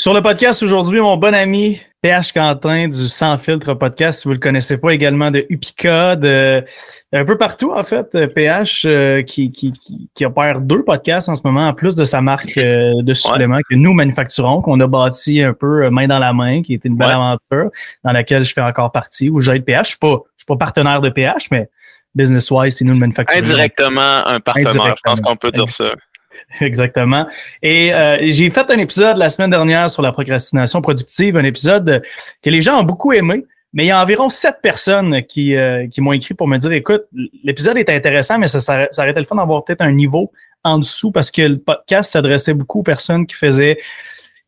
Sur 0.00 0.14
le 0.14 0.22
podcast 0.22 0.62
aujourd'hui, 0.62 0.98
mon 0.98 1.18
bon 1.18 1.34
ami 1.34 1.78
PH 2.00 2.32
Quentin 2.32 2.88
du 2.88 3.06
Sans 3.06 3.36
Filtre 3.36 3.74
Podcast, 3.74 4.20
si 4.20 4.28
vous 4.28 4.32
le 4.32 4.40
connaissez 4.40 4.78
pas, 4.78 4.94
également 4.94 5.30
de 5.30 5.44
Upica, 5.50 6.16
de 6.16 6.64
un 7.12 7.24
peu 7.26 7.36
partout 7.36 7.74
en 7.76 7.84
fait, 7.84 8.16
PH 8.34 8.86
euh, 8.86 9.20
qui, 9.20 9.52
qui, 9.52 9.74
qui, 10.14 10.24
opère 10.24 10.62
deux 10.62 10.82
podcasts 10.84 11.28
en 11.28 11.34
ce 11.34 11.42
moment, 11.44 11.68
en 11.68 11.74
plus 11.74 11.96
de 11.96 12.06
sa 12.06 12.22
marque 12.22 12.56
euh, 12.56 13.02
de 13.02 13.12
suppléments 13.12 13.60
que 13.68 13.74
nous 13.74 13.92
manufacturons, 13.92 14.62
qu'on 14.62 14.80
a 14.80 14.86
bâti 14.86 15.42
un 15.42 15.52
peu 15.52 15.84
euh, 15.84 15.90
main 15.90 16.06
dans 16.06 16.18
la 16.18 16.32
main, 16.32 16.62
qui 16.62 16.72
était 16.72 16.88
une 16.88 16.96
belle 16.96 17.10
aventure 17.10 17.68
dans 18.02 18.12
laquelle 18.12 18.44
je 18.44 18.54
fais 18.54 18.62
encore 18.62 18.92
partie, 18.92 19.28
où 19.28 19.42
j'aide 19.42 19.66
PH. 19.66 19.82
Je 19.82 19.88
suis 19.90 19.98
pas, 19.98 20.16
je 20.38 20.44
suis 20.44 20.46
pas 20.46 20.56
partenaire 20.56 21.02
de 21.02 21.10
PH, 21.10 21.50
mais 21.50 21.68
business-wise, 22.14 22.74
c'est 22.74 22.86
nous 22.86 22.94
le 22.94 23.00
manufacturons. 23.00 23.38
Indirectement 23.38 24.26
un 24.26 24.40
partenaire, 24.40 24.94
je 24.96 25.02
pense 25.04 25.20
qu'on 25.20 25.36
peut 25.36 25.50
dire 25.50 25.68
ça. 25.68 25.92
Exactement. 26.60 27.26
Et 27.62 27.92
euh, 27.94 28.18
j'ai 28.22 28.50
fait 28.50 28.70
un 28.70 28.78
épisode 28.78 29.16
la 29.16 29.30
semaine 29.30 29.50
dernière 29.50 29.90
sur 29.90 30.02
la 30.02 30.12
procrastination 30.12 30.80
productive, 30.82 31.36
un 31.36 31.44
épisode 31.44 32.02
que 32.42 32.50
les 32.50 32.62
gens 32.62 32.80
ont 32.80 32.84
beaucoup 32.84 33.12
aimé, 33.12 33.44
mais 33.72 33.84
il 33.84 33.88
y 33.88 33.90
a 33.90 34.02
environ 34.02 34.28
sept 34.28 34.56
personnes 34.62 35.22
qui, 35.22 35.54
euh, 35.54 35.86
qui 35.86 36.00
m'ont 36.00 36.12
écrit 36.12 36.34
pour 36.34 36.48
me 36.48 36.58
dire, 36.58 36.72
écoute, 36.72 37.04
l'épisode 37.44 37.76
est 37.76 37.88
intéressant, 37.88 38.38
mais 38.38 38.48
ça, 38.48 38.60
ça, 38.60 38.88
ça 38.90 39.02
aurait 39.02 39.12
été 39.12 39.20
le 39.20 39.26
fun 39.26 39.36
d'avoir 39.36 39.64
peut-être 39.64 39.82
un 39.82 39.92
niveau 39.92 40.32
en 40.64 40.78
dessous 40.78 41.12
parce 41.12 41.30
que 41.30 41.42
le 41.42 41.58
podcast 41.58 42.12
s'adressait 42.12 42.54
beaucoup 42.54 42.80
aux 42.80 42.84
personnes 42.84 43.26
qui 43.26 43.36
faisaient, 43.36 43.78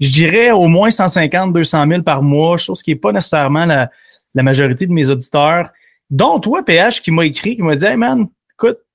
je 0.00 0.10
dirais, 0.10 0.50
au 0.50 0.66
moins 0.66 0.90
150, 0.90 1.52
200 1.52 1.86
000 1.88 2.02
par 2.02 2.22
mois, 2.22 2.56
chose 2.56 2.82
qui 2.82 2.90
n'est 2.90 2.96
pas 2.96 3.12
nécessairement 3.12 3.64
la, 3.64 3.90
la 4.34 4.42
majorité 4.42 4.86
de 4.86 4.92
mes 4.92 5.08
auditeurs, 5.08 5.70
dont 6.10 6.40
toi, 6.40 6.64
PH, 6.64 7.00
qui 7.00 7.12
m'a 7.12 7.24
écrit, 7.24 7.56
qui 7.56 7.62
m'a 7.62 7.76
dit, 7.76 7.86
hey 7.86 7.96
man, 7.96 8.26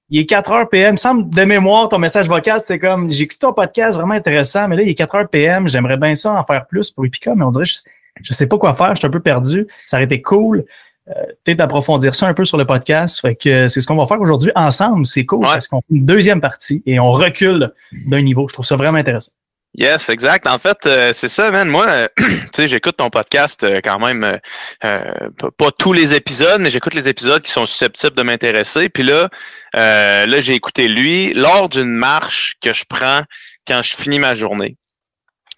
il 0.09 0.21
est 0.21 0.25
4 0.25 0.52
heures 0.52 0.70
PM. 0.70 0.89
Il 0.89 0.91
me 0.93 0.97
semble 0.97 1.29
de 1.29 1.43
mémoire, 1.43 1.89
ton 1.89 1.99
message 1.99 2.27
vocal, 2.27 2.59
c'est 2.59 2.79
comme 2.79 3.09
j'ai 3.09 3.23
écouté 3.23 3.39
ton 3.41 3.53
podcast 3.53 3.98
vraiment 3.98 4.13
intéressant, 4.13 4.67
mais 4.67 4.75
là, 4.75 4.84
il 4.84 4.89
est 4.89 4.95
4 4.95 5.15
heures 5.15 5.29
PM. 5.29 5.67
J'aimerais 5.67 5.98
bien 5.98 6.15
ça 6.15 6.34
en 6.34 6.43
faire 6.45 6.65
plus 6.65 6.91
pour 6.91 7.05
Epica, 7.05 7.34
mais 7.35 7.43
on 7.43 7.49
dirait 7.49 7.65
je, 7.65 7.77
je 8.21 8.34
sais 8.34 8.48
pas 8.48 8.57
quoi 8.57 8.73
faire, 8.73 8.91
je 8.91 8.99
suis 8.99 9.07
un 9.07 9.12
peu 9.12 9.20
perdu. 9.20 9.67
Ça 9.85 9.98
aurait 9.98 10.05
été 10.05 10.21
cool. 10.21 10.65
Euh, 11.09 11.13
peut-être 11.43 11.59
d'approfondir 11.59 12.13
ça 12.15 12.27
un 12.27 12.34
peu 12.34 12.43
sur 12.43 12.57
le 12.57 12.65
podcast. 12.65 13.21
Fait 13.21 13.35
que 13.35 13.67
c'est 13.67 13.79
ce 13.79 13.87
qu'on 13.87 13.95
va 13.95 14.05
faire 14.07 14.20
aujourd'hui 14.20 14.51
ensemble. 14.55 15.05
C'est 15.05 15.26
cool 15.26 15.41
parce 15.41 15.67
qu'on 15.67 15.79
fait 15.79 15.95
une 15.95 16.05
deuxième 16.05 16.41
partie 16.41 16.84
et 16.85 16.99
on 16.99 17.12
recule 17.12 17.71
d'un 18.07 18.21
niveau. 18.21 18.48
Je 18.49 18.54
trouve 18.54 18.65
ça 18.65 18.76
vraiment 18.76 18.98
intéressant. 18.98 19.32
Yes, 19.77 20.09
exact. 20.09 20.47
En 20.47 20.57
fait, 20.57 20.87
euh, 20.87 21.11
c'est 21.13 21.27
ça, 21.27 21.51
man. 21.51 21.70
Moi, 21.70 21.85
euh, 21.87 22.07
tu 22.17 22.25
sais, 22.51 22.67
j'écoute 22.67 22.97
ton 22.97 23.11
podcast 23.11 23.63
euh, 23.63 23.79
quand 23.83 23.99
même, 23.99 24.39
pas 24.81 25.71
tous 25.77 25.93
les 25.93 26.15
épisodes, 26.15 26.59
mais 26.59 26.71
j'écoute 26.71 26.95
les 26.95 27.07
épisodes 27.07 27.43
qui 27.43 27.51
sont 27.51 27.67
susceptibles 27.67 28.15
de 28.15 28.23
m'intéresser. 28.23 28.89
Puis 28.89 29.03
là, 29.03 29.29
là, 29.73 30.41
j'ai 30.41 30.55
écouté 30.55 30.87
lui 30.87 31.31
lors 31.33 31.70
d'une 31.70 31.93
marche 31.93 32.55
que 32.59 32.73
je 32.73 32.85
prends 32.89 33.21
quand 33.67 33.83
je 33.83 33.95
finis 33.95 34.17
ma 34.17 34.33
journée. 34.33 34.77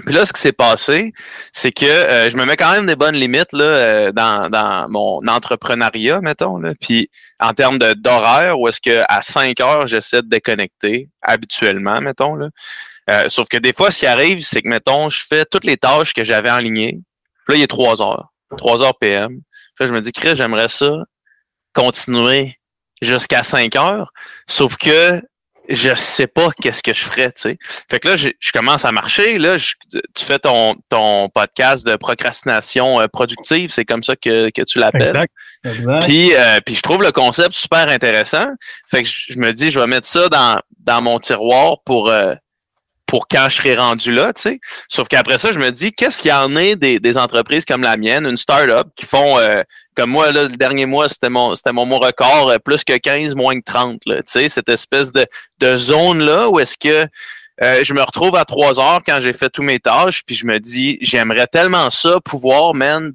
Puis 0.05 0.13
là, 0.13 0.25
ce 0.25 0.33
qui 0.33 0.41
s'est 0.41 0.53
passé, 0.53 1.13
c'est 1.53 1.71
que 1.71 1.85
je 1.85 2.35
me 2.35 2.45
mets 2.45 2.57
quand 2.57 2.73
même 2.73 2.85
des 2.85 2.95
bonnes 2.97 3.15
limites 3.15 3.53
là, 3.53 4.11
dans, 4.11 4.49
dans 4.49 4.89
mon 4.89 5.25
entrepreneuriat, 5.27 6.19
mettons. 6.19 6.57
Là. 6.57 6.73
Puis 6.81 7.09
en 7.39 7.53
termes 7.53 7.77
d'horaire, 7.77 8.59
où 8.59 8.67
est-ce 8.67 8.81
que 8.81 9.03
à 9.07 9.21
5 9.21 9.59
heures, 9.61 9.87
j'essaie 9.87 10.21
de 10.21 10.27
déconnecter 10.27 11.09
habituellement, 11.21 12.01
mettons. 12.01 12.35
Là. 12.35 12.49
Euh, 13.09 13.29
sauf 13.29 13.47
que 13.47 13.57
des 13.57 13.73
fois, 13.73 13.91
ce 13.91 13.99
qui 13.99 14.05
arrive, 14.05 14.41
c'est 14.41 14.61
que, 14.61 14.67
mettons, 14.67 15.09
je 15.09 15.21
fais 15.27 15.45
toutes 15.45 15.63
les 15.63 15.77
tâches 15.77 16.13
que 16.13 16.23
j'avais 16.23 16.51
en 16.51 16.59
ligne. 16.59 17.01
Là, 17.47 17.55
il 17.55 17.61
est 17.61 17.67
3 17.67 18.01
heures. 18.01 18.31
3 18.57 18.83
heures 18.83 18.97
PM. 18.97 19.41
Là, 19.79 19.85
je 19.85 19.93
me 19.93 20.01
dis, 20.01 20.11
Chris, 20.11 20.35
j'aimerais 20.35 20.67
ça 20.67 21.03
continuer 21.73 22.59
jusqu'à 23.01 23.43
5 23.43 23.75
heures. 23.75 24.11
Sauf 24.47 24.77
que 24.77 25.21
je 25.69 25.93
sais 25.93 26.25
pas 26.25 26.49
qu'est-ce 26.59 26.81
que 26.81 26.93
je 26.93 27.01
ferais, 27.01 27.31
tu 27.31 27.41
sais. 27.41 27.57
Fait 27.89 27.99
que 27.99 28.09
là, 28.09 28.15
je, 28.15 28.31
commence 28.51 28.85
à 28.85 28.91
marcher. 28.91 29.37
Là, 29.37 29.55
tu 29.57 30.25
fais 30.25 30.39
ton, 30.39 30.75
ton 30.89 31.29
podcast 31.29 31.85
de 31.85 31.95
procrastination 31.95 32.99
euh, 32.99 33.07
productive, 33.07 33.69
c'est 33.69 33.85
comme 33.85 34.01
ça 34.01 34.15
que, 34.15 34.49
que 34.49 34.63
tu 34.63 34.79
l'appelles. 34.79 35.03
Exact. 35.03 35.33
exact. 35.65 36.05
Puis, 36.05 36.33
euh, 36.33 36.59
puis 36.65 36.73
je 36.73 36.81
trouve 36.81 37.03
le 37.03 37.11
concept 37.11 37.53
super 37.53 37.87
intéressant. 37.87 38.47
Fait 38.89 39.03
que 39.03 39.09
je, 39.09 39.37
me 39.37 39.53
dis, 39.53 39.69
je 39.69 39.79
vais 39.79 39.85
mettre 39.85 40.07
ça 40.07 40.27
dans, 40.27 40.59
dans 40.79 41.03
mon 41.03 41.19
tiroir 41.19 41.77
pour, 41.85 42.11
pour 43.09 43.27
quand 43.27 43.47
je 43.49 43.55
serai 43.55 43.75
rendu 43.75 44.11
là, 44.11 44.31
tu 44.33 44.43
sais. 44.43 44.59
Sauf 44.87 45.07
qu'après 45.07 45.39
ça, 45.39 45.51
je 45.51 45.57
me 45.57 45.71
dis, 45.71 45.91
qu'est-ce 45.91 46.21
qu'il 46.21 46.29
y 46.29 46.33
en 46.33 46.55
a 46.55 46.75
des, 46.75 46.99
des 46.99 47.17
entreprises 47.17 47.65
comme 47.65 47.81
la 47.81 47.97
mienne, 47.97 48.27
une 48.27 48.37
start-up, 48.37 48.87
qui 48.95 49.07
font, 49.07 49.39
euh, 49.39 49.63
comme 49.95 50.11
moi, 50.11 50.31
là, 50.31 50.43
le 50.43 50.49
dernier 50.49 50.85
mois, 50.85 51.09
c'était 51.09 51.29
mon, 51.29 51.55
c'était 51.55 51.71
mon, 51.71 51.85
record, 51.97 52.51
euh, 52.51 52.59
plus 52.59 52.83
que 52.83 52.95
15, 52.95 53.33
moins 53.33 53.59
que 53.59 53.65
30, 53.65 54.01
tu 54.05 54.13
sais, 54.27 54.47
cette 54.47 54.69
espèce 54.69 55.11
de, 55.11 55.25
de 55.57 55.75
zone-là 55.75 56.49
où 56.49 56.59
est-ce 56.59 56.77
que 56.77 57.07
euh, 57.63 57.83
je 57.83 57.93
me 57.95 58.01
retrouve 58.03 58.35
à 58.35 58.45
3 58.45 58.79
heures 58.79 59.01
quand 59.03 59.19
j'ai 59.21 59.33
fait 59.33 59.49
tous 59.49 59.63
mes 59.63 59.79
tâches, 59.79 60.21
puis 60.23 60.35
je 60.35 60.45
me 60.45 60.59
dis, 60.59 60.99
j'aimerais 61.01 61.47
tellement 61.47 61.89
ça, 61.89 62.19
pouvoir, 62.23 62.75
man, 62.75 63.11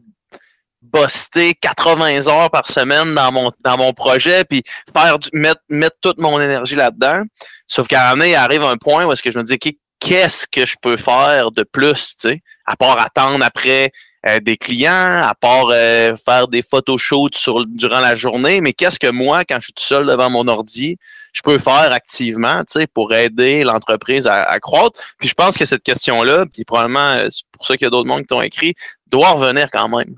buster 0.83 1.55
80 1.55 2.27
heures 2.27 2.51
par 2.51 2.67
semaine 2.67 3.15
dans 3.15 3.33
mon 3.33 3.51
dans 3.61 3.79
mon 3.79 3.93
projet 3.93 4.45
puis 4.45 4.63
faire 4.95 5.19
mettre 5.33 5.63
mettre 5.69 5.97
toute 6.03 6.21
mon 6.21 6.39
énergie 6.39 6.75
là-dedans 6.75 7.23
sauf 7.67 7.89
qu'à 7.89 8.11
un 8.11 8.11
moment 8.11 8.25
il 8.25 8.35
arrive 8.35 8.63
un 8.63 8.77
point 8.77 9.07
où 9.07 9.11
est-ce 9.11 9.23
que 9.23 9.31
je 9.31 9.39
me 9.39 9.43
dis 9.43 9.59
qu'est-ce 10.05 10.47
que 10.47 10.67
je 10.67 10.77
peux 10.81 10.97
faire 10.97 11.51
de 11.51 11.63
plus, 11.63 12.15
tu 12.17 12.29
sais, 12.29 12.43
à 12.67 12.77
part 12.77 13.01
attendre 13.01 13.45
après 13.45 13.91
euh, 14.29 14.39
des 14.41 14.57
clients, 14.57 15.23
à 15.25 15.35
part 15.39 15.69
euh, 15.73 16.15
faire 16.17 16.47
des 16.47 16.63
photoshoots 16.63 17.35
sur, 17.35 17.67
durant 17.67 18.01
la 18.01 18.15
journée, 18.15 18.61
mais 18.61 18.75
qu'est-ce 18.75 18.99
que 18.99 19.11
moi, 19.11 19.45
quand 19.45 19.57
je 19.57 19.65
suis 19.65 19.73
tout 19.73 19.83
seul 19.83 20.07
devant 20.07 20.31
mon 20.31 20.47
ordi, 20.47 20.99
je 21.33 21.41
peux 21.43 21.59
faire 21.59 21.91
activement, 21.93 22.61
tu 22.61 22.81
sais, 22.81 22.87
pour 22.87 23.13
aider 23.15 23.65
l'entreprise 23.65 24.27
à, 24.27 24.59
croître? 24.61 25.01
Puis 25.19 25.29
je 25.29 25.35
pense 25.35 25.57
que 25.57 25.65
cette 25.65 25.83
question-là, 25.83 26.45
puis 26.53 26.65
probablement, 26.65 27.13
euh, 27.15 27.29
pour 27.53 27.67
ça 27.67 27.77
qu'il 27.77 27.87
y 27.87 27.89
a 27.89 27.91
d'autres 27.91 28.09
mondes 28.09 28.23
qui 28.23 28.29
t'ont 28.29 28.43
écrit, 28.43 28.75
doit 29.07 29.31
revenir 29.31 29.69
quand 29.71 29.89
même. 29.89 30.15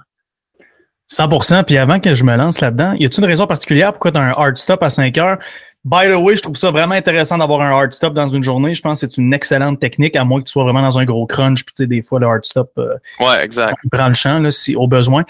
100% 1.12 1.62
Puis 1.62 1.78
avant 1.78 2.00
que 2.00 2.16
je 2.16 2.24
me 2.24 2.36
lance 2.36 2.60
là-dedans, 2.60 2.94
y 2.94 3.06
a-t-il 3.06 3.20
une 3.20 3.30
raison 3.30 3.46
particulière 3.46 3.92
pourquoi 3.92 4.10
tu 4.10 4.18
as 4.18 4.22
un 4.22 4.32
hard 4.32 4.56
stop 4.56 4.82
à 4.82 4.90
5 4.90 5.16
heures? 5.18 5.38
By 5.86 6.08
the 6.08 6.16
way, 6.16 6.36
je 6.36 6.42
trouve 6.42 6.56
ça 6.56 6.72
vraiment 6.72 6.96
intéressant 6.96 7.38
d'avoir 7.38 7.60
un 7.60 7.70
hard 7.70 7.94
stop 7.94 8.12
dans 8.12 8.28
une 8.28 8.42
journée. 8.42 8.74
Je 8.74 8.82
pense 8.82 9.00
que 9.00 9.06
c'est 9.06 9.18
une 9.18 9.32
excellente 9.32 9.78
technique, 9.78 10.16
à 10.16 10.24
moins 10.24 10.40
que 10.40 10.46
tu 10.46 10.50
sois 10.50 10.64
vraiment 10.64 10.82
dans 10.82 10.98
un 10.98 11.04
gros 11.04 11.26
crunch. 11.26 11.64
Puis, 11.64 11.74
tu 11.76 11.84
sais, 11.84 11.86
des 11.86 12.02
fois, 12.02 12.18
le 12.18 12.26
hard 12.26 12.44
stop 12.44 12.72
euh, 12.76 12.96
ouais, 13.20 13.44
exact. 13.44 13.76
prend 13.92 14.08
le 14.08 14.14
champ 14.14 14.40
là, 14.40 14.50
si, 14.50 14.74
au 14.74 14.88
besoin. 14.88 15.22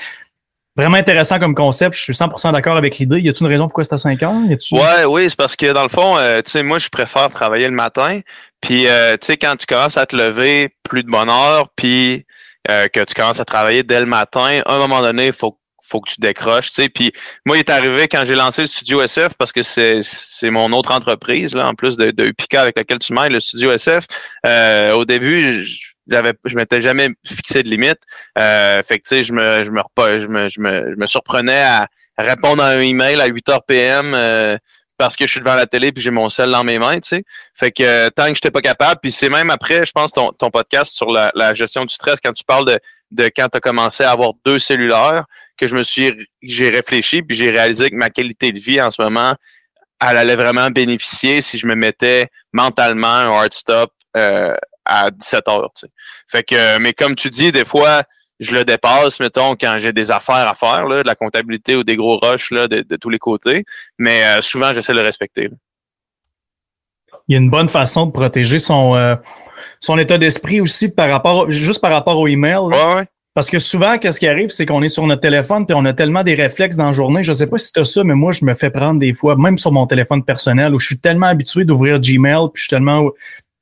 Vraiment 0.75 0.97
intéressant 0.97 1.39
comme 1.39 1.55
concept. 1.55 1.95
Je 1.95 2.01
suis 2.01 2.15
100% 2.15 2.53
d'accord 2.53 2.79
avec 2.79 2.97
l'idée. 2.97 3.21
Y 3.21 3.29
a-t-il 3.29 3.45
une 3.45 3.53
raison 3.53 3.65
pourquoi 3.65 3.85
c'est 3.85 3.93
à 3.93 3.99
5 3.99 4.23
heures? 4.23 4.33
Ouais, 4.73 5.05
oui, 5.07 5.29
c'est 5.29 5.37
parce 5.37 5.57
que 5.57 5.75
dans 5.75 5.83
le 5.83 5.91
fond, 5.91 6.17
euh, 6.17 6.41
tu 6.41 6.51
sais, 6.51 6.63
moi, 6.63 6.79
je 6.79 6.89
préfère 6.89 7.29
travailler 7.29 7.69
le 7.69 7.75
matin. 7.75 8.21
Puis, 8.63 8.89
euh, 8.89 9.19
tu 9.19 9.27
sais, 9.27 9.37
quand 9.37 9.57
tu 9.59 9.67
commences 9.67 9.99
à 9.99 10.07
te 10.07 10.17
lever 10.17 10.75
plus 10.85 11.03
de 11.03 11.11
bonne 11.11 11.29
heure, 11.29 11.69
puis 11.77 12.25
que 12.67 13.05
tu 13.05 13.15
commences 13.15 13.39
à 13.41 13.45
travailler 13.45 13.83
dès 13.83 14.01
le 14.01 14.07
matin, 14.07 14.63
à 14.65 14.75
un 14.75 14.79
moment 14.79 15.03
donné, 15.03 15.27
il 15.27 15.33
faut 15.33 15.57
faut 15.87 16.01
que 16.01 16.11
tu 16.11 16.21
décroches, 16.21 16.69
tu 16.69 16.83
sais. 16.83 16.89
Puis 16.89 17.13
moi, 17.45 17.57
il 17.57 17.61
est 17.61 17.71
arrivé 17.71 18.09
quand 18.09 18.25
j'ai 18.27 18.35
lancé 18.35 18.63
le 18.63 18.69
studio 18.69 19.03
SF 19.03 19.35
parce 19.39 19.53
que 19.53 19.63
c'est, 19.63 20.01
c'est 20.03 20.51
mon 20.51 20.73
autre 20.73 20.93
entreprise, 20.93 21.55
là, 21.55 21.69
en 21.69 21.75
plus 21.75 21.97
de, 21.97 22.11
de 22.11 22.27
Upica 22.27 22.63
avec 22.63 22.77
laquelle 22.77 22.99
tu 22.99 23.13
m'aides, 23.13 23.33
le 23.33 23.41
studio 23.41 23.73
SF. 23.73 24.07
Euh, 24.47 24.93
au 24.93 25.05
début, 25.05 25.67
j'avais, 26.07 26.35
je 26.45 26.57
m'étais 26.57 26.81
jamais 26.81 27.09
fixé 27.27 27.63
de 27.63 27.69
limite. 27.69 27.99
Euh, 28.39 28.83
fait 28.83 28.99
que 28.99 29.09
tu 29.09 29.17
sais, 29.17 29.25
je 29.25 29.33
me, 29.33 29.63
je 29.63 29.71
me, 29.71 29.81
je 30.21 30.27
me, 30.27 30.49
je 30.49 30.61
me, 30.61 30.91
je 30.95 30.97
me 30.97 31.07
surprenais 31.07 31.63
à 31.63 31.89
répondre 32.19 32.63
à 32.63 32.69
un 32.69 32.81
email 32.81 33.21
à 33.21 33.27
8 33.27 33.49
h 33.49 33.59
PM. 33.67 34.15
Euh, 34.15 34.57
parce 34.99 35.17
que 35.17 35.27
je 35.27 35.33
suis 35.33 35.41
devant 35.41 35.55
la 35.55 35.67
télé 35.67 35.93
puis 35.93 36.03
j'ai 36.03 36.11
mon 36.11 36.29
sel 36.29 36.51
dans 36.51 36.65
mes 36.65 36.79
mains, 36.79 36.99
tu 37.01 37.09
sais. 37.09 37.25
Fait 37.55 37.71
que 37.71 37.83
euh, 37.83 38.11
tant 38.11 38.29
que 38.29 38.35
j'étais 38.35 38.51
pas 38.51 38.61
capable, 38.61 39.01
puis 39.01 39.13
c'est 39.13 39.29
même 39.29 39.51
après, 39.51 39.85
je 39.85 39.93
pense, 39.93 40.13
ton, 40.13 40.33
ton 40.33 40.51
podcast 40.51 40.93
sur 40.93 41.11
la, 41.11 41.31
la, 41.35 41.55
gestion 41.55 41.85
du 41.85 41.95
stress, 41.95 42.21
quand 42.21 42.33
tu 42.33 42.45
parles 42.45 42.67
de, 42.67 42.79
de 43.11 43.25
quand 43.25 43.49
tu 43.49 43.59
as 43.59 43.61
commencé 43.61 44.05
à 44.05 44.11
avoir 44.11 44.33
deux 44.45 44.59
cellulaires, 44.59 45.25
que 45.57 45.67
je 45.67 45.75
me 45.75 45.83
suis 45.83 46.29
j'ai 46.43 46.71
réfléchi 46.71 47.23
puis 47.23 47.37
j'ai 47.37 47.51
réalisé 47.51 47.91
que 47.91 47.97
ma 47.97 48.11
qualité 48.11 48.53
de 48.53 48.59
vie 48.59 48.81
en 48.81 48.91
ce 48.91 49.01
moment 49.01 49.35
elle 50.01 50.17
allait 50.17 50.37
vraiment 50.37 50.69
bénéficier 50.71 51.41
si 51.41 51.59
je 51.59 51.67
me 51.67 51.75
mettais 51.75 52.29
mentalement 52.53 53.07
un 53.07 53.31
hard 53.31 53.55
stop 53.55 53.91
euh, 54.17 54.55
à 54.85 55.11
17 55.11 55.49
heures. 55.49 55.73
Fait 56.27 56.43
que, 56.43 56.79
mais 56.79 56.93
comme 56.93 57.15
tu 57.15 57.31
dis, 57.31 57.51
des 57.51 57.65
fois, 57.65 58.03
je 58.39 58.55
le 58.55 58.65
dépasse, 58.65 59.21
mettons, 59.21 59.57
quand 59.57 59.77
j'ai 59.79 59.93
des 59.93 60.11
affaires 60.11 60.49
à 60.49 60.55
faire, 60.55 60.87
là, 60.87 61.03
de 61.03 61.09
la 61.09 61.15
comptabilité 61.15 61.75
ou 61.75 61.83
des 61.83 61.97
gros 61.97 62.19
rushs 62.19 62.51
là, 62.51 62.69
de, 62.69 62.97
tous 62.97 63.11
les 63.11 63.19
côtés. 63.19 63.65
Mais 63.99 64.25
euh, 64.25 64.43
souvent, 64.43 64.73
j'essaie 64.73 64.93
de 64.93 64.99
le 64.99 65.05
respecter. 65.05 65.49
Il 67.29 67.33
y 67.33 67.35
a 67.35 67.39
une 67.41 67.51
bonne 67.51 67.69
façon 67.69 68.07
de 68.07 68.13
protéger 68.13 68.59
son, 68.59 68.95
euh, 68.95 69.17
son 69.81 69.99
état 69.99 70.19
d'esprit 70.19 70.61
aussi 70.61 70.95
par 70.95 71.11
rapport, 71.11 71.51
juste 71.51 71.81
par 71.81 71.91
rapport 71.91 72.19
au 72.19 72.29
email. 72.29 72.59
ouais. 72.59 73.07
Parce 73.37 73.51
que 73.51 73.59
souvent, 73.59 73.99
qu'est-ce 73.99 74.19
qui 74.19 74.27
arrive, 74.27 74.49
c'est 74.49 74.65
qu'on 74.65 74.83
est 74.83 74.89
sur 74.89 75.07
notre 75.07 75.21
téléphone 75.21 75.67
puis 75.67 75.77
on 75.79 75.85
a 75.85 75.93
tellement 75.93 76.23
des 76.23 76.33
réflexes 76.33 76.75
dans 76.75 76.87
la 76.87 76.93
journée. 76.93 77.23
Je 77.23 77.35
sais 77.35 77.47
pas 77.47 77.59
si 77.59 77.71
tu 77.71 77.81
as 77.81 77.85
ça, 77.85 78.03
mais 78.03 78.15
moi, 78.15 78.33
je 78.33 78.47
me 78.47 78.55
fais 78.55 78.71
prendre 78.71 78.99
des 78.99 79.13
fois, 79.13 79.37
même 79.37 79.59
sur 79.59 79.73
mon 79.73 79.87
téléphone 79.87 80.25
personnel, 80.25 80.75
où 80.75 80.79
je 80.79 80.87
suis 80.87 80.99
tellement 80.99 81.27
habitué 81.27 81.67
d'ouvrir 81.67 82.01
Gmail 82.01 82.49
puis 82.55 82.61
je 82.61 82.63
suis 82.63 82.71
tellement 82.71 83.11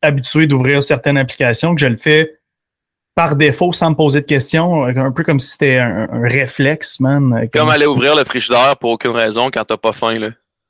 habitué 0.01 0.47
d'ouvrir 0.47 0.81
certaines 0.81 1.17
applications 1.17 1.75
que 1.75 1.81
je 1.81 1.87
le 1.87 1.97
fais 1.97 2.37
par 3.17 3.35
défaut 3.35 3.73
sans 3.73 3.91
me 3.91 3.97
poser 3.97 4.21
de 4.21 4.27
questions, 4.27 4.85
un 4.85 5.11
peu 5.11 5.25
comme 5.25 5.41
si 5.41 5.51
c'était 5.51 5.79
un, 5.79 6.07
réflexe, 6.23 7.01
man. 7.01 7.49
Comme... 7.53 7.69
aller 7.69 7.87
ouvrir 7.87 8.15
le 8.15 8.23
frigidaire 8.23 8.77
pour 8.77 8.91
aucune 8.91 9.11
raison 9.11 9.51
quand 9.53 9.65
t'as 9.65 9.77
pas 9.77 9.93
faim, 9.93 10.21
là. 10.21 10.29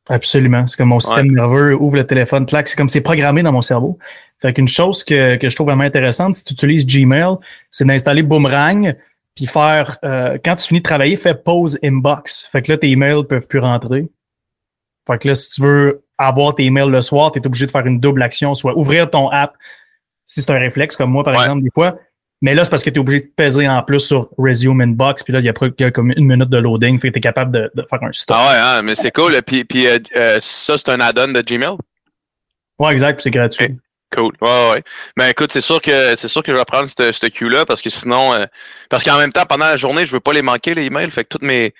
Absolument. 0.08 0.66
C'est 0.66 0.76
comme 0.76 0.90
mon 0.90 1.00
système 1.00 1.30
nerveux 1.30 1.74
ouvre 1.74 1.96
le 1.96 2.06
téléphone, 2.06 2.44
clac, 2.46 2.68
c'est 2.68 2.76
comme 2.76 2.88
c'est 2.88 3.00
programmé 3.00 3.42
dans 3.42 3.52
mon 3.52 3.62
cerveau. 3.62 3.98
Fait 4.40 4.52
qu'une 4.52 4.68
chose 4.68 5.02
que, 5.02 5.36
que 5.36 5.48
je 5.48 5.54
trouve 5.54 5.68
vraiment 5.68 5.84
intéressante, 5.84 6.34
si 6.34 6.44
tu 6.44 6.52
utilises 6.52 6.86
Gmail, 6.86 7.36
c'est 7.70 7.86
d'installer 7.86 8.22
Boomerang, 8.22 8.94
puis 9.34 9.46
faire, 9.46 9.98
euh, 10.04 10.38
quand 10.44 10.56
tu 10.56 10.68
finis 10.68 10.80
de 10.80 10.84
travailler, 10.84 11.16
fais 11.16 11.34
pause 11.34 11.78
inbox. 11.82 12.46
Fait 12.52 12.62
que 12.62 12.70
là, 12.70 12.78
tes 12.78 12.90
emails 12.90 13.24
peuvent 13.26 13.46
plus 13.46 13.58
rentrer. 13.58 14.08
Fait 15.06 15.18
que 15.18 15.28
là, 15.28 15.34
si 15.34 15.50
tu 15.50 15.62
veux 15.62 16.04
avoir 16.18 16.54
tes 16.54 16.64
emails 16.64 16.90
le 16.90 17.02
soir, 17.02 17.32
tu 17.32 17.38
es 17.38 17.46
obligé 17.46 17.66
de 17.66 17.70
faire 17.70 17.86
une 17.86 17.98
double 17.98 18.22
action, 18.22 18.54
soit 18.54 18.76
ouvrir 18.76 19.10
ton 19.10 19.28
app, 19.30 19.54
si 20.26 20.40
c'est 20.40 20.52
un 20.52 20.58
réflexe 20.58 20.96
comme 20.96 21.10
moi, 21.10 21.24
par 21.24 21.34
exemple, 21.34 21.62
des 21.62 21.70
fois. 21.74 21.98
Mais 22.44 22.54
là, 22.54 22.62
c'est 22.62 22.68
parce 22.68 22.82
que 22.82 22.90
tu 22.90 22.96
es 22.96 22.98
obligé 22.98 23.20
de 23.22 23.30
peser 23.34 23.66
en 23.66 23.82
plus 23.82 24.00
sur 24.00 24.28
Resume 24.36 24.82
Inbox, 24.82 25.22
puis 25.22 25.32
là, 25.32 25.38
il 25.38 25.46
y, 25.46 25.48
a, 25.48 25.90
comme 25.90 26.12
une 26.14 26.26
minute 26.26 26.50
de 26.50 26.58
loading, 26.58 27.00
fait 27.00 27.08
que 27.08 27.14
tu 27.14 27.18
es 27.18 27.22
capable 27.22 27.52
de, 27.52 27.86
faire 27.88 28.02
un 28.02 28.12
stop. 28.12 28.36
Ah 28.38 28.50
ouais, 28.50 28.58
hein, 28.58 28.82
mais 28.82 28.94
c'est 28.94 29.12
cool. 29.12 29.40
Puis, 29.40 29.64
puis 29.64 29.86
euh, 29.86 29.98
euh, 30.14 30.36
ça, 30.42 30.76
c'est 30.76 30.90
un 30.90 31.00
add-on 31.00 31.28
de 31.28 31.40
Gmail? 31.40 31.78
Ouais, 32.78 32.92
exact, 32.92 33.22
c'est 33.22 33.30
gratuit. 33.30 33.78
Cool. 34.14 34.34
Ouais, 34.42 34.72
ouais. 34.74 34.82
Mais 35.16 35.30
écoute, 35.30 35.52
c'est 35.52 35.62
sûr 35.62 35.80
que 35.80 36.16
c'est 36.16 36.28
sûr 36.28 36.42
que 36.42 36.52
je 36.52 36.58
vais 36.58 36.64
prendre 36.66 36.86
ce, 36.86 37.12
ce 37.12 37.26
cue-là 37.28 37.64
parce 37.64 37.80
que 37.80 37.88
sinon, 37.88 38.34
euh, 38.34 38.44
parce 38.90 39.04
qu'en 39.04 39.16
même 39.16 39.32
temps, 39.32 39.46
pendant 39.48 39.64
la 39.64 39.78
journée, 39.78 40.04
je 40.04 40.12
veux 40.12 40.20
pas 40.20 40.34
les 40.34 40.42
manquer, 40.42 40.74
les 40.74 40.84
emails. 40.84 41.10
Fait 41.10 41.24
que 41.24 41.30
toutes 41.30 41.44
mes, 41.44 41.72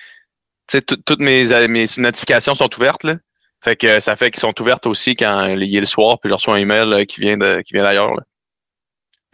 toutes 1.05 1.21
mes, 1.21 1.45
mes 1.69 1.85
notifications 1.99 2.55
sont 2.55 2.75
ouvertes, 2.75 3.05
là. 3.05 3.17
Fait 3.63 3.77
que 3.77 4.01
ça 4.01 4.17
fait 4.17 4.31
qu'ils 4.31 4.41
sont 4.41 4.59
ouvertes 4.63 4.87
aussi 4.87 5.15
quand 5.15 5.45
il 5.45 5.77
est 5.77 5.81
le 5.81 5.85
soir, 5.85 6.19
puis 6.21 6.31
je 6.31 6.35
reçois 6.35 6.55
un 6.55 6.59
email 6.59 6.91
euh, 6.91 7.05
qui 7.05 7.21
vient 7.21 7.37
de 7.37 7.61
qui 7.61 7.75
vient 7.75 7.83
d'ailleurs. 7.83 8.15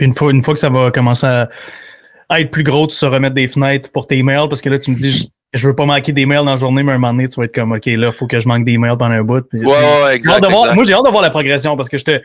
Puis 0.01 0.07
une 0.07 0.15
fois, 0.15 0.33
une 0.33 0.43
fois 0.43 0.55
que 0.55 0.61
ça 0.61 0.71
va 0.71 0.91
commencer 0.91 1.27
à, 1.27 2.41
être 2.41 2.51
plus 2.51 2.63
gros, 2.63 2.87
tu 2.87 2.97
sauras 2.97 3.17
remettre 3.17 3.35
des 3.35 3.49
fenêtres 3.49 3.93
pour 3.93 4.07
tes 4.07 4.17
emails 4.17 4.49
parce 4.49 4.63
que 4.63 4.71
là, 4.71 4.79
tu 4.79 4.93
me 4.93 4.97
dis 4.97 5.31
je, 5.53 5.69
veux 5.69 5.75
pas 5.75 5.85
manquer 5.85 6.13
des 6.13 6.25
mails 6.25 6.39
dans 6.39 6.53
la 6.53 6.57
journée, 6.57 6.83
mais 6.83 6.93
à 6.93 6.95
un 6.95 6.99
moment 6.99 7.13
donné, 7.13 7.29
tu 7.29 7.39
vas 7.39 7.45
être 7.45 7.55
comme 7.55 7.73
OK, 7.73 7.85
là, 7.85 8.07
il 8.07 8.13
faut 8.15 8.27
que 8.27 8.41
je 8.41 8.49
manque 8.49 8.65
des 8.65 8.79
mails 8.79 8.97
pendant 8.97 9.17
un 9.17 9.23
bout. 9.23 9.45
ouais, 9.53 9.63
ouais, 9.63 10.17
exact, 10.17 10.49
Moi, 10.49 10.85
j'ai 10.85 10.95
hâte 10.95 11.05
de 11.05 11.11
voir 11.11 11.21
la 11.21 11.29
progression 11.29 11.77
parce 11.77 11.91
que 11.91 11.99
je 11.99 12.05
te, 12.07 12.23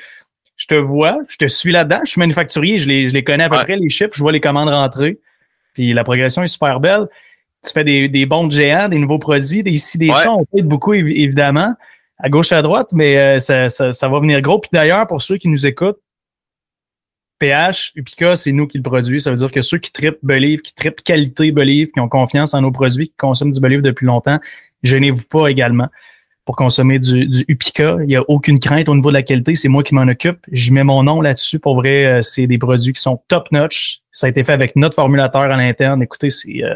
je 0.55 0.67
te 0.67 0.75
vois, 0.75 1.17
je 1.27 1.35
te 1.35 1.47
suis 1.47 1.73
là-dedans. 1.73 1.99
Je 2.05 2.11
suis 2.11 2.19
manufacturier, 2.19 2.79
je 2.79 2.87
les, 2.87 3.09
je 3.09 3.13
les 3.13 3.25
connais 3.25 3.43
à 3.43 3.49
peu 3.49 3.57
près, 3.57 3.75
les 3.75 3.89
chiffres, 3.89 4.13
je 4.15 4.21
vois 4.21 4.31
les 4.31 4.39
commandes 4.39 4.69
rentrer. 4.69 5.19
Puis 5.73 5.91
la 5.91 6.05
progression 6.05 6.43
est 6.43 6.47
super 6.47 6.79
belle. 6.79 7.07
Tu 7.65 7.73
fais 7.73 7.83
des, 7.83 8.07
des 8.07 8.25
bons 8.25 8.49
géants, 8.49 8.87
des 8.87 8.99
nouveaux 8.99 9.19
produits, 9.19 9.63
des 9.63 9.71
ici, 9.71 9.97
des 9.97 10.13
sons, 10.13 10.45
on 10.49 10.57
fait 10.57 10.63
beaucoup, 10.63 10.93
évidemment 10.93 11.73
à 12.19 12.29
gauche 12.29 12.53
et 12.53 12.55
à 12.55 12.61
droite, 12.61 12.87
mais 12.93 13.17
euh, 13.17 13.39
ça, 13.41 13.69
ça, 13.69 14.07
va 14.07 14.19
venir 14.21 14.41
gros. 14.41 14.59
Puis 14.59 14.69
d'ailleurs, 14.71 15.05
pour 15.07 15.21
ceux 15.21 15.35
qui 15.35 15.49
nous 15.49 15.65
écoutent, 15.65 15.99
PH, 17.45 17.91
Upica, 17.95 18.35
c'est 18.35 18.51
nous 18.51 18.67
qui 18.67 18.77
le 18.77 18.83
produisons. 18.83 19.23
Ça 19.23 19.31
veut 19.31 19.37
dire 19.37 19.51
que 19.51 19.61
ceux 19.61 19.77
qui 19.77 19.91
tripent 19.91 20.19
Believe, 20.23 20.61
qui 20.61 20.73
tripent 20.73 21.01
qualité 21.01 21.51
Believe, 21.51 21.91
qui 21.91 21.99
ont 21.99 22.09
confiance 22.09 22.53
en 22.53 22.61
nos 22.61 22.71
produits, 22.71 23.09
qui 23.09 23.15
consomment 23.17 23.51
du 23.51 23.59
Believe 23.59 23.81
depuis 23.81 24.05
longtemps, 24.05 24.39
gênez-vous 24.83 25.25
pas 25.29 25.47
également 25.47 25.89
pour 26.45 26.55
consommer 26.55 26.99
du, 26.99 27.27
du 27.27 27.45
Upica. 27.47 27.97
Il 28.01 28.07
n'y 28.07 28.15
a 28.15 28.23
aucune 28.27 28.59
crainte 28.59 28.89
au 28.89 28.95
niveau 28.95 29.09
de 29.09 29.15
la 29.15 29.23
qualité. 29.23 29.55
C'est 29.55 29.67
moi 29.67 29.83
qui 29.83 29.95
m'en 29.95 30.03
occupe. 30.03 30.39
J'y 30.51 30.71
mets 30.71 30.83
mon 30.83 31.03
nom 31.03 31.21
là-dessus. 31.21 31.59
Pour 31.59 31.75
vrai, 31.75 32.05
euh, 32.05 32.21
c'est 32.21 32.47
des 32.47 32.57
produits 32.57 32.93
qui 32.93 33.01
sont 33.01 33.21
top-notch. 33.27 33.99
Ça 34.11 34.27
a 34.27 34.29
été 34.29 34.43
fait 34.43 34.53
avec 34.53 34.75
notre 34.75 34.95
formulateur 34.95 35.41
à 35.41 35.55
l'interne. 35.55 36.01
Écoutez, 36.03 36.29
c'est 36.29 36.63
euh, 36.63 36.75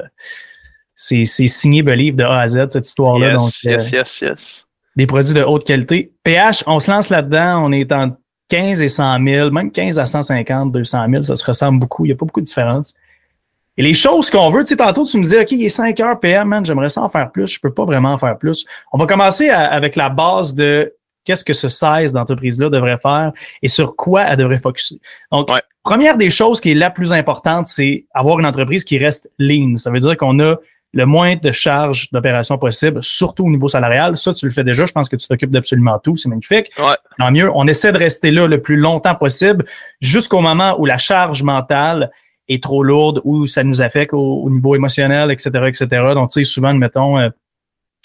c'est 0.95 1.25
signé 1.25 1.81
Believe 1.81 2.15
de 2.15 2.23
A 2.23 2.39
à 2.39 2.49
Z, 2.49 2.67
cette 2.69 2.87
histoire-là. 2.87 3.33
Yes, 3.33 3.63
yes, 3.63 3.91
yes, 3.91 4.21
yes 4.21 4.65
des 4.99 5.07
produits 5.07 5.33
de 5.33 5.41
haute 5.41 5.63
qualité. 5.63 6.11
PH, 6.23 6.63
on 6.67 6.81
se 6.81 6.91
lance 6.91 7.07
là-dedans, 7.07 7.65
on 7.65 7.71
est 7.71 7.89
en 7.93 8.17
15 8.49 8.81
et 8.81 8.89
100 8.89 9.23
000, 9.23 9.51
même 9.51 9.71
15 9.71 9.99
à 9.99 10.05
150, 10.05 10.71
200 10.71 11.05
000, 11.09 11.23
ça 11.23 11.35
se 11.35 11.45
ressemble 11.45 11.79
beaucoup, 11.79 12.05
il 12.05 12.09
n'y 12.09 12.13
a 12.13 12.15
pas 12.15 12.25
beaucoup 12.25 12.41
de 12.41 12.45
différence. 12.45 12.95
Et 13.77 13.81
les 13.81 13.93
choses 13.93 14.29
qu'on 14.29 14.49
veut, 14.49 14.63
tu 14.63 14.69
sais, 14.69 14.75
tantôt, 14.75 15.05
tu 15.05 15.17
me 15.17 15.23
dis, 15.23 15.37
OK, 15.37 15.51
il 15.51 15.63
est 15.63 15.69
5 15.69 15.97
heures 16.01 16.19
PM, 16.19 16.49
man, 16.49 16.65
j'aimerais 16.65 16.89
ça 16.89 17.01
en 17.01 17.09
faire 17.09 17.31
plus, 17.31 17.47
je 17.47 17.59
peux 17.59 17.71
pas 17.71 17.85
vraiment 17.85 18.11
en 18.11 18.17
faire 18.17 18.37
plus. 18.37 18.65
On 18.91 18.97
va 18.97 19.05
commencer 19.05 19.49
avec 19.49 19.95
la 19.95 20.09
base 20.09 20.53
de 20.53 20.93
qu'est-ce 21.23 21.45
que 21.45 21.53
ce 21.53 21.69
16 21.69 22.11
d'entreprise-là 22.11 22.69
devrait 22.69 22.97
faire 22.97 23.31
et 23.61 23.67
sur 23.67 23.95
quoi 23.95 24.23
elle 24.23 24.37
devrait 24.37 24.57
focuser. 24.57 24.99
Donc, 25.31 25.49
première 25.83 26.17
des 26.17 26.29
choses 26.29 26.59
qui 26.59 26.71
est 26.71 26.75
la 26.75 26.89
plus 26.89 27.13
importante, 27.13 27.67
c'est 27.67 28.05
avoir 28.13 28.39
une 28.39 28.45
entreprise 28.45 28.83
qui 28.83 28.97
reste 28.97 29.31
lean. 29.37 29.77
Ça 29.77 29.91
veut 29.91 29.99
dire 29.99 30.17
qu'on 30.17 30.39
a 30.39 30.55
le 30.93 31.05
moins 31.05 31.35
de 31.35 31.51
charges 31.51 32.09
d'opération 32.11 32.57
possible, 32.57 33.03
surtout 33.03 33.45
au 33.45 33.49
niveau 33.49 33.67
salarial. 33.67 34.17
Ça, 34.17 34.33
tu 34.33 34.45
le 34.45 34.51
fais 34.51 34.63
déjà. 34.63 34.85
Je 34.85 34.91
pense 34.91 35.07
que 35.07 35.15
tu 35.15 35.27
t'occupes 35.27 35.51
d'absolument 35.51 35.99
tout. 35.99 36.17
C'est 36.17 36.29
magnifique. 36.29 36.71
Ouais. 36.79 36.95
Tant 37.17 37.31
mieux. 37.31 37.51
On 37.53 37.67
essaie 37.67 37.91
de 37.91 37.97
rester 37.97 38.31
là 38.31 38.47
le 38.47 38.61
plus 38.61 38.77
longtemps 38.77 39.15
possible 39.15 39.65
jusqu'au 40.01 40.41
moment 40.41 40.79
où 40.79 40.85
la 40.85 40.97
charge 40.97 41.43
mentale 41.43 42.11
est 42.47 42.63
trop 42.63 42.83
lourde, 42.83 43.21
où 43.23 43.45
ça 43.45 43.63
nous 43.63 43.81
affecte 43.81 44.13
au, 44.13 44.49
niveau 44.49 44.75
émotionnel, 44.75 45.31
etc., 45.31 45.49
etc. 45.67 45.87
Donc, 46.15 46.31
tu 46.31 46.39
sais, 46.39 46.43
souvent, 46.43 46.73
mettons, 46.73 47.19
euh, 47.19 47.29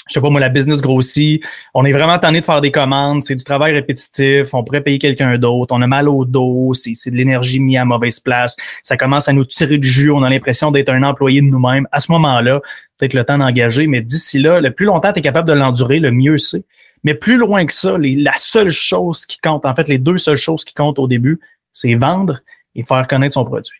je 0.09 0.15
sais 0.15 0.21
pas 0.21 0.31
moi, 0.31 0.41
la 0.41 0.49
business 0.49 0.83
grossit, 0.83 1.43
on 1.73 1.85
est 1.85 1.93
vraiment 1.93 2.19
tanné 2.19 2.41
de 2.41 2.45
faire 2.45 2.61
des 2.61 2.71
commandes, 2.71 3.23
c'est 3.23 3.35
du 3.35 3.45
travail 3.45 3.73
répétitif, 3.73 4.53
on 4.53 4.63
pourrait 4.63 4.83
payer 4.83 4.99
quelqu'un 4.99 5.39
d'autre, 5.39 5.75
on 5.75 5.81
a 5.81 5.87
mal 5.87 6.09
au 6.09 6.25
dos, 6.25 6.73
c'est 6.75 7.11
de 7.11 7.17
l'énergie 7.17 7.61
mise 7.61 7.79
à 7.79 7.85
mauvaise 7.85 8.21
place, 8.21 8.57
ça 8.83 8.97
commence 8.97 9.29
à 9.29 9.33
nous 9.33 9.45
tirer 9.45 9.79
du 9.79 9.89
jus, 9.89 10.11
on 10.11 10.23
a 10.23 10.29
l'impression 10.29 10.71
d'être 10.71 10.91
un 10.91 11.03
employé 11.03 11.41
de 11.41 11.47
nous-mêmes. 11.47 11.89
À 11.91 12.01
ce 12.01 12.13
moment-là, 12.13 12.61
peut-être 12.99 13.15
le 13.15 13.25
temps 13.25 13.39
d'engager, 13.39 13.87
mais 13.87 14.03
d'ici 14.03 14.39
là, 14.39 14.61
le 14.61 14.73
plus 14.73 14.87
longtemps 14.87 15.13
tu 15.13 15.21
es 15.21 15.23
capable 15.23 15.49
de 15.49 15.55
l'endurer, 15.55 16.01
le 16.01 16.11
mieux 16.11 16.39
c'est. 16.39 16.65
Mais 17.03 17.15
plus 17.15 17.37
loin 17.37 17.65
que 17.67 17.73
ça, 17.73 17.97
la 17.99 18.37
seule 18.37 18.71
chose 18.71 19.27
qui 19.27 19.39
compte, 19.39 19.67
en 19.67 19.75
fait, 19.75 19.89
les 19.89 19.99
deux 19.99 20.17
seules 20.17 20.39
choses 20.39 20.65
qui 20.65 20.73
comptent 20.73 20.99
au 20.99 21.07
début, 21.07 21.39
c'est 21.73 21.95
vendre 21.95 22.41
et 22.75 22.83
faire 22.83 23.07
connaître 23.07 23.35
son 23.35 23.45
produit. 23.45 23.79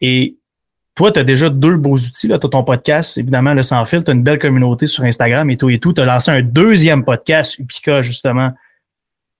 Et 0.00 0.37
toi, 0.98 1.12
tu 1.12 1.20
as 1.20 1.24
déjà 1.24 1.48
deux 1.48 1.76
beaux 1.76 1.96
outils. 1.96 2.26
Tu 2.26 2.34
as 2.34 2.40
ton 2.40 2.64
podcast, 2.64 3.18
évidemment, 3.18 3.54
le 3.54 3.62
sans 3.62 3.84
fil. 3.84 4.02
Tu 4.02 4.10
as 4.10 4.14
une 4.14 4.24
belle 4.24 4.40
communauté 4.40 4.86
sur 4.86 5.04
Instagram 5.04 5.48
et 5.48 5.56
tout 5.56 5.70
et 5.70 5.78
tout. 5.78 5.92
Tu 5.92 6.00
as 6.00 6.04
lancé 6.04 6.32
un 6.32 6.42
deuxième 6.42 7.04
podcast, 7.04 7.56
Upica, 7.60 8.02
justement, 8.02 8.50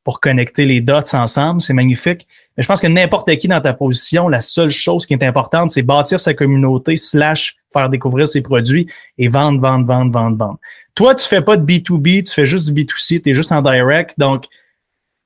pour 0.04 0.20
connecter 0.20 0.66
les 0.66 0.80
dots 0.80 1.14
ensemble. 1.14 1.60
C'est 1.60 1.72
magnifique. 1.72 2.28
Mais 2.56 2.62
je 2.62 2.68
pense 2.68 2.80
que 2.80 2.86
n'importe 2.86 3.34
qui 3.38 3.48
dans 3.48 3.60
ta 3.60 3.72
position, 3.72 4.28
la 4.28 4.40
seule 4.40 4.70
chose 4.70 5.04
qui 5.04 5.14
est 5.14 5.24
importante, 5.24 5.70
c'est 5.70 5.82
bâtir 5.82 6.20
sa 6.20 6.32
communauté, 6.32 6.96
slash 6.96 7.56
faire 7.72 7.88
découvrir 7.88 8.28
ses 8.28 8.40
produits 8.40 8.86
et 9.18 9.26
vendre, 9.26 9.60
vendre, 9.60 9.84
vendre, 9.84 10.12
vendre, 10.12 10.36
vendre. 10.36 10.58
Toi, 10.94 11.16
tu 11.16 11.26
fais 11.26 11.42
pas 11.42 11.56
de 11.56 11.66
B2B, 11.66 12.22
tu 12.22 12.32
fais 12.32 12.46
juste 12.46 12.70
du 12.70 12.84
B2C, 12.84 13.20
tu 13.20 13.30
es 13.30 13.34
juste 13.34 13.50
en 13.50 13.62
direct. 13.62 14.14
Donc, 14.16 14.44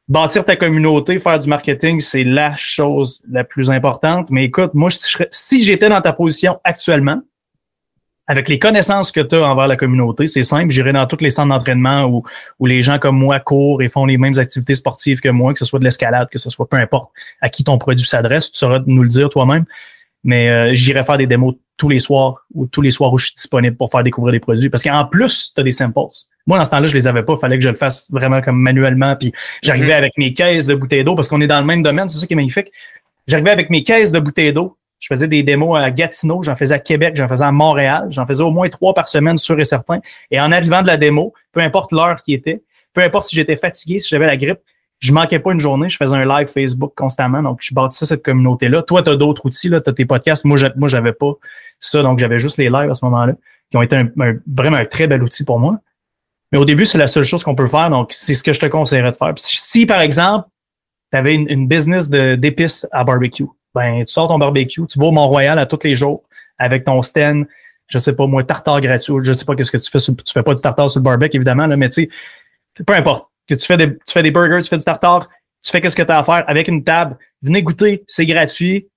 bâtir 0.09 0.45
ta 0.45 0.57
communauté, 0.57 1.19
faire 1.19 1.39
du 1.39 1.49
marketing, 1.49 2.01
c'est 2.01 2.25
la 2.25 2.57
chose 2.57 3.23
la 3.31 3.45
plus 3.45 3.71
importante. 3.71 4.31
Mais 4.31 4.45
écoute, 4.45 4.73
moi, 4.75 4.91
si 5.31 5.65
j'étais 5.65 5.89
dans 5.89 6.01
ta 6.01 6.13
position 6.13 6.59
actuellement, 6.65 7.21
avec 8.27 8.49
les 8.49 8.59
connaissances 8.59 9.11
que 9.11 9.21
tu 9.21 9.35
as 9.35 9.43
envers 9.43 9.67
la 9.67 9.77
communauté, 9.77 10.27
c'est 10.27 10.45
simple, 10.45 10.71
j'irais 10.71 10.93
dans 10.93 11.07
tous 11.07 11.19
les 11.21 11.31
centres 11.31 11.49
d'entraînement 11.49 12.05
où, 12.05 12.23
où 12.61 12.67
les 12.67 12.83
gens 12.83 12.99
comme 12.99 13.19
moi 13.19 13.41
courent 13.41 13.83
et 13.83 13.89
font 13.89 14.07
les 14.07 14.17
mêmes 14.17 14.39
activités 14.39 14.75
sportives 14.75 15.21
que 15.21 15.29
moi, 15.29 15.53
que 15.53 15.59
ce 15.59 15.65
soit 15.65 15.81
de 15.81 15.85
l'escalade, 15.85 16.29
que 16.31 16.39
ce 16.39 16.49
soit 16.49 16.69
peu 16.69 16.77
importe 16.77 17.11
à 17.41 17.49
qui 17.49 17.65
ton 17.65 17.79
produit 17.79 18.07
s'adresse, 18.07 18.53
tu 18.53 18.59
sauras 18.59 18.81
nous 18.87 19.03
le 19.03 19.09
dire 19.09 19.29
toi-même. 19.29 19.65
Mais 20.25 20.49
euh, 20.51 20.75
j'irai 20.75 21.03
faire 21.03 21.19
des 21.19 21.27
démos 21.27 21.57
tous 21.77 21.89
les 21.89 21.99
soirs 21.99 22.47
ou 22.55 22.67
tous 22.67 22.81
les 22.81 22.93
soirs 22.93 23.13
où 23.13 23.19
je 23.19 23.27
suis 23.27 23.35
disponible 23.35 23.77
pour 23.77 23.91
faire 23.91 24.05
découvrir 24.05 24.33
des 24.33 24.41
produits. 24.41 24.71
Parce 24.71 24.85
qu'en 24.85 25.05
plus, 25.05 25.53
tu 25.53 25.61
as 25.61 25.65
des 25.65 25.73
samples. 25.73 25.99
Moi, 26.47 26.59
dans 26.59 26.65
ce 26.65 26.71
temps-là, 26.71 26.87
je 26.87 26.95
les 26.95 27.07
avais 27.07 27.23
pas. 27.23 27.35
Il 27.35 27.39
fallait 27.39 27.59
que 27.59 27.65
je 27.65 27.69
le 27.69 27.77
fasse 27.77 28.11
vraiment 28.11 28.41
comme 28.41 28.59
manuellement. 28.59 29.15
Puis 29.17 29.33
j'arrivais 29.63 29.87
mhm. 29.87 29.99
avec 29.99 30.19
mes 30.19 30.35
caisses 30.35 30.67
de 30.67 30.75
bouteilles 30.75 31.05
d'eau 31.05 31.15
parce 31.15 31.29
qu'on 31.29 31.41
est 31.41 31.47
dans 31.47 31.61
le 31.61 31.67
même 31.67 31.83
domaine. 31.83 32.09
C'est 32.09 32.19
ça 32.19 32.27
qui 32.27 32.33
est 32.33 32.37
magnifique. 32.37 32.73
J'arrivais 33.27 33.51
avec 33.51 33.71
mes 33.71 33.83
caisses 33.83 34.11
de 34.11 34.19
bouteilles 34.19 34.53
d'eau. 34.53 34.77
Je 34.99 35.09
faisais 35.09 35.27
des 35.27 35.43
démos 35.43 35.77
à 35.81 35.91
Gatineau, 35.91 36.45
j'en 36.45 36.55
faisais 36.55 36.77
à 36.77 36.79
Québec, 36.79 37.17
j'en 37.17 37.27
faisais 37.27 37.45
à 37.45 37.51
Montréal. 37.51 38.07
J'en 38.11 38.25
faisais 38.25 38.43
au 38.43 38.53
moins 38.53 38.69
trois 38.69 38.95
par 38.95 39.09
semaine, 39.09 39.37
sûr 39.37 39.59
et 39.59 39.65
certain. 39.65 39.99
Et 40.31 40.41
en 40.41 40.53
arrivant 40.53 40.83
de 40.83 40.87
la 40.87 40.97
démo, 40.97 41.35
peu 41.51 41.61
importe 41.61 41.91
l'heure 41.91 42.23
qui 42.23 42.35
était, 42.35 42.63
peu 42.93 43.01
importe 43.01 43.27
si 43.27 43.35
j'étais 43.35 43.57
fatigué, 43.57 43.99
si 43.99 44.09
j'avais 44.11 44.27
la 44.27 44.37
grippe, 44.37 44.61
je 45.01 45.13
manquais 45.13 45.41
pas 45.41 45.51
une 45.51 45.59
journée, 45.59 45.89
je 45.89 45.97
faisais 45.97 46.15
un 46.15 46.25
live 46.25 46.47
Facebook 46.47 46.93
constamment, 46.97 47.43
donc 47.43 47.59
je 47.61 47.75
bâtissais 47.75 48.07
cette 48.07 48.23
communauté-là. 48.23 48.83
Toi, 48.83 49.03
tu 49.03 49.11
as 49.11 49.17
d'autres 49.17 49.45
outils, 49.45 49.69
tu 49.69 49.75
as 49.75 49.81
tes 49.81 50.05
podcasts. 50.05 50.45
Moi, 50.45 50.57
moi, 50.77 50.89
j'avais 50.89 51.13
pas 51.13 51.33
ça, 51.81 52.03
donc 52.03 52.21
j'avais 52.21 52.39
juste 52.39 52.57
les 52.59 52.71
lives 52.71 52.89
à 52.89 52.95
ce 52.95 53.05
moment-là, 53.07 53.35
qui 53.73 53.77
ont 53.77 53.83
été 53.83 54.01
vraiment 54.47 54.77
un 54.77 54.85
très 54.85 55.09
bel 55.09 55.25
outil 55.25 55.45
pour 55.45 55.59
moi. 55.59 55.81
Mais 56.53 56.59
au 56.59 56.65
début, 56.67 56.85
c'est 56.85 56.99
la 56.99 57.07
seule 57.07 57.25
chose 57.25 57.43
qu'on 57.43 57.55
peut 57.55 57.67
faire, 57.67 57.89
donc 57.89 58.13
c'est 58.13 58.35
ce 58.35 58.43
que 58.43 58.53
je 58.53 58.61
te 58.61 58.67
conseillerais 58.67 59.13
de 59.13 59.17
faire. 59.17 59.33
si, 59.37 59.87
par 59.87 60.01
exemple, 60.03 60.49
tu 61.11 61.19
avais 61.19 61.35
une, 61.35 61.67
business 61.67 62.09
d'épices 62.09 62.87
à 62.93 63.05
barbecue, 63.05 63.47
ben 63.75 64.05
tu 64.05 64.13
sors 64.13 64.29
ton 64.29 64.39
barbecue, 64.39 64.87
tu 64.87 64.99
vas 64.99 65.07
au 65.07 65.11
Mont-Royal 65.11 65.59
à 65.59 65.67
tous 65.67 65.81
les 65.85 65.97
jours 65.97 66.23
avec 66.59 66.85
ton 66.85 67.01
stand, 67.03 67.47
je 67.89 67.99
sais 67.99 68.15
pas 68.15 68.27
moi, 68.27 68.45
tartare 68.45 68.81
gratuit, 68.81 69.15
je 69.23 69.33
sais 69.33 69.45
pas 69.45 69.57
qu'est-ce 69.57 69.71
que 69.71 69.79
tu 69.79 69.91
fais, 69.91 69.99
tu 69.99 70.33
fais 70.33 70.43
pas 70.43 70.55
du 70.55 70.63
tartare 70.63 70.91
sur 70.91 71.01
le 71.01 71.05
barbecue, 71.05 71.37
évidemment, 71.37 71.67
là, 71.67 71.77
mais 71.77 71.89
tu 71.89 72.03
sais, 72.03 72.85
peu 72.85 72.95
importe 72.95 73.29
que 73.49 73.55
tu 73.55 73.67
fais 73.67 73.77
des, 73.77 73.89
tu 73.89 74.13
fais 74.13 74.23
des 74.23 74.31
burgers, 74.31 74.61
tu 74.63 74.69
fais 74.69 74.79
du 74.79 74.85
tartare, 74.85 75.29
tu 75.63 75.71
fais 75.71 75.81
qu'est-ce 75.81 75.97
que 75.97 76.03
tu 76.03 76.11
as 76.11 76.19
à 76.19 76.25
faire 76.25 76.45
avec 76.47 76.69
une 76.69 76.85
table. 76.85 77.17
Venez 77.41 77.63
goûter, 77.63 78.05
c'est 78.07 78.27
gratuit. 78.27 78.89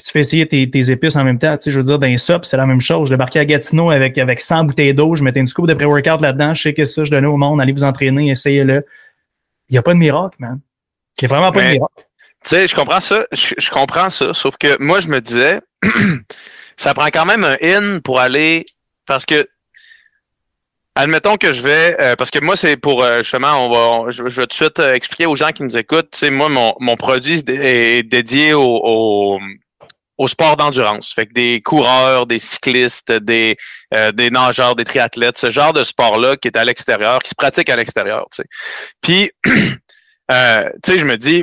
Puis 0.00 0.06
tu 0.06 0.12
fais 0.12 0.20
essayer 0.20 0.46
tes, 0.46 0.70
tes 0.70 0.90
épices 0.90 1.14
en 1.16 1.24
même 1.24 1.38
temps. 1.38 1.58
Tu 1.58 1.64
sais, 1.64 1.70
je 1.70 1.76
veux 1.76 1.84
dire, 1.84 1.98
dans 1.98 2.06
les 2.06 2.16
sops, 2.16 2.48
c'est 2.48 2.56
la 2.56 2.64
même 2.64 2.80
chose. 2.80 3.08
Je 3.08 3.12
débarquais 3.12 3.40
à 3.40 3.44
Gatineau 3.44 3.90
avec, 3.90 4.16
avec 4.16 4.40
100 4.40 4.64
bouteilles 4.64 4.94
d'eau, 4.94 5.14
je 5.14 5.22
mettais 5.22 5.40
une 5.40 5.46
scoop 5.46 5.66
de 5.66 5.74
pré-workout 5.74 6.22
là-dedans, 6.22 6.54
je 6.54 6.62
sais 6.62 6.72
que 6.72 6.86
ça, 6.86 7.04
je 7.04 7.10
donnais 7.10 7.26
au 7.26 7.36
monde, 7.36 7.60
allez 7.60 7.72
vous 7.74 7.84
entraîner, 7.84 8.30
essayez-le. 8.30 8.86
Il 9.68 9.72
n'y 9.74 9.78
a 9.78 9.82
pas 9.82 9.92
de 9.92 9.98
miracle, 9.98 10.36
man. 10.38 10.58
Il 11.20 11.28
n'y 11.28 11.34
a 11.34 11.36
vraiment 11.36 11.52
pas 11.52 11.60
de 11.60 11.72
miracle. 11.72 11.92
Tu 12.42 12.48
sais, 12.48 12.66
je 12.66 12.74
comprends 12.74 13.02
ça, 13.02 13.26
je, 13.30 13.52
je, 13.58 13.70
comprends 13.70 14.08
ça, 14.08 14.32
sauf 14.32 14.56
que 14.56 14.82
moi, 14.82 15.00
je 15.00 15.08
me 15.08 15.20
disais, 15.20 15.60
ça 16.78 16.94
prend 16.94 17.08
quand 17.08 17.26
même 17.26 17.44
un 17.44 17.58
in 17.60 18.00
pour 18.00 18.20
aller, 18.20 18.64
parce 19.04 19.26
que 19.26 19.46
admettons 20.94 21.36
que 21.36 21.52
je 21.52 21.60
vais, 21.60 21.96
euh, 22.00 22.16
parce 22.16 22.30
que 22.30 22.42
moi, 22.42 22.56
c'est 22.56 22.78
pour, 22.78 23.04
euh, 23.04 23.18
justement, 23.18 23.66
on 23.66 23.70
va, 24.06 24.10
je, 24.10 24.22
vais 24.22 24.30
tout 24.30 24.46
de 24.46 24.52
suite 24.54 24.78
euh, 24.78 24.94
expliquer 24.94 25.26
aux 25.26 25.34
gens 25.34 25.50
qui 25.50 25.62
nous 25.62 25.76
écoutent, 25.76 26.10
tu 26.10 26.20
sais, 26.20 26.30
moi, 26.30 26.48
mon, 26.48 26.74
mon 26.80 26.96
produit 26.96 27.44
est 27.46 28.02
dédié 28.02 28.54
au, 28.54 28.80
au, 28.82 29.38
au 30.20 30.28
sport 30.28 30.58
d'endurance. 30.58 31.14
Fait 31.14 31.26
que 31.26 31.32
des 31.32 31.62
coureurs, 31.62 32.26
des 32.26 32.38
cyclistes, 32.38 33.10
des, 33.10 33.56
des 34.12 34.28
nageurs, 34.28 34.74
des 34.74 34.84
triathlètes, 34.84 35.38
ce 35.38 35.50
genre 35.50 35.72
de 35.72 35.82
sport-là 35.82 36.36
qui 36.36 36.48
est 36.48 36.58
à 36.58 36.64
l'extérieur, 36.66 37.20
qui 37.20 37.30
se 37.30 37.34
pratique 37.34 37.70
à 37.70 37.76
l'extérieur. 37.76 38.26
Puis, 39.00 39.30
euh, 39.46 40.70
tu 40.84 40.92
sais, 40.92 40.98
je 40.98 41.06
me 41.06 41.16
dis, 41.16 41.42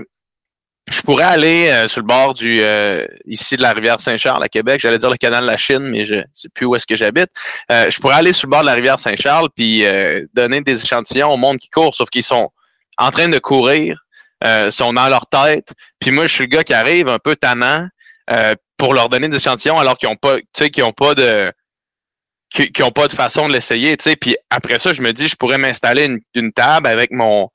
je 0.92 1.02
pourrais 1.02 1.24
aller 1.24 1.70
euh, 1.70 1.88
sur 1.88 2.02
le 2.02 2.06
bord 2.06 2.36
du 2.36 2.62
euh, 2.62 3.08
ici 3.26 3.58
de 3.58 3.64
la 3.64 3.74
rivière 3.74 4.00
Saint-Charles 4.00 4.44
à 4.44 4.48
Québec. 4.48 4.80
J'allais 4.80 5.00
dire 5.00 5.10
le 5.10 5.18
canal 5.18 5.42
de 5.42 5.48
la 5.48 5.58
Chine, 5.58 5.90
mais 5.90 6.06
je 6.06 6.24
sais 6.32 6.48
plus 6.54 6.68
où 6.68 6.76
est-ce 6.76 6.86
que 6.86 6.96
j'habite. 6.96 7.30
Euh, 7.72 7.90
je 7.90 8.00
pourrais 8.00 8.16
aller 8.16 8.32
sur 8.32 8.46
le 8.46 8.52
bord 8.52 8.62
de 8.62 8.68
la 8.68 8.76
rivière 8.76 9.00
Saint-Charles 9.00 9.50
puis 9.56 9.84
donner 10.36 10.62
des 10.62 10.84
échantillons 10.84 11.34
au 11.34 11.38
monde 11.38 11.58
qui 11.58 11.72
court, 11.72 11.96
sauf 11.96 12.12
qu'ils 12.12 12.22
sont 12.22 12.52
en 13.00 13.10
train 13.10 13.28
de 13.28 13.40
courir, 13.40 14.06
sont 14.70 14.94
dans 14.94 15.10
leur 15.10 15.26
tête. 15.26 15.74
Puis 16.00 16.12
moi, 16.12 16.28
je 16.28 16.34
suis 16.34 16.44
le 16.44 16.50
gars 16.50 16.64
qui 16.64 16.76
arrive 16.76 17.08
un 17.10 17.20
peu 17.20 17.36
tannant 17.36 17.88
pour 18.78 18.94
leur 18.94 19.10
donner 19.10 19.30
des 19.30 19.38
échantillons 19.38 19.78
alors 19.78 19.98
qu'ils 19.98 20.10
ont 20.10 20.16
pas, 20.16 20.38
qu'ils 20.54 20.84
ont 20.84 20.94
pas 20.94 21.16
de 21.16 21.52
qui, 22.50 22.82
ont 22.82 22.92
pas 22.92 23.08
de 23.08 23.14
façon 23.14 23.48
de 23.48 23.54
l'essayer, 23.54 23.98
tu 23.98 24.04
sais. 24.04 24.16
Puis 24.16 24.38
après 24.50 24.80
ça, 24.80 24.94
je 24.94 25.02
me 25.02 25.12
dis, 25.12 25.28
je 25.28 25.36
pourrais 25.36 25.58
m'installer 25.58 26.06
une, 26.06 26.20
une 26.34 26.54
table 26.54 26.88
avec 26.88 27.12
mon 27.12 27.50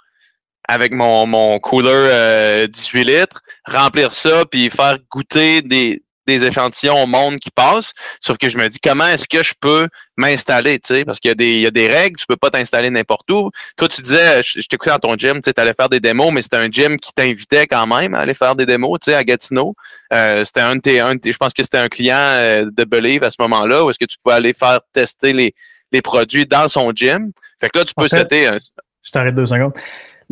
avec 0.69 0.93
mon, 0.93 1.27
mon 1.27 1.59
cooler 1.59 2.67
18 2.69 3.01
euh, 3.01 3.05
litres, 3.05 3.43
remplir 3.67 4.15
ça, 4.15 4.45
puis 4.45 4.71
faire 4.71 4.97
goûter 5.11 5.61
des, 5.63 6.03
des 6.27 6.45
échantillons 6.45 7.03
au 7.03 7.07
monde 7.07 7.37
qui 7.37 7.51
passe. 7.51 7.93
Sauf 8.21 8.39
que 8.39 8.49
je 8.49 8.59
me 8.59 8.69
dis 8.69 8.79
comment 8.79 9.07
est-ce 9.07 9.27
que 9.29 9.43
je 9.43 9.55
peux 9.59 9.89
m'installer, 10.17 10.79
tu 10.79 10.95
sais, 10.95 11.05
parce 11.05 11.21
qu'il 11.21 11.31
y 11.31 11.33
a 11.33 11.35
des, 11.35 11.53
il 11.53 11.61
y 11.61 11.67
a 11.67 11.71
des 11.71 11.89
règles, 11.89 12.19
tu 12.19 12.27
peux 12.27 12.37
pas 12.37 12.51
t'installer 12.51 12.91
n'importe 12.91 13.31
où. 13.31 13.51
Toi, 13.77 13.89
tu 13.89 14.03
disais, 14.03 14.43
je, 14.43 14.61
t'écoutais 14.69 14.91
dans 14.91 14.99
ton 14.99 15.17
gym, 15.17 15.41
tu 15.41 15.51
sais, 15.51 15.61
allais 15.61 15.75
faire 15.79 15.89
des 15.89 16.01
démos, 16.01 16.33
mais 16.33 16.43
c'était 16.43 16.57
un 16.57 16.71
gym 16.71 16.97
qui 16.99 17.13
t'invitait 17.13 17.67
quand 17.67 17.87
même 17.87 18.15
à 18.15 18.21
aller 18.21 18.35
faire 18.35 18.55
des 18.55 18.67
démos, 18.67 18.99
tu 19.01 19.11
sais, 19.11 19.17
à 19.17 19.25
Gatineau. 19.25 19.75
Euh, 20.13 20.45
c'était 20.45 20.61
un 20.61 20.77
de 20.77 20.81
tes, 20.81 21.01
un 21.01 21.15
je 21.25 21.37
pense 21.37 21.53
que 21.53 21.63
c'était 21.63 21.79
un 21.79 21.89
client 21.89 22.17
euh, 22.17 22.71
de 22.71 22.85
Believe 22.85 23.25
à 23.25 23.31
ce 23.31 23.37
moment-là, 23.41 23.85
où 23.85 23.91
est-ce 23.91 23.99
que 23.99 24.05
tu 24.05 24.19
pouvais 24.23 24.37
aller 24.37 24.53
faire 24.53 24.81
tester 24.93 25.33
les, 25.33 25.55
les 25.91 26.03
produits 26.03 26.47
dans 26.47 26.69
son 26.69 26.93
gym. 26.95 27.33
Fait 27.61 27.69
que 27.69 27.79
là, 27.79 27.85
tu 27.85 27.95
peux 27.95 28.05
en 28.05 28.59
Je 29.05 29.11
t'arrête 29.11 29.35
deux 29.35 29.47
secondes 29.47 29.73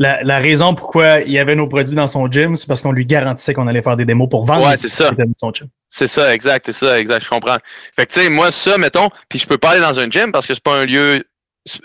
la, 0.01 0.39
raison 0.39 0.75
pourquoi 0.75 1.21
il 1.21 1.33
y 1.33 1.39
avait 1.39 1.55
nos 1.55 1.69
produits 1.69 1.95
dans 1.95 2.07
son 2.07 2.31
gym, 2.31 2.57
c'est 2.57 2.67
parce 2.67 2.83
qu'on 2.83 2.93
lui 2.93 3.07
garantissait 3.07 3.55
qu'on 3.55 3.67
allait 3.67 3.83
faire 3.83 3.97
des 3.97 4.07
démos 4.07 4.29
pour 4.29 4.45
vendre 4.45 4.67
ouais, 4.67 4.77
c'est 4.77 4.89
ça. 4.89 5.11
son 5.39 5.53
gym. 5.53 5.69
C'est 5.91 6.07
ça, 6.07 6.33
exact, 6.33 6.67
c'est 6.67 6.73
ça, 6.73 6.99
exact, 6.99 7.25
je 7.25 7.29
comprends. 7.29 7.59
Fait 7.97 8.07
que 8.07 8.13
tu 8.13 8.21
sais, 8.21 8.29
moi, 8.31 8.53
ça, 8.53 8.79
mettons, 8.79 9.09
puis 9.29 9.39
je 9.39 9.47
peux 9.47 9.59
pas 9.59 9.71
aller 9.71 9.81
dans 9.81 9.99
un 9.99 10.09
gym 10.09 10.31
parce 10.31 10.47
que 10.47 10.55
c'est 10.55 10.63
pas 10.63 10.77
un 10.77 10.87
lieu 10.87 11.25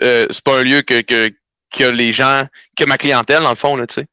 euh, 0.02 0.26
c'est 0.30 0.42
pas 0.42 0.58
un 0.58 0.62
lieu 0.62 0.82
que, 0.82 1.00
que, 1.02 1.32
que 1.70 1.84
les 1.84 2.12
gens, 2.12 2.46
que 2.76 2.84
ma 2.84 2.98
clientèle, 2.98 3.42
dans 3.42 3.50
le 3.50 3.56
fond, 3.56 3.76
là, 3.76 3.86
tu 3.86 3.94
sais. 3.94 4.06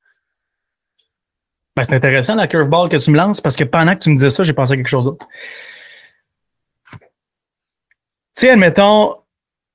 Ben, 1.75 1.83
c'est 1.83 1.95
intéressant 1.95 2.35
la 2.35 2.47
curveball 2.47 2.89
que 2.89 2.97
tu 2.97 3.09
me 3.09 3.17
lances 3.17 3.41
parce 3.41 3.55
que 3.55 3.63
pendant 3.63 3.95
que 3.95 3.99
tu 3.99 4.09
me 4.09 4.15
disais 4.15 4.29
ça, 4.29 4.43
j'ai 4.43 4.53
pensé 4.53 4.73
à 4.73 4.75
quelque 4.75 4.89
chose 4.89 5.05
d'autre. 5.05 5.25
Tu 6.91 6.99
sais, 8.35 8.51
admettons, 8.51 9.15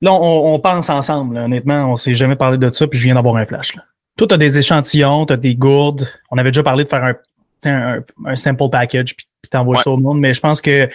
là, 0.00 0.12
on, 0.12 0.58
pense 0.60 0.90
ensemble, 0.90 1.38
honnêtement, 1.38 1.90
on 1.90 1.96
s'est 1.96 2.14
jamais 2.14 2.36
parlé 2.36 2.58
de 2.58 2.72
ça, 2.72 2.86
puis 2.86 2.98
je 2.98 3.04
viens 3.04 3.14
d'avoir 3.14 3.36
un 3.36 3.46
flash. 3.46 3.74
Toi, 4.16 4.26
tu 4.26 4.34
as 4.34 4.38
des 4.38 4.58
échantillons, 4.58 5.26
tu 5.26 5.32
as 5.32 5.36
des 5.36 5.56
gourdes. 5.56 6.08
On 6.30 6.38
avait 6.38 6.50
déjà 6.50 6.62
parlé 6.62 6.84
de 6.84 6.88
faire 6.88 7.02
un, 7.02 7.14
un, 7.64 8.02
simple 8.34 8.68
package 8.70 9.16
puis, 9.16 9.26
t'envoies 9.50 9.82
ça 9.82 9.90
au 9.90 9.96
monde, 9.96 10.20
mais 10.20 10.34
je 10.34 10.40
pense 10.40 10.60
que 10.60 10.88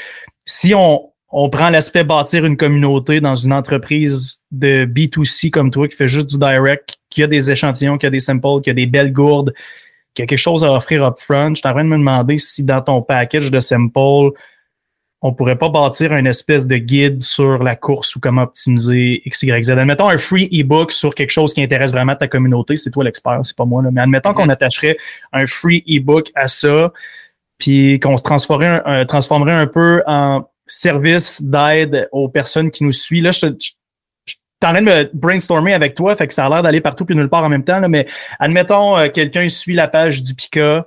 si 0.46 0.74
on, 0.76 1.10
on 1.30 1.50
prend 1.50 1.70
l'aspect 1.70 2.04
bâtir 2.04 2.46
une 2.46 2.58
communauté 2.58 3.20
dans 3.20 3.36
une 3.36 3.54
entreprise 3.54 4.40
de 4.52 4.86
B2C 4.86 5.50
comme 5.50 5.72
toi 5.72 5.88
qui 5.88 5.96
fait 5.96 6.08
juste 6.08 6.28
du 6.28 6.38
direct, 6.38 6.98
qui 7.10 7.24
a 7.24 7.28
des 7.28 7.52
échantillons, 7.52 7.98
qui 7.98 8.06
a 8.06 8.10
des 8.10 8.20
samples, 8.20 8.62
qui 8.64 8.70
a 8.70 8.74
des 8.74 8.86
belles 8.86 9.12
gourdes, 9.12 9.54
qui 10.14 10.22
a 10.22 10.26
quelque 10.26 10.38
chose 10.38 10.64
à 10.64 10.72
offrir 10.72 11.04
upfront, 11.04 11.56
je 11.56 11.62
suis 11.62 11.68
en 11.68 11.72
train 11.72 11.84
de 11.84 11.90
me 11.90 11.98
demander 11.98 12.38
si 12.38 12.64
dans 12.64 12.82
ton 12.82 13.02
package 13.02 13.50
de 13.50 13.60
samples, 13.60 14.32
on 15.26 15.34
pourrait 15.34 15.56
pas 15.56 15.70
bâtir 15.70 16.14
une 16.14 16.28
espèce 16.28 16.68
de 16.68 16.76
guide 16.76 17.24
sur 17.24 17.64
la 17.64 17.78
course 17.78 18.14
ou 18.18 18.20
comment 18.20 18.44
optimiser 18.44 19.22
X, 19.26 19.44
Y, 19.44 19.64
Z. 19.64 19.70
Admettons 19.72 20.10
un 20.10 20.18
free 20.18 20.50
ebook 20.52 20.92
sur 20.92 21.16
quelque 21.16 21.30
chose 21.30 21.54
qui 21.54 21.64
intéresse 21.64 21.94
vraiment 21.94 22.14
ta 22.14 22.28
communauté. 22.28 22.76
C'est 22.76 22.92
toi 22.92 23.06
l'expert, 23.06 23.40
c'est 23.44 23.56
pas 23.56 23.64
moi. 23.64 23.82
Là. 23.82 23.90
Mais 23.90 24.02
admettons 24.02 24.34
qu'on 24.34 24.50
attacherait 24.50 24.98
un 25.32 25.48
free 25.48 25.82
ebook 25.88 26.30
à 26.36 26.50
ça, 26.50 26.92
puis 27.58 28.02
qu'on 28.02 28.18
se 28.18 28.24
transformerait 28.24 28.82
un, 28.86 29.06
transformerait 29.06 29.54
un 29.54 29.68
peu 29.68 30.04
en 30.08 30.46
service 30.68 31.42
d'aide 31.42 32.10
aux 32.12 32.28
personnes 32.28 32.70
qui 32.70 32.84
nous 32.84 32.92
suivent. 32.92 33.24
Là, 33.24 33.32
je, 33.32 33.48
je, 33.48 33.72
je 34.26 34.36
en 34.68 34.74
train 34.74 34.82
de 34.82 34.86
me 34.86 35.10
brainstormer 35.14 35.74
avec 35.74 35.96
toi, 35.96 36.18
fait 36.18 36.28
que 36.28 36.34
ça 36.34 36.48
a 36.48 36.50
l'air 36.50 36.64
d'aller 36.64 36.82
partout 36.82 37.06
puis 37.06 37.16
nulle 37.16 37.30
part 37.30 37.46
en 37.46 37.50
même 37.50 37.64
temps. 37.64 37.80
Là, 37.80 37.88
mais 37.88 38.08
admettons, 38.40 38.98
euh, 38.98 39.08
quelqu'un 39.08 39.48
suit 39.48 39.74
la 39.74 39.88
page 39.88 40.22
du 40.22 40.36
Pika, 40.36 40.86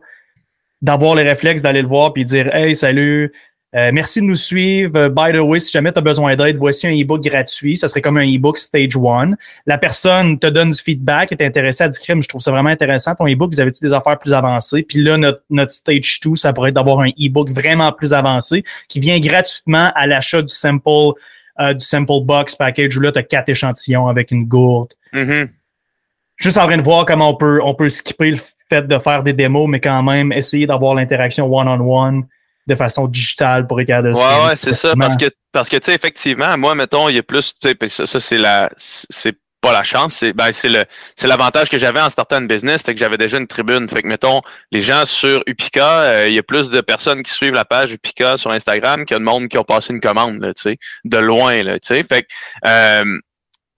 d'avoir 0.83 1.15
les 1.15 1.23
réflexes 1.23 1.63
d'aller 1.63 1.83
le 1.83 1.89
voir 1.89 2.13
puis 2.13 2.25
dire 2.25 2.55
Hey, 2.55 2.77
salut, 2.77 3.33
euh, 3.77 3.91
merci 3.93 4.21
de 4.21 4.25
nous 4.25 4.37
suivre. 4.37 4.97
Euh, 4.97 5.09
by 5.11 5.37
the 5.37 5.41
way, 5.41 5.59
si 5.59 5.71
jamais 5.71 5.93
tu 5.93 5.99
as 5.99 6.03
besoin 6.03 6.35
d'aide, 6.35 6.57
voici 6.57 6.87
un 6.87 6.93
e-book 6.93 7.23
gratuit. 7.23 7.77
Ça 7.77 7.89
serait 7.89 8.01
comme 8.01 8.17
un 8.17 8.27
e-book 8.27 8.57
Stage 8.57 8.97
1. 8.97 9.33
La 9.67 9.77
personne 9.77 10.39
te 10.39 10.47
donne 10.47 10.71
du 10.71 10.81
feedback, 10.81 11.33
est 11.33 11.45
intéressée 11.45 11.85
à 11.85 11.89
dire 11.89 12.01
je 12.23 12.29
trouve 12.29 12.41
ça 12.41 12.51
vraiment 12.51 12.71
intéressant. 12.71 13.15
Ton 13.15 13.27
e-book, 13.27 13.53
vous 13.53 13.61
avez-tu 13.61 13.85
des 13.85 13.93
affaires 13.93 14.19
plus 14.19 14.33
avancées? 14.33 14.83
Puis 14.83 15.03
là, 15.03 15.19
notre, 15.19 15.43
notre 15.51 15.73
Stage 15.73 16.21
2, 16.21 16.37
ça 16.37 16.55
pourrait 16.55 16.71
être 16.71 16.77
d'avoir 16.77 17.01
un 17.01 17.09
e-book 17.09 17.51
vraiment 17.51 17.93
plus 17.93 18.15
avancé 18.15 18.65
qui 18.89 18.99
vient 18.99 19.21
gratuitement 19.21 19.91
à 19.95 20.07
l'achat 20.07 20.41
du 20.41 20.55
sample, 20.55 21.13
euh, 21.61 21.75
du 21.75 21.85
sample 21.85 22.25
box 22.25 22.55
package 22.55 22.97
où 22.97 23.01
là, 23.01 23.13
tu 23.13 23.19
as 23.19 23.25
quatre 23.25 23.51
échantillons 23.51 24.09
avec 24.09 24.31
une 24.31 24.47
gourde. 24.47 24.95
Mm-hmm. 25.13 25.49
Juste 26.37 26.57
en 26.57 26.67
train 26.67 26.79
de 26.79 26.83
voir 26.83 27.05
comment 27.05 27.31
on 27.31 27.35
peut, 27.35 27.61
on 27.63 27.75
peut 27.75 27.91
skipper 27.91 28.31
le 28.31 28.39
fait 28.71 28.87
de 28.87 28.99
faire 28.99 29.23
des 29.23 29.35
démos, 29.35 29.69
mais 29.69 29.81
quand 29.81 30.03
même 30.03 30.33
essayer 30.33 30.67
d'avoir 30.67 30.95
l'interaction 30.95 31.55
one-on-one 31.55 32.25
de 32.67 32.75
façon 32.75 33.07
digitale 33.07 33.67
pour 33.67 33.77
regarder 33.77 34.11
Ouais, 34.11 34.47
ouais, 34.47 34.57
c'est 34.57 34.73
ça. 34.73 34.95
Parce 34.99 35.17
que, 35.17 35.27
parce 35.53 35.69
que, 35.69 35.77
tu 35.77 35.87
sais, 35.87 35.95
effectivement, 35.95 36.57
moi, 36.59 36.75
mettons, 36.75 37.09
il 37.09 37.17
y 37.17 37.19
a 37.19 37.23
plus, 37.23 37.55
tu 37.61 37.69
sais, 37.89 38.07
ça, 38.07 38.21
c'est 38.21 38.39
la, 38.39 38.69
c'est 38.77 39.37
pas 39.61 39.73
la 39.73 39.83
chance, 39.83 40.15
c'est, 40.17 40.33
ben, 40.33 40.53
c'est 40.53 40.69
le, 40.69 40.85
c'est 41.17 41.27
l'avantage 41.27 41.69
que 41.69 41.79
j'avais 41.79 42.01
en 42.01 42.11
startant 42.11 42.41
une 42.41 42.47
business, 42.47 42.83
c'est 42.85 42.93
que 42.95 43.01
j'avais 43.01 43.19
déjà 43.19 43.39
une 43.39 43.47
tribune. 43.47 43.89
Fait 43.89 44.03
que, 44.03 44.07
mettons, 44.07 44.43
les 44.71 44.83
gens 44.83 45.05
sur 45.05 45.43
Upica, 45.47 46.01
euh, 46.01 46.29
il 46.29 46.35
y 46.35 46.39
a 46.39 46.43
plus 46.43 46.69
de 46.69 46.81
personnes 46.81 47.23
qui 47.23 47.33
suivent 47.33 47.55
la 47.55 47.65
page 47.65 47.93
Upica 47.93 48.37
sur 48.37 48.51
Instagram 48.51 49.05
qu'il 49.05 49.15
y 49.15 49.17
a 49.17 49.19
de 49.19 49.25
monde 49.25 49.49
qui 49.49 49.59
ont 49.59 49.65
passé 49.65 49.93
une 49.93 50.01
commande, 50.01 50.41
tu 50.57 50.63
sais, 50.63 50.79
de 51.05 51.19
loin, 51.19 51.63
là, 51.63 51.79
tu 51.79 51.89
sais. 51.89 52.03
Fait 52.03 52.23
que, 52.23 52.29
euh, 52.67 53.19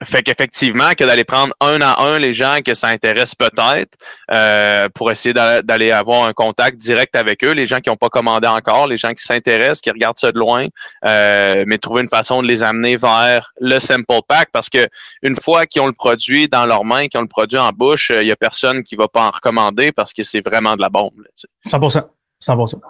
fait 0.04 0.22
qu'effectivement, 0.22 0.90
que 0.96 1.04
d'aller 1.04 1.24
prendre 1.24 1.52
un 1.60 1.80
à 1.80 2.02
un 2.02 2.18
les 2.18 2.32
gens 2.32 2.58
que 2.64 2.74
ça 2.74 2.88
intéresse 2.88 3.34
peut-être 3.34 3.98
euh, 4.32 4.88
pour 4.94 5.10
essayer 5.10 5.32
d'aller 5.34 5.90
avoir 5.90 6.24
un 6.24 6.32
contact 6.32 6.76
direct 6.76 7.16
avec 7.16 7.42
eux, 7.42 7.50
les 7.50 7.66
gens 7.66 7.78
qui 7.78 7.90
n'ont 7.90 7.96
pas 7.96 8.08
commandé 8.08 8.46
encore, 8.46 8.86
les 8.86 8.96
gens 8.96 9.12
qui 9.12 9.24
s'intéressent, 9.24 9.80
qui 9.80 9.90
regardent 9.90 10.18
ça 10.18 10.30
de 10.30 10.38
loin, 10.38 10.66
euh, 11.04 11.64
mais 11.66 11.78
trouver 11.78 12.02
une 12.02 12.08
façon 12.08 12.42
de 12.42 12.46
les 12.46 12.62
amener 12.62 12.96
vers 12.96 13.52
le 13.60 13.78
sample 13.80 14.20
pack 14.28 14.50
parce 14.52 14.68
que 14.68 14.86
une 15.22 15.36
fois 15.36 15.66
qu'ils 15.66 15.82
ont 15.82 15.86
le 15.86 15.92
produit 15.92 16.48
dans 16.48 16.66
leurs 16.66 16.84
mains, 16.84 17.08
qu'ils 17.08 17.18
ont 17.18 17.22
le 17.22 17.28
produit 17.28 17.58
en 17.58 17.70
bouche, 17.70 18.12
il 18.14 18.26
y 18.26 18.32
a 18.32 18.36
personne 18.36 18.84
qui 18.84 18.94
va 18.94 19.08
pas 19.08 19.26
en 19.26 19.30
recommander 19.30 19.90
parce 19.90 20.12
que 20.12 20.22
c'est 20.22 20.46
vraiment 20.46 20.76
de 20.76 20.80
la 20.80 20.90
bombe. 20.90 21.14
Là, 21.18 21.30
100%. 21.66 22.04
100%. 22.40 22.80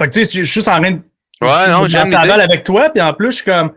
Fait 0.00 0.08
que 0.08 0.12
tu 0.12 0.24
sais, 0.24 0.24
je 0.24 0.28
suis 0.28 0.44
juste 0.44 0.68
en 0.68 0.80
train 0.80 0.90
de 0.90 1.00
ouais, 1.40 1.70
non, 1.70 2.30
avec 2.40 2.64
toi, 2.64 2.90
puis 2.90 3.00
en 3.00 3.14
plus, 3.14 3.30
je 3.30 3.36
suis 3.36 3.44
comme 3.44 3.72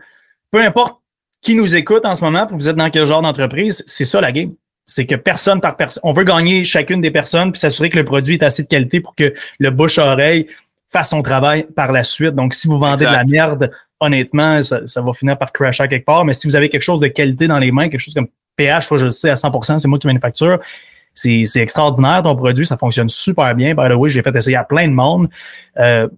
peu 0.50 0.60
importe 0.60 1.01
qui 1.42 1.56
nous 1.56 1.76
écoute 1.76 2.06
en 2.06 2.14
ce 2.14 2.24
moment, 2.24 2.46
pour 2.46 2.56
vous 2.56 2.68
êtes 2.68 2.76
dans 2.76 2.88
quel 2.88 3.04
genre 3.04 3.20
d'entreprise, 3.20 3.82
c'est 3.86 4.04
ça 4.04 4.20
la 4.20 4.32
game. 4.32 4.52
C'est 4.86 5.06
que 5.06 5.16
personne 5.16 5.60
par 5.60 5.76
personne, 5.76 6.00
on 6.04 6.12
veut 6.12 6.24
gagner 6.24 6.64
chacune 6.64 7.00
des 7.00 7.10
personnes 7.10 7.52
puis 7.52 7.58
s'assurer 7.60 7.90
que 7.90 7.96
le 7.96 8.04
produit 8.04 8.34
est 8.36 8.42
assez 8.42 8.62
de 8.62 8.68
qualité 8.68 9.00
pour 9.00 9.14
que 9.14 9.34
le 9.58 9.70
bouche-oreille 9.70 10.46
fasse 10.88 11.10
son 11.10 11.22
travail 11.22 11.66
par 11.74 11.92
la 11.92 12.04
suite. 12.04 12.34
Donc, 12.34 12.54
si 12.54 12.68
vous 12.68 12.78
vendez 12.78 13.04
de 13.04 13.10
la 13.10 13.24
merde, 13.24 13.70
honnêtement, 14.00 14.62
ça, 14.62 14.80
va 14.96 15.12
finir 15.12 15.38
par 15.38 15.52
crasher 15.52 15.88
quelque 15.88 16.04
part. 16.04 16.24
Mais 16.24 16.32
si 16.32 16.46
vous 16.46 16.56
avez 16.56 16.68
quelque 16.68 16.82
chose 16.82 17.00
de 17.00 17.08
qualité 17.08 17.48
dans 17.48 17.58
les 17.58 17.72
mains, 17.72 17.88
quelque 17.88 18.00
chose 18.00 18.14
comme 18.14 18.28
pH, 18.56 18.88
je 18.96 19.04
le 19.06 19.10
sais 19.10 19.30
à 19.30 19.34
100%, 19.34 19.78
c'est 19.78 19.88
moi 19.88 19.98
qui 19.98 20.06
manufacture. 20.06 20.58
C'est, 21.14 21.44
c'est 21.46 21.60
extraordinaire 21.60 22.22
ton 22.22 22.36
produit, 22.36 22.66
ça 22.66 22.76
fonctionne 22.76 23.08
super 23.08 23.54
bien. 23.54 23.74
By 23.74 23.88
the 23.88 23.94
way, 23.94 24.10
j'ai 24.10 24.22
fait 24.22 24.34
essayer 24.34 24.56
à 24.56 24.64
plein 24.64 24.88
de 24.88 24.92
monde. 24.92 25.28
Euh, 25.78 26.08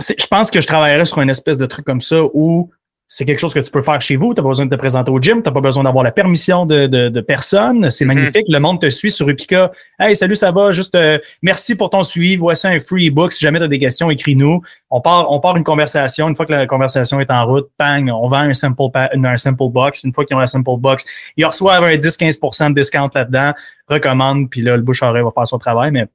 je 0.00 0.26
pense 0.26 0.50
que 0.50 0.60
je 0.60 0.66
travaillerais 0.66 1.04
sur 1.04 1.20
une 1.20 1.30
espèce 1.30 1.58
de 1.58 1.66
truc 1.66 1.84
comme 1.84 2.00
ça 2.00 2.22
où 2.32 2.70
c'est 3.10 3.24
quelque 3.24 3.38
chose 3.38 3.54
que 3.54 3.60
tu 3.60 3.70
peux 3.70 3.80
faire 3.80 4.00
chez 4.02 4.16
vous. 4.16 4.34
Tu 4.34 4.38
n'as 4.38 4.42
pas 4.42 4.50
besoin 4.50 4.66
de 4.66 4.70
te 4.70 4.78
présenter 4.78 5.10
au 5.10 5.18
gym, 5.18 5.42
tu 5.42 5.48
n'as 5.48 5.54
pas 5.54 5.62
besoin 5.62 5.82
d'avoir 5.82 6.04
la 6.04 6.12
permission 6.12 6.66
de, 6.66 6.86
de, 6.86 7.08
de 7.08 7.20
personne. 7.22 7.90
C'est 7.90 8.04
mhm. 8.04 8.14
magnifique. 8.14 8.44
Le 8.48 8.58
monde 8.58 8.82
te 8.82 8.90
suit 8.90 9.10
sur 9.10 9.26
Upica. 9.30 9.72
Hey, 9.98 10.14
salut, 10.14 10.36
ça 10.36 10.52
va? 10.52 10.72
Juste 10.72 10.94
euh, 10.94 11.18
merci 11.40 11.74
pour 11.74 11.88
ton 11.88 12.02
suivi. 12.02 12.36
Voici 12.36 12.66
un 12.66 12.78
free 12.80 13.06
ebook. 13.06 13.32
Si 13.32 13.40
jamais 13.40 13.58
tu 13.60 13.64
as 13.64 13.68
des 13.68 13.78
questions, 13.78 14.10
écris-nous. 14.10 14.60
On 14.90 15.00
part, 15.00 15.32
on 15.32 15.40
part 15.40 15.56
une 15.56 15.64
conversation. 15.64 16.28
Une 16.28 16.36
fois 16.36 16.44
que 16.44 16.52
la 16.52 16.66
conversation 16.66 17.18
est 17.18 17.30
en 17.30 17.46
route, 17.46 17.70
bang, 17.78 18.10
on 18.10 18.28
vend 18.28 18.40
un 18.40 18.52
simple, 18.52 18.82
un 18.94 19.36
simple 19.38 19.68
box. 19.70 20.02
Une 20.04 20.12
fois 20.12 20.26
qu'ils 20.26 20.36
ont 20.36 20.40
la 20.40 20.46
simple 20.46 20.76
box, 20.78 21.06
ils 21.38 21.46
reçoivent 21.46 21.84
un 21.84 21.96
10-15% 21.96 22.74
de 22.74 22.74
discount 22.74 23.10
là-dedans, 23.14 23.54
recommande, 23.88 24.50
puis 24.50 24.60
là, 24.60 24.76
le 24.76 24.82
bouche 24.82 25.02
va 25.02 25.12
faire 25.12 25.46
son 25.46 25.58
travail. 25.58 25.92
Mais 25.92 26.06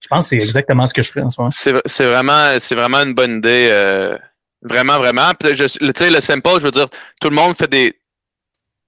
je 0.00 0.08
pense 0.08 0.24
que 0.24 0.28
c'est 0.28 0.36
exactement 0.36 0.84
ce 0.84 0.92
que 0.92 1.02
je 1.02 1.10
fais 1.10 1.22
en 1.22 1.30
ce 1.30 1.40
moment. 1.40 1.50
C'est 1.50 2.04
vraiment, 2.04 2.58
c'est 2.58 2.74
vraiment 2.74 2.98
une 2.98 3.14
bonne 3.14 3.38
idée. 3.38 3.70
Euh 3.72 4.18
Vraiment, 4.64 4.96
vraiment. 4.96 5.30
tu 5.38 5.54
sais, 5.56 6.10
le 6.10 6.20
simple, 6.20 6.48
je 6.54 6.60
veux 6.64 6.70
dire, 6.70 6.88
tout 7.20 7.28
le 7.28 7.36
monde 7.36 7.54
fait 7.56 7.68
des. 7.70 7.94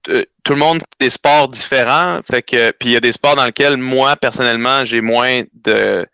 euh, 0.09 0.25
tout 0.43 0.53
le 0.53 0.59
monde 0.59 0.81
des 0.99 1.09
sports 1.11 1.47
différents. 1.49 2.19
Fait 2.29 2.41
que, 2.41 2.71
puis 2.71 2.89
il 2.89 2.93
y 2.93 2.95
a 2.95 2.99
des 2.99 3.11
sports 3.11 3.35
dans 3.35 3.45
lesquels 3.45 3.77
moi, 3.77 4.15
personnellement, 4.15 4.83
j'ai 4.85 5.01
moins 5.01 5.43
de 5.53 6.05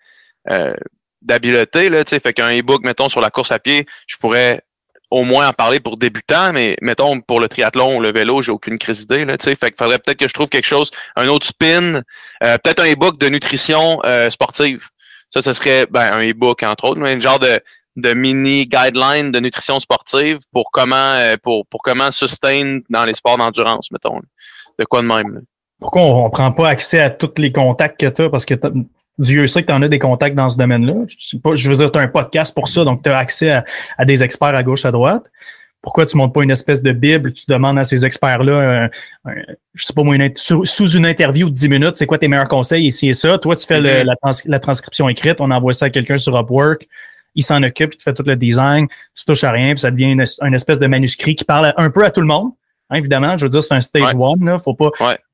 euh, 0.50 0.74
d'habileté. 1.22 1.90
Là, 1.90 2.04
fait 2.06 2.34
qu'un 2.34 2.52
e-book, 2.58 2.84
mettons, 2.84 3.08
sur 3.10 3.22
la 3.22 3.30
course 3.30 3.52
à 3.54 3.60
pied, 3.60 3.86
je 4.08 4.18
pourrais 4.18 4.62
au 5.10 5.24
moins 5.24 5.48
en 5.48 5.54
parler 5.54 5.80
pour 5.80 5.98
débutants, 5.98 6.52
mais 6.54 6.76
mettons 6.82 7.22
pour 7.22 7.40
le 7.40 7.48
triathlon 7.48 7.98
ou 7.98 8.02
le 8.02 8.12
vélo, 8.12 8.42
j'ai 8.42 8.52
aucune 8.52 8.80
crise 8.80 9.02
d'idée. 9.08 9.26
Là, 9.26 9.38
fait 9.40 9.56
qu'il 9.56 9.76
faudrait 9.78 10.00
peut-être 10.00 10.18
que 10.18 10.28
je 10.28 10.34
trouve 10.34 10.50
quelque 10.50 10.66
chose, 10.66 10.90
un 11.16 11.28
autre 11.28 11.46
spin, 11.46 12.02
euh, 12.44 12.58
peut-être 12.64 12.82
un 12.82 12.92
e-book 12.92 13.20
de 13.20 13.30
nutrition 13.30 14.02
euh, 14.06 14.32
sportive. 14.32 14.88
Ça, 15.30 15.44
ce 15.44 15.54
serait 15.54 15.86
ben, 15.90 16.12
un 16.14 16.28
e-book, 16.28 16.64
entre 16.64 16.86
autres, 16.86 17.00
mais 17.00 17.12
un 17.12 17.20
genre 17.20 17.38
de, 17.40 17.60
de 17.96 18.14
mini 18.14 18.66
guideline 18.66 19.32
de 19.32 19.40
nutrition 19.40 19.80
sportive 19.80 20.40
pour 20.52 20.72
comment 20.72 20.96
euh, 20.96 21.36
pour, 21.42 21.66
pour 21.68 21.82
comment 21.82 22.12
sustain 22.12 22.80
dans 22.90 23.06
les 23.06 23.14
sports 23.14 23.38
d'endurance, 23.38 23.92
mettons. 23.92 24.20
De 24.80 24.86
quoi 24.86 25.02
de 25.02 25.08
même. 25.08 25.44
Pourquoi 25.80 26.02
on, 26.02 26.26
ne 26.26 26.30
prend 26.30 26.52
pas 26.52 26.70
accès 26.70 27.00
à 27.00 27.10
tous 27.10 27.34
les 27.38 27.52
contacts 27.52 28.00
que 28.00 28.08
tu 28.08 28.24
as? 28.24 28.30
Parce 28.30 28.46
que 28.46 28.56
Dieu 29.18 29.46
sait 29.48 29.62
que 29.62 29.68
tu 29.68 29.74
en 29.74 29.82
as 29.82 29.90
des 29.90 30.00
contacts 30.00 30.36
dans 30.36 30.50
ce 30.50 30.58
domaine-là. 30.58 30.94
Je, 31.08 31.70
veux 31.70 31.76
dire, 31.76 31.92
tu 31.92 32.00
as 32.00 32.02
un 32.02 32.08
podcast 32.08 32.56
pour 32.56 32.68
ça, 32.68 32.84
donc 32.84 33.04
tu 33.04 33.10
as 33.10 33.18
accès 33.18 33.64
à, 33.98 34.06
des 34.06 34.24
experts 34.24 34.56
à 34.56 34.64
gauche, 34.64 34.86
à 34.86 34.92
droite. 34.92 35.26
Pourquoi 35.82 36.06
tu 36.06 36.16
ne 36.16 36.22
montes 36.22 36.34
pas 36.34 36.42
une 36.44 36.52
espèce 36.52 36.82
de 36.82 36.94
Bible, 36.94 37.34
tu 37.34 37.44
demandes 37.50 37.78
à 37.78 37.84
ces 37.84 38.06
experts-là, 38.06 38.90
je 39.74 39.86
sais 39.86 39.94
pas 39.94 40.04
moi, 40.04 40.16
sous, 40.36 40.90
une 40.92 41.06
interview 41.06 41.50
de 41.50 41.54
10 41.54 41.68
minutes, 41.68 41.98
c'est 41.98 42.06
quoi 42.06 42.18
tes 42.18 42.30
meilleurs 42.30 42.48
conseils, 42.48 42.86
ici 42.86 43.10
et 43.10 43.14
ça. 43.14 43.38
Toi, 43.38 43.58
tu 43.58 43.68
fais 43.68 43.82
mm-hmm. 43.82 44.46
la, 44.46 44.60
transcription 44.60 45.10
écrite, 45.10 45.42
on 45.42 45.52
envoie 45.52 45.74
ça 45.74 45.86
à 45.86 45.90
quelqu'un 45.90 46.18
sur 46.18 46.38
Upwork, 46.40 46.88
il 47.36 47.44
s'en 47.44 47.62
occupe, 47.64 47.94
il 47.94 47.98
te 47.98 48.04
fait 48.04 48.14
tout 48.14 48.24
le 48.26 48.36
design, 48.36 48.88
tu 49.16 49.26
touches 49.26 49.44
à 49.44 49.52
rien, 49.52 49.72
puis 49.74 49.80
ça 49.80 49.92
devient 49.92 50.12
une, 50.12 50.54
espèce 50.54 50.80
de 50.80 50.88
manuscrit 50.88 51.36
qui 51.36 51.44
parle 51.44 51.74
un 51.78 51.90
peu 51.90 52.04
à 52.04 52.12
tout 52.12 52.22
le 52.22 52.28
monde. 52.28 52.52
Hein, 52.90 52.98
évidemment, 52.98 53.38
je 53.38 53.46
veux 53.46 53.50
dire, 53.50 53.64
c'est 53.64 53.74
un 53.74 53.82
stage 53.82 54.14
one, 54.14 54.46
là, 54.46 54.60
faut 54.60 54.74
pas, 54.74 54.92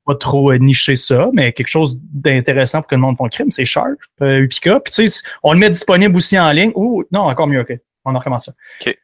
pas 0.10 0.16
trop 0.16 0.52
euh, 0.52 0.58
nicher 0.58 0.96
ça, 0.96 1.30
mais 1.34 1.52
quelque 1.52 1.68
chose 1.68 2.00
d'intéressant 2.02 2.80
pour 2.82 2.88
que 2.88 2.96
le 2.96 3.02
monde 3.02 3.18
fonde 3.18 3.32
crime, 3.32 3.52
c'est 3.52 3.66
Sharp, 3.66 4.00
euh, 4.22 4.40
Upica. 4.40 4.80
Puis 4.80 4.94
tu 4.94 5.08
sais, 5.08 5.24
on 5.44 5.54
le 5.54 5.60
met 5.60 5.70
disponible 5.70 6.16
aussi 6.16 6.40
en 6.40 6.52
ligne. 6.52 6.72
Ou 6.76 7.04
non, 7.12 7.22
encore 7.22 7.48
mieux, 7.48 7.62
OK. 7.62 7.74
On 8.06 8.16
en 8.16 8.20
recommence 8.20 8.46
ça. 8.46 8.54
OK. 8.82 8.98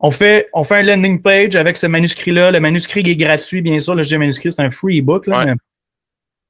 On 0.00 0.10
fait, 0.10 0.48
on 0.52 0.64
fait 0.64 0.76
un 0.76 0.82
landing 0.82 1.22
page 1.22 1.54
avec 1.54 1.76
ce 1.76 1.86
manuscrit-là. 1.86 2.50
Le 2.50 2.58
manuscrit 2.58 3.08
est 3.08 3.14
gratuit, 3.14 3.62
bien 3.62 3.78
sûr. 3.78 3.94
Le 3.94 4.02
jeu 4.02 4.18
manuscrit, 4.18 4.50
c'est 4.50 4.62
un 4.62 4.70
free 4.72 4.98
ebook. 4.98 5.28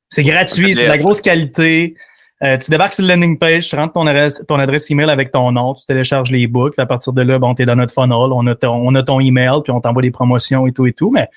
C'est 0.09 0.23
gratuit, 0.23 0.75
c'est 0.75 0.85
de 0.85 0.89
la 0.89 0.99
grosse 0.99 1.21
qualité. 1.21 1.95
Euh, 2.43 2.59
tu 2.59 2.71
débarques 2.71 2.93
sur 2.93 3.05
le 3.05 3.09
landing 3.09 3.39
page, 3.39 3.69
tu 3.69 3.77
rentres 3.77 3.93
ton 3.93 4.07
adresse, 4.07 4.43
ton 4.49 4.59
adresse 4.59 4.91
email 4.91 5.11
avec 5.11 5.31
ton 5.31 5.53
nom, 5.53 5.75
tu 5.75 5.85
télécharges 5.87 6.31
les 6.31 6.47
books. 6.47 6.75
À 6.79 6.87
partir 6.87 7.13
de 7.13 7.23
là, 7.23 7.39
bon, 7.39 7.55
tu 7.55 7.63
es 7.63 7.67
dans 7.67 7.77
notre 7.77 7.95
funnel, 7.95 8.33
on 8.33 8.47
a, 8.49 8.55
ton, 8.55 8.75
on 8.75 8.95
a 8.95 9.03
ton 9.03 9.21
email, 9.21 9.61
puis 9.63 9.73
on 9.73 9.81
t'envoie 9.81 10.03
des 10.03 10.11
promotions 10.11 10.67
et 10.67 10.73
tout 10.73 10.87
et 10.87 10.93
tout. 10.93 11.11
Mais 11.11 11.29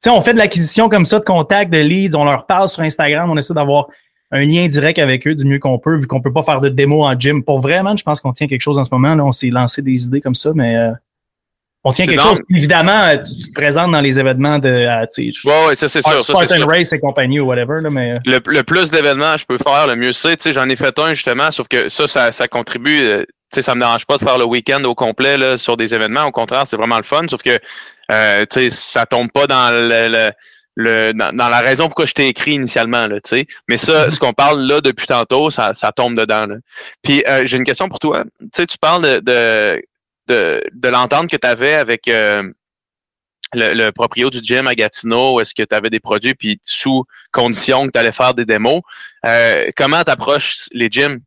sais, 0.00 0.10
on 0.10 0.22
fait 0.22 0.32
de 0.32 0.38
l'acquisition 0.38 0.88
comme 0.88 1.04
ça 1.04 1.18
de 1.18 1.24
contacts, 1.24 1.72
de 1.72 1.78
leads, 1.78 2.16
on 2.16 2.24
leur 2.24 2.46
parle 2.46 2.68
sur 2.68 2.82
Instagram, 2.82 3.30
on 3.30 3.36
essaie 3.36 3.54
d'avoir 3.54 3.88
un 4.30 4.44
lien 4.44 4.66
direct 4.66 4.98
avec 4.98 5.26
eux 5.26 5.34
du 5.34 5.44
mieux 5.44 5.58
qu'on 5.58 5.78
peut, 5.78 5.96
vu 5.96 6.06
qu'on 6.06 6.20
peut 6.20 6.32
pas 6.32 6.42
faire 6.42 6.60
de 6.60 6.68
démo 6.68 7.04
en 7.04 7.18
gym. 7.18 7.42
Pour 7.42 7.60
vraiment, 7.60 7.96
je 7.96 8.02
pense 8.02 8.20
qu'on 8.20 8.32
tient 8.32 8.46
quelque 8.46 8.60
chose 8.60 8.78
en 8.78 8.84
ce 8.84 8.90
moment. 8.92 9.14
Là, 9.14 9.24
on 9.24 9.32
s'est 9.32 9.50
lancé 9.50 9.82
des 9.82 10.04
idées 10.04 10.20
comme 10.20 10.34
ça, 10.34 10.52
mais 10.54 10.76
euh, 10.76 10.90
on 11.86 11.92
tient 11.92 12.06
quelque 12.06 12.22
chose. 12.22 12.42
Évidemment, 12.50 13.04
euh, 13.04 13.16
tu 13.18 13.48
te 13.48 13.52
présentes 13.54 13.92
dans 13.92 14.00
les 14.00 14.18
événements 14.18 14.58
de. 14.58 14.68
Euh, 14.68 15.06
ouais, 15.16 15.66
ouais, 15.68 15.76
ça 15.76 15.88
c'est 15.88 16.02
sûr. 16.02 16.22
Spartan 16.22 16.66
Race 16.66 16.92
et 16.92 16.98
compagnie 16.98 17.38
ou 17.38 17.46
whatever. 17.46 17.80
Là, 17.80 17.90
mais... 17.90 18.14
le, 18.24 18.40
le 18.44 18.62
plus 18.64 18.90
d'événements 18.90 19.36
je 19.36 19.46
peux 19.46 19.58
faire, 19.58 19.86
le 19.86 19.94
mieux 19.94 20.12
c'est. 20.12 20.52
J'en 20.52 20.68
ai 20.68 20.76
fait 20.76 20.98
un 20.98 21.14
justement, 21.14 21.50
sauf 21.52 21.68
que 21.68 21.88
ça, 21.88 22.08
ça, 22.08 22.32
ça 22.32 22.48
contribue. 22.48 23.00
Euh, 23.00 23.24
ça 23.52 23.74
me 23.74 23.80
dérange 23.80 24.04
pas 24.04 24.16
de 24.16 24.24
faire 24.24 24.38
le 24.38 24.44
week-end 24.44 24.82
au 24.84 24.94
complet 24.94 25.38
là, 25.38 25.56
sur 25.56 25.76
des 25.76 25.94
événements. 25.94 26.24
Au 26.24 26.32
contraire, 26.32 26.64
c'est 26.66 26.76
vraiment 26.76 26.96
le 26.96 27.04
fun. 27.04 27.22
Sauf 27.28 27.42
que 27.42 27.56
euh, 28.12 28.44
ça 28.68 29.06
tombe 29.06 29.30
pas 29.30 29.46
dans 29.46 29.70
le, 29.72 30.32
le, 30.76 31.12
dans, 31.12 31.48
la 31.48 31.60
raison 31.60 31.86
pourquoi 31.86 32.06
je 32.06 32.12
t'ai 32.12 32.28
écrit 32.28 32.54
initialement, 32.54 33.06
là, 33.06 33.16
tu 33.16 33.30
sais. 33.30 33.46
Mais 33.68 33.76
ça, 33.76 34.10
ce 34.10 34.18
qu'on 34.18 34.32
parle 34.32 34.60
là 34.66 34.80
depuis 34.80 35.06
tantôt, 35.06 35.50
ça, 35.50 35.72
ça 35.74 35.92
tombe 35.92 36.18
dedans. 36.18 36.46
Là. 36.46 36.56
Puis 37.02 37.24
euh, 37.28 37.42
j'ai 37.44 37.56
une 37.56 37.64
question 37.64 37.88
pour 37.88 37.98
toi. 37.98 38.24
Tu 38.40 38.48
sais, 38.54 38.66
tu 38.66 38.76
parles 38.78 39.02
de, 39.02 39.20
de, 39.20 39.82
de, 40.28 40.62
de 40.72 40.88
l'entente 40.88 41.28
que 41.28 41.36
tu 41.36 41.46
avais 41.46 41.74
avec 41.74 42.08
euh, 42.08 42.50
le, 43.54 43.74
le 43.74 43.92
proprio 43.92 44.30
du 44.30 44.38
gym 44.42 44.66
à 44.66 44.74
Gatineau, 44.74 45.40
est-ce 45.40 45.54
que 45.54 45.62
tu 45.62 45.74
avais 45.74 45.90
des 45.90 46.00
produits, 46.00 46.34
puis 46.34 46.58
sous 46.62 47.04
condition 47.32 47.86
que 47.86 47.92
tu 47.92 47.98
allais 47.98 48.12
faire 48.12 48.34
des 48.34 48.44
démos. 48.44 48.82
Euh, 49.24 49.70
comment 49.76 50.02
tu 50.02 50.10
approches 50.10 50.68
les 50.72 50.88
gyms? 50.90 51.20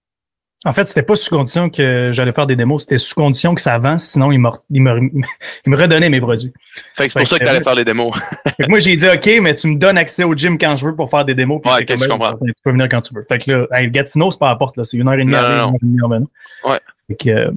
En 0.66 0.74
fait, 0.74 0.86
c'était 0.86 1.04
pas 1.04 1.16
sous 1.16 1.30
condition 1.30 1.70
que 1.70 2.10
j'allais 2.12 2.34
faire 2.34 2.46
des 2.46 2.58
démos, 2.58 2.82
c'était 2.82 2.98
sous 2.98 3.16
condition 3.16 3.56
que 3.56 3.62
ça 3.62 3.76
avance, 3.76 4.04
sinon 4.04 4.30
il 4.34 4.40
me, 4.40 4.50
il 4.70 4.82
me, 4.82 5.00
me 5.66 5.78
redonnait 5.78 6.10
mes 6.10 6.20
produits. 6.20 6.52
Fait 6.96 7.06
que 7.06 7.14
c'est 7.14 7.20
pour 7.20 7.28
ça 7.30 7.40
que 7.40 7.46
tu 7.46 7.50
allais 7.50 7.64
faire 7.64 7.76
les 7.76 7.86
démos. 7.86 8.14
moi, 8.68 8.80
j'ai 8.80 8.98
dit 8.98 9.08
OK, 9.08 9.40
mais 9.42 9.56
tu 9.56 9.68
me 9.68 9.78
donnes 9.78 9.98
accès 9.98 10.26
au 10.26 10.36
gym 10.36 10.58
quand 10.58 10.76
je 10.76 10.86
veux 10.86 10.96
pour 10.96 11.10
faire 11.10 11.24
des 11.24 11.34
démos. 11.34 11.62
Puis 11.64 11.74
ouais, 11.74 11.86
que 11.86 11.96
je 11.96 12.06
comprends. 12.06 12.36
Tu 12.46 12.54
peux 12.62 12.72
venir 12.72 12.90
quand 12.90 13.02
tu 13.02 13.14
veux. 13.14 13.26
Fait 13.30 13.40
que 13.40 13.52
là, 13.52 13.86
Gatineau, 13.88 14.32
c'est 14.32 14.40
pas 14.40 14.48
à 14.48 14.52
la 14.52 14.56
porte, 14.58 14.76
là. 14.76 14.84
C'est 14.84 14.98
une 14.98 15.08
heure 15.08 15.14
et 15.14 15.24
demie 15.24 15.34
une 15.82 16.28
Ouais. 16.66 16.80
Fait 17.08 17.16
que, 17.16 17.30
euh, 17.30 17.52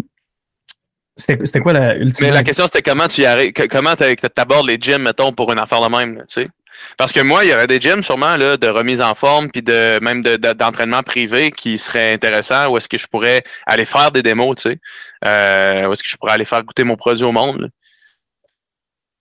c'était 1.17 1.61
quoi 1.61 1.73
la 1.73 1.97
ultime? 1.97 2.27
Mais 2.27 2.33
la 2.33 2.43
question, 2.43 2.67
c'était 2.67 2.83
comment 2.83 3.09
tu 3.09 3.23
y 3.23 3.27
arrives, 3.27 3.53
comment 3.71 3.95
tu 3.97 4.05
abordes 4.37 4.67
les 4.67 4.79
gyms, 4.81 5.03
mettons, 5.03 5.33
pour 5.33 5.53
une 5.53 5.59
affaire 5.59 5.83
de 5.83 5.95
même, 5.95 6.19
tu 6.29 6.43
sais? 6.43 6.49
Parce 6.97 7.13
que 7.13 7.21
moi, 7.21 7.45
il 7.45 7.51
y 7.51 7.55
aurait 7.55 7.67
des 7.67 7.81
gyms 7.81 8.03
sûrement 8.03 8.37
là, 8.37 8.57
de 8.57 8.67
remise 8.67 9.01
en 9.01 9.15
forme 9.15 9.51
puis 9.51 9.63
de 9.63 9.99
même 10.01 10.23
d'entraînement 10.23 11.03
privé 11.03 11.53
qui 11.53 11.79
serait 11.79 12.15
intéressant 12.15 12.71
où 12.71 12.77
est-ce 12.77 12.89
que 12.89 12.99
je 12.99 13.07
pourrais 13.07 13.45
aller 13.67 13.85
faire 13.85 14.11
des 14.11 14.23
démos, 14.23 14.57
tu 14.57 14.71
sais? 14.71 14.81
Euh, 15.29 15.87
où 15.87 15.93
est-ce 15.93 16.03
que 16.03 16.09
je 16.09 16.17
pourrais 16.17 16.33
aller 16.33 16.45
faire 16.45 16.63
goûter 16.65 16.85
mon 16.85 16.97
produit 16.97 17.25
au 17.25 17.33
monde. 17.33 17.71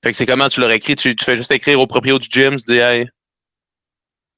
Fait 0.04 0.12
que 0.12 0.18
c'est 0.18 0.26
comment 0.26 0.48
tu 0.48 0.60
l'aurais 0.60 0.78
écrit? 0.78 0.96
Tu, 0.96 1.16
fais 1.22 1.36
juste 1.36 1.52
écrire 1.52 1.80
au 1.80 1.88
proprio 1.88 2.18
du 2.18 2.28
gym, 2.30 2.56
tu 2.56 2.74
dis 2.74 2.80
hey, 2.80 3.08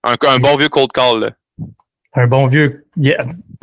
un, 0.04 0.16
un 0.22 0.39
bon 0.39 0.56
vieux 0.58 0.70
cold 0.70 0.92
call. 0.92 1.20
Là. 1.20 1.32
Un 2.16 2.28
bon 2.28 2.48
vieux 2.48 2.86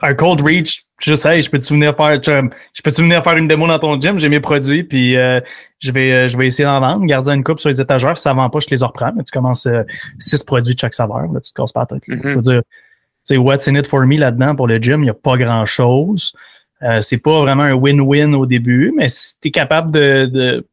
un 0.02 0.14
cold 0.14 0.40
reach 0.40 0.84
je 1.00 1.14
sais, 1.14 1.42
je 1.42 1.50
peux-tu 1.50 1.72
venir 1.72 1.96
faire, 1.96 2.20
je 2.22 2.82
peux-tu 2.82 3.02
venir 3.02 3.24
faire 3.24 3.36
une 3.36 3.48
démo 3.48 3.66
dans 3.66 3.78
ton 3.78 3.98
gym, 4.00 4.18
j'ai 4.18 4.28
mes 4.28 4.40
produits, 4.40 4.84
puis 4.84 5.16
euh, 5.16 5.40
je 5.78 5.92
vais 5.92 6.12
euh, 6.12 6.28
je 6.28 6.36
vais 6.36 6.46
essayer 6.46 6.66
d'en 6.66 6.80
vendre, 6.80 7.06
garder 7.06 7.32
une 7.32 7.42
coupe 7.42 7.58
sur 7.58 7.70
les 7.70 7.80
étagères, 7.80 8.16
si 8.18 8.22
ça 8.22 8.34
vend 8.34 8.50
pas, 8.50 8.60
je 8.60 8.68
les 8.70 8.84
reprends, 8.84 9.12
mais 9.16 9.24
tu 9.24 9.32
commences 9.32 9.66
euh, 9.66 9.82
six 10.18 10.44
produits 10.44 10.74
de 10.74 10.78
chaque 10.78 10.94
saveur, 10.94 11.22
là, 11.32 11.40
tu 11.40 11.52
te 11.52 11.56
casses 11.60 11.72
pas 11.72 11.80
la 11.80 11.86
tête. 11.86 12.06
Mm-hmm. 12.06 12.28
Je 12.28 12.34
veux 12.34 12.42
dire, 12.42 12.62
tu 12.62 13.18
sais, 13.22 13.36
what's 13.38 13.66
in 13.66 13.74
it 13.76 13.86
for 13.86 14.04
me 14.04 14.18
là-dedans 14.18 14.54
pour 14.54 14.66
le 14.66 14.78
gym, 14.78 15.00
il 15.00 15.04
n'y 15.04 15.10
a 15.10 15.14
pas 15.14 15.36
grand-chose. 15.36 16.34
Euh, 16.82 17.00
c'est 17.00 17.18
pas 17.18 17.40
vraiment 17.40 17.64
un 17.64 17.74
win-win 17.74 18.34
au 18.34 18.46
début, 18.46 18.92
mais 18.96 19.08
si 19.08 19.34
tu 19.40 19.48
es 19.48 19.50
capable 19.50 19.92
de, 19.92 20.26
de, 20.26 20.66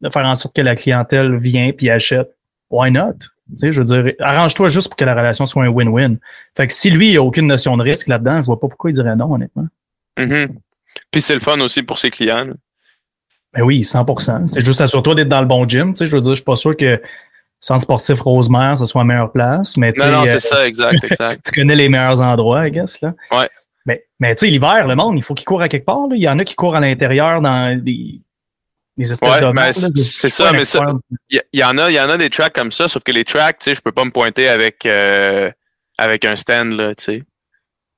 de, 0.00 0.10
faire 0.10 0.24
en 0.24 0.34
sorte 0.34 0.56
que 0.56 0.62
la 0.62 0.74
clientèle 0.74 1.36
vient 1.36 1.72
puis 1.72 1.90
achète, 1.90 2.30
why 2.70 2.90
not? 2.90 3.14
Tu 3.52 3.58
sais, 3.58 3.72
je 3.72 3.80
veux 3.80 3.84
dire, 3.84 4.14
arrange-toi 4.20 4.68
juste 4.68 4.88
pour 4.88 4.96
que 4.96 5.04
la 5.04 5.14
relation 5.14 5.46
soit 5.46 5.64
un 5.64 5.68
win-win. 5.68 6.18
Fait 6.56 6.66
que 6.66 6.72
si 6.72 6.90
lui, 6.90 7.10
il 7.10 7.16
a 7.16 7.22
aucune 7.22 7.46
notion 7.46 7.76
de 7.76 7.82
risque 7.82 8.08
là-dedans, 8.08 8.40
je 8.40 8.46
vois 8.46 8.60
pas 8.60 8.68
pourquoi 8.68 8.90
il 8.90 8.94
dirait 8.94 9.16
non, 9.16 9.32
honnêtement. 9.32 9.66
Mm-hmm. 10.18 10.48
Puis 11.10 11.22
c'est 11.22 11.34
le 11.34 11.40
fun 11.40 11.58
aussi 11.60 11.82
pour 11.82 11.98
ses 11.98 12.10
clients. 12.10 12.46
Ben 13.52 13.62
oui, 13.62 13.80
100% 13.80 14.46
C'est 14.46 14.64
juste 14.64 14.80
assure-toi 14.80 15.14
d'être 15.14 15.28
dans 15.28 15.40
le 15.40 15.46
bon 15.46 15.66
gym. 15.66 15.92
Tu 15.92 15.98
sais, 15.98 16.06
je 16.06 16.14
veux 16.14 16.22
dire, 16.22 16.30
je 16.30 16.36
suis 16.36 16.44
pas 16.44 16.56
sûr 16.56 16.76
que 16.76 17.00
Centre 17.58 17.82
sportif 17.82 18.20
Rosemère, 18.20 18.78
ce 18.78 18.86
soit 18.86 19.02
la 19.02 19.06
meilleure 19.06 19.32
place. 19.32 19.76
Mais, 19.76 19.92
non, 19.98 20.10
non, 20.10 20.22
c'est 20.24 20.36
euh, 20.36 20.38
ça, 20.38 20.66
exact, 20.66 21.04
exact. 21.10 21.44
tu 21.44 21.60
connais 21.60 21.76
les 21.76 21.88
meilleurs 21.88 22.20
endroits, 22.20 22.66
I 22.66 22.70
guess. 22.70 23.00
Là. 23.00 23.14
Ouais. 23.32 23.48
Mais, 23.86 24.04
mais 24.18 24.34
tu 24.34 24.46
sais, 24.46 24.52
l'hiver, 24.52 24.86
le 24.86 24.94
monde, 24.94 25.16
il 25.16 25.22
faut 25.22 25.34
qu'il 25.34 25.44
court 25.44 25.62
à 25.62 25.68
quelque 25.68 25.84
part. 25.84 26.06
Là. 26.08 26.16
Il 26.16 26.22
y 26.22 26.28
en 26.28 26.38
a 26.38 26.44
qui 26.44 26.54
courent 26.54 26.76
à 26.76 26.80
l'intérieur 26.80 27.40
dans 27.40 27.68
les, 27.84 28.20
les 29.00 29.12
espèces 29.12 29.28
ouais, 29.28 29.90
de. 29.90 30.00
c'est 30.00 30.28
ça, 30.28 30.52
mais 30.52 30.64
ça. 30.64 30.84
Il 31.30 31.40
y, 31.52 31.64
en 31.64 31.76
a, 31.78 31.90
il 31.90 31.94
y 31.94 32.00
en 32.00 32.08
a 32.08 32.16
des 32.16 32.30
tracks 32.30 32.52
comme 32.52 32.72
ça, 32.72 32.88
sauf 32.88 33.02
que 33.02 33.12
les 33.12 33.24
tracks, 33.24 33.58
tu 33.58 33.64
sais, 33.64 33.74
je 33.74 33.80
peux 33.80 33.92
pas 33.92 34.04
me 34.04 34.10
pointer 34.10 34.48
avec, 34.48 34.86
euh, 34.86 35.50
avec 35.98 36.24
un 36.24 36.36
stand, 36.36 36.72
là, 36.72 36.94
tu 36.94 37.04
sais 37.04 37.22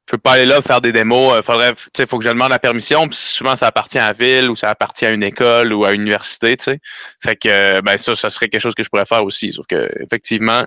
je 0.07 0.17
peux 0.17 0.19
pas 0.19 0.33
aller 0.33 0.47
là 0.47 0.61
faire 0.61 0.81
des 0.81 0.93
démos. 0.93 1.33
Il 1.35 1.39
euh, 1.39 1.43
faudrait, 1.43 1.73
tu 1.95 2.07
faut 2.07 2.19
que 2.19 2.25
je 2.25 2.29
demande 2.29 2.51
la 2.51 2.59
permission. 2.59 3.07
Puis 3.09 3.17
souvent, 3.17 3.57
ça 3.57 3.69
appartient 3.69 3.99
à 3.99 4.09
la 4.09 4.13
ville 4.13 4.51
ou 4.51 4.57
ça 4.57 4.69
appartient 4.69 5.07
à 5.07 5.13
une 5.13 5.23
école 5.23 5.73
ou 5.73 5.85
à 5.85 5.93
une 5.93 6.03
université, 6.03 6.57
tu 6.57 6.65
sais. 6.65 6.81
Fait 7.23 7.37
que, 7.37 7.49
euh, 7.49 7.83
ben 7.83 7.97
ça, 7.99 8.15
ça 8.15 8.29
serait 8.29 8.49
quelque 8.49 8.61
chose 8.61 8.75
que 8.75 8.83
je 8.83 8.89
pourrais 8.89 9.07
faire 9.07 9.25
aussi. 9.25 9.53
Sauf 9.53 9.67
que, 9.67 9.89
effectivement, 10.03 10.67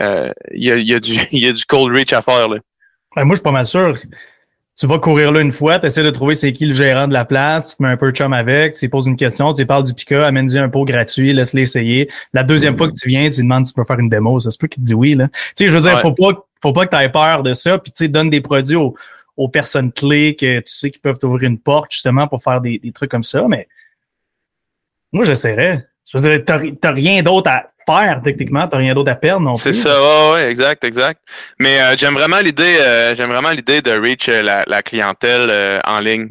euh, 0.00 0.32
il 0.52 0.64
y, 0.64 0.70
a, 0.70 0.76
y, 0.76 0.94
a 0.94 1.00
du, 1.00 1.12
y 1.32 1.48
a 1.48 1.52
du 1.52 1.64
cold 1.64 1.92
reach 1.94 2.12
à 2.12 2.22
faire, 2.22 2.48
là. 2.48 2.58
moi, 3.16 3.24
je 3.30 3.34
suis 3.34 3.42
pas 3.42 3.52
mal 3.52 3.66
sûr. 3.66 3.98
Tu 4.78 4.86
vas 4.86 5.00
courir 5.00 5.32
là 5.32 5.40
une 5.40 5.50
fois, 5.50 5.80
tu 5.80 5.86
essaies 5.86 6.04
de 6.04 6.10
trouver 6.10 6.34
c'est 6.34 6.52
qui 6.52 6.64
le 6.64 6.72
gérant 6.72 7.08
de 7.08 7.12
la 7.12 7.24
place, 7.24 7.66
tu 7.66 7.76
te 7.76 7.82
mets 7.82 7.88
un 7.88 7.96
peu 7.96 8.12
de 8.12 8.16
chum 8.16 8.32
avec, 8.32 8.74
tu 8.74 8.84
lui 8.84 8.88
poses 8.88 9.06
une 9.06 9.16
question, 9.16 9.52
tu 9.52 9.62
lui 9.62 9.66
parles 9.66 9.82
du 9.82 9.92
Pika, 9.92 10.24
amène-lui 10.24 10.58
un 10.58 10.68
pot 10.68 10.84
gratuit, 10.84 11.32
laisse-le 11.32 11.62
essayer. 11.62 12.08
La 12.32 12.44
deuxième 12.44 12.76
fois 12.76 12.86
que 12.86 12.96
tu 12.96 13.08
viens, 13.08 13.28
tu 13.28 13.40
lui 13.40 13.42
demandes 13.42 13.66
si 13.66 13.72
tu 13.72 13.80
peux 13.80 13.84
faire 13.84 13.98
une 13.98 14.08
démo. 14.08 14.38
Ça 14.38 14.50
se 14.52 14.58
peut 14.58 14.68
qu'il 14.68 14.84
te 14.84 14.86
dit 14.86 14.94
oui. 14.94 15.16
Là. 15.16 15.28
Tu 15.28 15.52
sais, 15.56 15.68
je 15.68 15.74
veux 15.74 15.82
dire, 15.82 15.98
faut 16.00 16.12
pas 16.12 16.46
faut 16.62 16.72
pas 16.72 16.86
que 16.86 16.96
tu 16.96 17.02
aies 17.02 17.08
peur 17.08 17.42
de 17.42 17.52
ça. 17.54 17.78
Puis, 17.78 17.90
tu 17.90 18.04
sais, 18.04 18.08
donne 18.08 18.30
des 18.30 18.40
produits 18.40 18.76
aux, 18.76 18.94
aux, 19.36 19.48
personnes 19.48 19.92
clés 19.92 20.36
que 20.36 20.58
tu 20.60 20.72
sais 20.72 20.90
qui 20.90 20.98
peuvent 20.98 21.18
t'ouvrir 21.18 21.48
une 21.48 21.58
porte, 21.58 21.90
justement, 21.90 22.28
pour 22.28 22.42
faire 22.42 22.60
des, 22.60 22.78
des 22.78 22.92
trucs 22.92 23.10
comme 23.10 23.24
ça. 23.24 23.46
Mais 23.48 23.66
moi, 25.12 25.24
j'essaierais. 25.24 25.86
Je 26.10 26.18
veux 26.18 26.38
dire, 26.38 26.44
t'as 26.80 26.92
rien 26.92 27.22
d'autre 27.22 27.50
à 27.50 27.70
faire, 27.92 28.20
techniquement. 28.22 28.66
T'as 28.66 28.78
rien 28.78 28.94
d'autre 28.94 29.10
à 29.10 29.14
perdre 29.14 29.42
non 29.42 29.54
plus. 29.54 29.62
C'est 29.62 29.72
ça, 29.72 30.32
ouais, 30.32 30.50
exact, 30.50 30.84
exact. 30.84 31.22
Mais 31.58 31.80
euh, 31.80 31.96
j'aime 31.96 32.14
vraiment 32.14 32.38
l'idée, 32.38 32.76
euh, 32.80 33.14
j'aime 33.14 33.30
vraiment 33.30 33.50
l'idée 33.50 33.80
de 33.80 33.90
reach 33.90 34.28
euh, 34.28 34.42
la, 34.42 34.64
la, 34.66 34.82
clientèle 34.82 35.80
en 35.84 36.00
ligne 36.00 36.28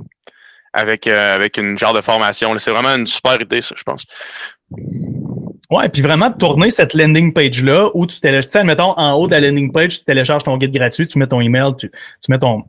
avec, 0.73 1.07
avec 1.07 1.57
une 1.57 1.77
genre 1.77 1.93
de 1.93 2.01
formation. 2.01 2.57
C'est 2.57 2.71
vraiment 2.71 2.95
une 2.95 3.07
super 3.07 3.41
idée, 3.41 3.61
ça, 3.61 3.75
je 3.77 3.83
pense. 3.83 4.05
Ouais, 5.69 5.89
puis 5.89 6.01
vraiment 6.01 6.31
tourner 6.31 6.69
cette 6.69 6.93
landing 6.93 7.33
page-là 7.33 7.89
où 7.93 8.05
tu 8.05 8.19
télécharges, 8.19 8.55
admettons, 8.55 8.93
en 8.95 9.13
haut 9.13 9.27
de 9.27 9.31
la 9.31 9.41
landing 9.41 9.71
page, 9.71 9.99
tu 9.99 10.05
télécharges 10.05 10.43
ton 10.43 10.57
guide 10.57 10.73
gratuit, 10.73 11.07
tu 11.07 11.19
mets 11.19 11.27
ton 11.27 11.41
email, 11.41 11.71
tu, 11.77 11.89
tu 11.89 12.31
mets 12.31 12.39
ton, 12.39 12.63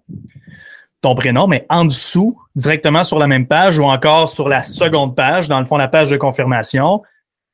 ton 1.01 1.14
prénom, 1.14 1.46
mais 1.46 1.64
en 1.68 1.85
dessous, 1.85 2.40
directement 2.57 3.05
sur 3.05 3.18
la 3.18 3.29
même 3.29 3.46
page 3.46 3.79
ou 3.79 3.85
encore 3.85 4.29
sur 4.29 4.48
la 4.48 4.64
seconde 4.64 5.14
page, 5.14 5.48
dans 5.48 5.61
le 5.61 5.66
fond, 5.66 5.77
la 5.77 5.88
page 5.88 6.11
de 6.11 6.16
confirmation, 6.16 7.03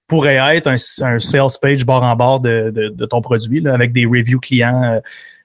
pourrait 0.06 0.36
être 0.56 0.66
un, 0.66 0.76
un 1.02 1.18
sales 1.18 1.58
page 1.60 1.84
bord 1.84 2.02
en 2.02 2.16
bord 2.16 2.40
de, 2.40 2.70
de, 2.74 2.88
de 2.88 3.06
ton 3.06 3.20
produit, 3.20 3.60
là, 3.60 3.74
avec 3.74 3.92
des 3.92 4.06
reviews 4.06 4.40
clients. 4.40 5.00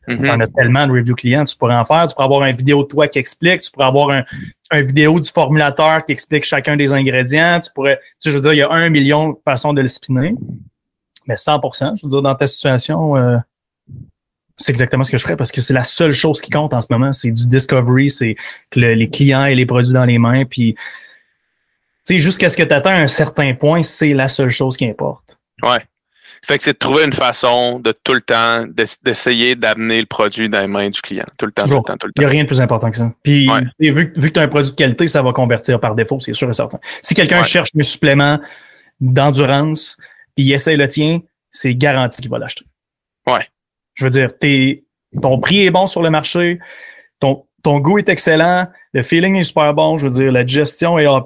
Mm 0.08 0.15
-hmm. 0.15 0.38
Tu 0.38 0.43
as 0.43 0.48
tellement 0.48 0.88
de 0.88 0.91
reviews 0.91 1.15
clients, 1.15 1.45
tu 1.45 1.56
pourrais 1.56 1.76
en 1.76 1.86
faire. 1.86 2.08
Tu 2.08 2.15
pourrais 2.15 2.26
avoir 2.26 2.43
une 2.43 2.56
vidéo 2.56 2.84
de 2.84 2.88
toi 2.88 3.08
qui 3.08 3.19
explique, 3.19 3.62
tu 3.62 3.72
pourrais 3.72 3.88
avoir 3.88 4.10
un, 4.10 4.24
un 4.72 4.82
vidéo 4.82 5.19
du 5.19 5.30
formulateur 5.30 6.06
qui 6.06 6.12
explique 6.12 6.45
chacun 6.45 6.76
des 6.76 6.93
ingrédients. 6.93 7.60
Tu 7.60 7.72
pourrais, 7.74 7.98
tu 7.98 8.04
sais, 8.19 8.32
je 8.32 8.36
veux 8.38 8.41
dire, 8.41 8.54
il 8.54 8.58
y 8.58 8.62
a 8.62 8.72
un 8.72 8.89
million 8.89 9.30
de 9.30 9.38
façons 9.43 9.74
de 9.74 9.82
le 9.82 9.88
spinner. 9.88 10.36
Mais 11.28 11.38
100 11.38 11.62
je 11.95 12.06
veux 12.06 12.10
dire, 12.10 12.22
dans 12.22 12.36
ta 12.36 12.48
situation, 12.48 13.15
euh, 13.15 13.38
c'est 14.58 14.72
exactement 14.72 15.04
ce 15.04 15.12
que 15.12 15.17
je 15.17 15.24
ferais 15.24 15.38
parce 15.38 15.52
que 15.52 15.62
c'est 15.62 15.74
la 15.74 15.84
seule 15.84 16.12
chose 16.12 16.41
qui 16.41 16.50
compte 16.50 16.74
en 16.74 16.82
ce 16.82 16.88
moment. 16.89 17.13
C'est 17.13 17.32
du 17.32 17.45
discovery, 17.45 18.10
c'est 18.10 18.36
que 18.72 18.80
le, 18.80 18.93
les 18.93 19.10
clients 19.10 19.45
aient 19.45 19.56
les 19.56 19.65
produits 19.65 19.93
dans 19.93 20.06
les 20.06 20.17
mains. 20.17 20.45
Puis, 20.45 20.76
sais, 22.13 22.19
jusqu'à 22.19 22.50
ce 22.50 22.58
que 22.58 22.63
tu 22.63 22.74
atteins 22.74 23.02
un 23.04 23.08
certain 23.08 23.54
point, 23.54 23.84
c'est 23.84 24.13
la 24.13 24.28
seule 24.28 24.50
chose 24.50 24.78
qui 24.78 24.86
importe. 24.86 25.39
Ouais. 25.63 25.80
Fait 26.45 26.58
que 26.58 26.63
c'est 26.63 26.72
de 26.74 26.78
trouver 26.78 27.04
une 27.04 27.12
façon 27.12 27.80
de 27.80 27.93
tout 28.04 28.13
le 28.13 28.22
temps 28.22 28.65
d'essayer 29.04 29.56
d'amener 29.58 30.00
le 30.00 30.06
produit 30.06 30.48
dans 30.48 30.62
les 30.62 30.67
mains 30.67 30.89
du 30.89 31.02
client. 31.02 31.26
Tout 31.38 31.45
le 31.45 31.52
temps, 31.52 31.63
Toujours. 31.63 31.84
tout 31.84 31.91
le 31.91 31.93
temps, 31.93 31.98
tout 31.98 32.08
le 32.08 32.13
Il 32.15 32.19
n'y 32.22 32.24
temps. 32.26 32.30
a 32.30 32.32
rien 32.32 32.43
de 32.43 32.48
plus 32.48 32.62
important 32.62 32.89
que 32.91 32.95
ça. 32.98 33.12
Puis, 33.24 33.50
Ouais. 33.50 33.62
vu, 33.91 34.13
vu 34.15 34.30
que 34.30 34.34
tu 34.36 34.39
as 34.39 34.43
un 34.43 34.48
produit 34.48 34.72
de 34.72 34.76
qualité, 34.76 35.08
ça 35.08 35.22
va 35.22 35.34
convertir 35.34 35.80
par 35.82 35.95
défaut, 35.95 36.17
c'est 36.22 36.32
sûr 36.34 36.50
et 36.50 36.54
certain. 36.54 36.80
Si 37.02 37.13
quelqu'un 37.13 37.39
Ouais. 37.39 37.43
cherche 37.45 37.72
un 37.78 37.84
supplément 37.84 38.39
d'endurance, 39.02 39.98
puis 40.36 40.45
il 40.45 40.54
essaie 40.54 40.78
le 40.78 40.88
tien, 40.88 41.19
c'est 41.52 41.76
garanti 41.76 42.22
qu'il 42.22 42.32
va 42.32 42.38
l'acheter. 42.39 42.65
Ouais. 43.28 43.45
Je 43.95 44.06
veux 44.06 44.12
dire, 44.12 44.32
ton 45.22 45.39
prix 45.39 45.65
est 45.65 45.72
bon 45.72 45.88
sur 45.88 46.02
le 46.02 46.10
marché, 46.10 46.60
ton, 47.19 47.45
ton 47.63 47.80
goût 47.80 47.98
est 47.98 48.08
excellent, 48.10 48.67
le 48.93 49.04
feeling 49.04 49.36
est 49.36 49.43
super 49.43 49.73
bon, 49.73 49.97
je 49.97 50.08
veux 50.08 50.13
dire, 50.13 50.32
la 50.32 50.45
gestion 50.45 50.97
est 50.97 51.06
A+, 51.06 51.23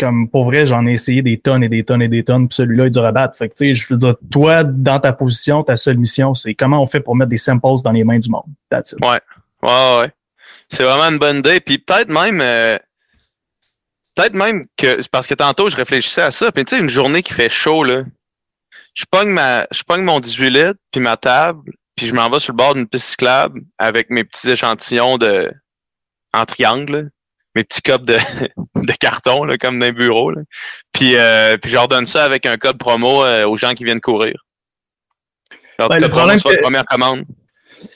comme 0.00 0.28
pour 0.28 0.44
vrai, 0.46 0.66
j'en 0.66 0.84
ai 0.84 0.92
essayé 0.92 1.22
des 1.22 1.38
tonnes 1.38 1.62
et 1.62 1.68
des 1.68 1.84
tonnes 1.84 2.02
et 2.02 2.08
des 2.08 2.24
tonnes, 2.24 2.48
puis 2.48 2.56
celui-là 2.56 2.86
est 2.86 2.90
dur 2.90 3.04
à 3.04 3.12
battre. 3.12 3.36
Fait 3.36 3.48
que, 3.48 3.54
tu 3.54 3.66
sais, 3.66 3.74
je 3.74 3.86
veux 3.88 3.96
dire, 3.96 4.16
toi, 4.30 4.64
dans 4.64 4.98
ta 4.98 5.12
position, 5.12 5.62
ta 5.62 5.76
seule 5.76 5.98
mission, 5.98 6.34
c'est 6.34 6.54
comment 6.54 6.82
on 6.82 6.88
fait 6.88 7.00
pour 7.00 7.14
mettre 7.14 7.30
des 7.30 7.38
samples 7.38 7.82
dans 7.84 7.92
les 7.92 8.02
mains 8.02 8.18
du 8.18 8.30
monde. 8.30 8.46
That's 8.68 8.92
it. 8.92 8.98
Ouais, 9.00 9.20
ouais. 9.62 10.12
C'est 10.68 10.82
vraiment 10.82 11.04
une 11.04 11.18
bonne 11.18 11.38
idée. 11.38 11.60
Puis 11.60 11.78
peut-être 11.78 12.08
même, 12.08 12.40
euh, 12.40 12.78
peut-être 14.16 14.34
même 14.34 14.66
que, 14.76 15.06
parce 15.08 15.28
que 15.28 15.34
tantôt, 15.34 15.68
je 15.68 15.76
réfléchissais 15.76 16.22
à 16.22 16.30
ça. 16.32 16.50
Puis 16.50 16.64
tu 16.64 16.74
sais, 16.74 16.82
une 16.82 16.88
journée 16.88 17.22
qui 17.22 17.32
fait 17.32 17.48
chaud, 17.48 17.84
là, 17.84 18.02
je 18.92 19.04
pogne, 19.08 19.28
ma, 19.28 19.68
je 19.70 19.82
pogne 19.84 20.02
mon 20.02 20.18
18 20.18 20.50
litres, 20.50 20.80
puis 20.90 21.00
ma 21.00 21.16
table, 21.16 21.70
puis 21.94 22.06
je 22.06 22.14
m'en 22.14 22.28
vais 22.28 22.40
sur 22.40 22.52
le 22.52 22.56
bord 22.56 22.74
d'une 22.74 22.88
piste 22.88 23.10
cyclable 23.10 23.60
avec 23.78 24.10
mes 24.10 24.24
petits 24.24 24.50
échantillons 24.50 25.16
de, 25.16 25.52
en 26.34 26.44
triangle, 26.44 27.10
mes 27.54 27.64
petits 27.64 27.82
copes 27.82 28.04
de, 28.04 28.16
de 28.76 28.92
carton, 28.98 29.44
là, 29.44 29.56
comme. 29.58 29.78
Là. 29.80 29.92
Puis, 30.92 31.16
euh, 31.16 31.56
puis 31.56 31.70
je 31.70 31.76
leur 31.76 31.88
donne 31.88 32.06
ça 32.06 32.24
avec 32.24 32.46
un 32.46 32.56
code 32.56 32.78
promo 32.78 33.24
euh, 33.24 33.46
aux 33.46 33.56
gens 33.56 33.72
qui 33.72 33.84
viennent 33.84 34.00
courir. 34.00 34.34
Alors, 35.78 35.88
Ben, 35.90 36.00
le 36.00 36.08
problème, 36.08 36.40
que- 36.40 36.62
première 36.62 36.84
commande. 36.84 37.24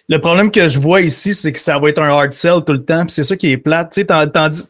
Le 0.09 0.18
problème 0.18 0.51
que 0.51 0.68
je 0.68 0.81
vois 0.81 1.01
ici, 1.01 1.33
c'est 1.33 1.53
que 1.53 1.59
ça 1.59 1.79
va 1.79 1.88
être 1.88 2.01
un 2.01 2.09
hard 2.11 2.33
sell 2.33 2.62
tout 2.66 2.72
le 2.72 2.85
temps. 2.85 3.05
puis 3.07 3.14
C'est 3.14 3.24
ça 3.24 3.37
qui 3.37 3.51
est 3.51 3.57
plate. 3.57 3.92
Tu 3.92 4.01
sais, 4.03 4.07
tandis- 4.07 4.66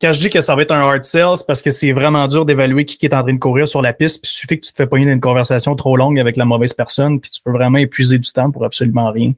quand 0.00 0.12
je 0.12 0.20
dis 0.20 0.30
que 0.30 0.40
ça 0.40 0.54
va 0.54 0.62
être 0.62 0.72
un 0.72 0.80
hard 0.80 1.04
sell, 1.04 1.26
c'est 1.36 1.46
parce 1.46 1.62
que 1.62 1.70
c'est 1.70 1.92
vraiment 1.92 2.26
dur 2.28 2.44
d'évaluer 2.44 2.84
qui 2.84 3.04
est 3.06 3.14
en 3.14 3.22
train 3.22 3.32
de 3.32 3.38
courir 3.38 3.66
sur 3.68 3.82
la 3.82 3.92
piste. 3.92 4.22
Puis 4.22 4.30
il 4.32 4.36
suffit 4.36 4.60
que 4.60 4.66
tu 4.66 4.72
te 4.72 4.76
fais 4.76 4.86
pogner 4.86 5.10
une 5.10 5.20
conversation 5.20 5.74
trop 5.76 5.96
longue 5.96 6.18
avec 6.18 6.36
la 6.36 6.44
mauvaise 6.44 6.72
personne, 6.72 7.20
puis 7.20 7.30
tu 7.30 7.40
peux 7.42 7.50
vraiment 7.52 7.78
épuiser 7.78 8.18
du 8.18 8.30
temps 8.30 8.50
pour 8.50 8.64
absolument 8.64 9.10
rien. 9.12 9.28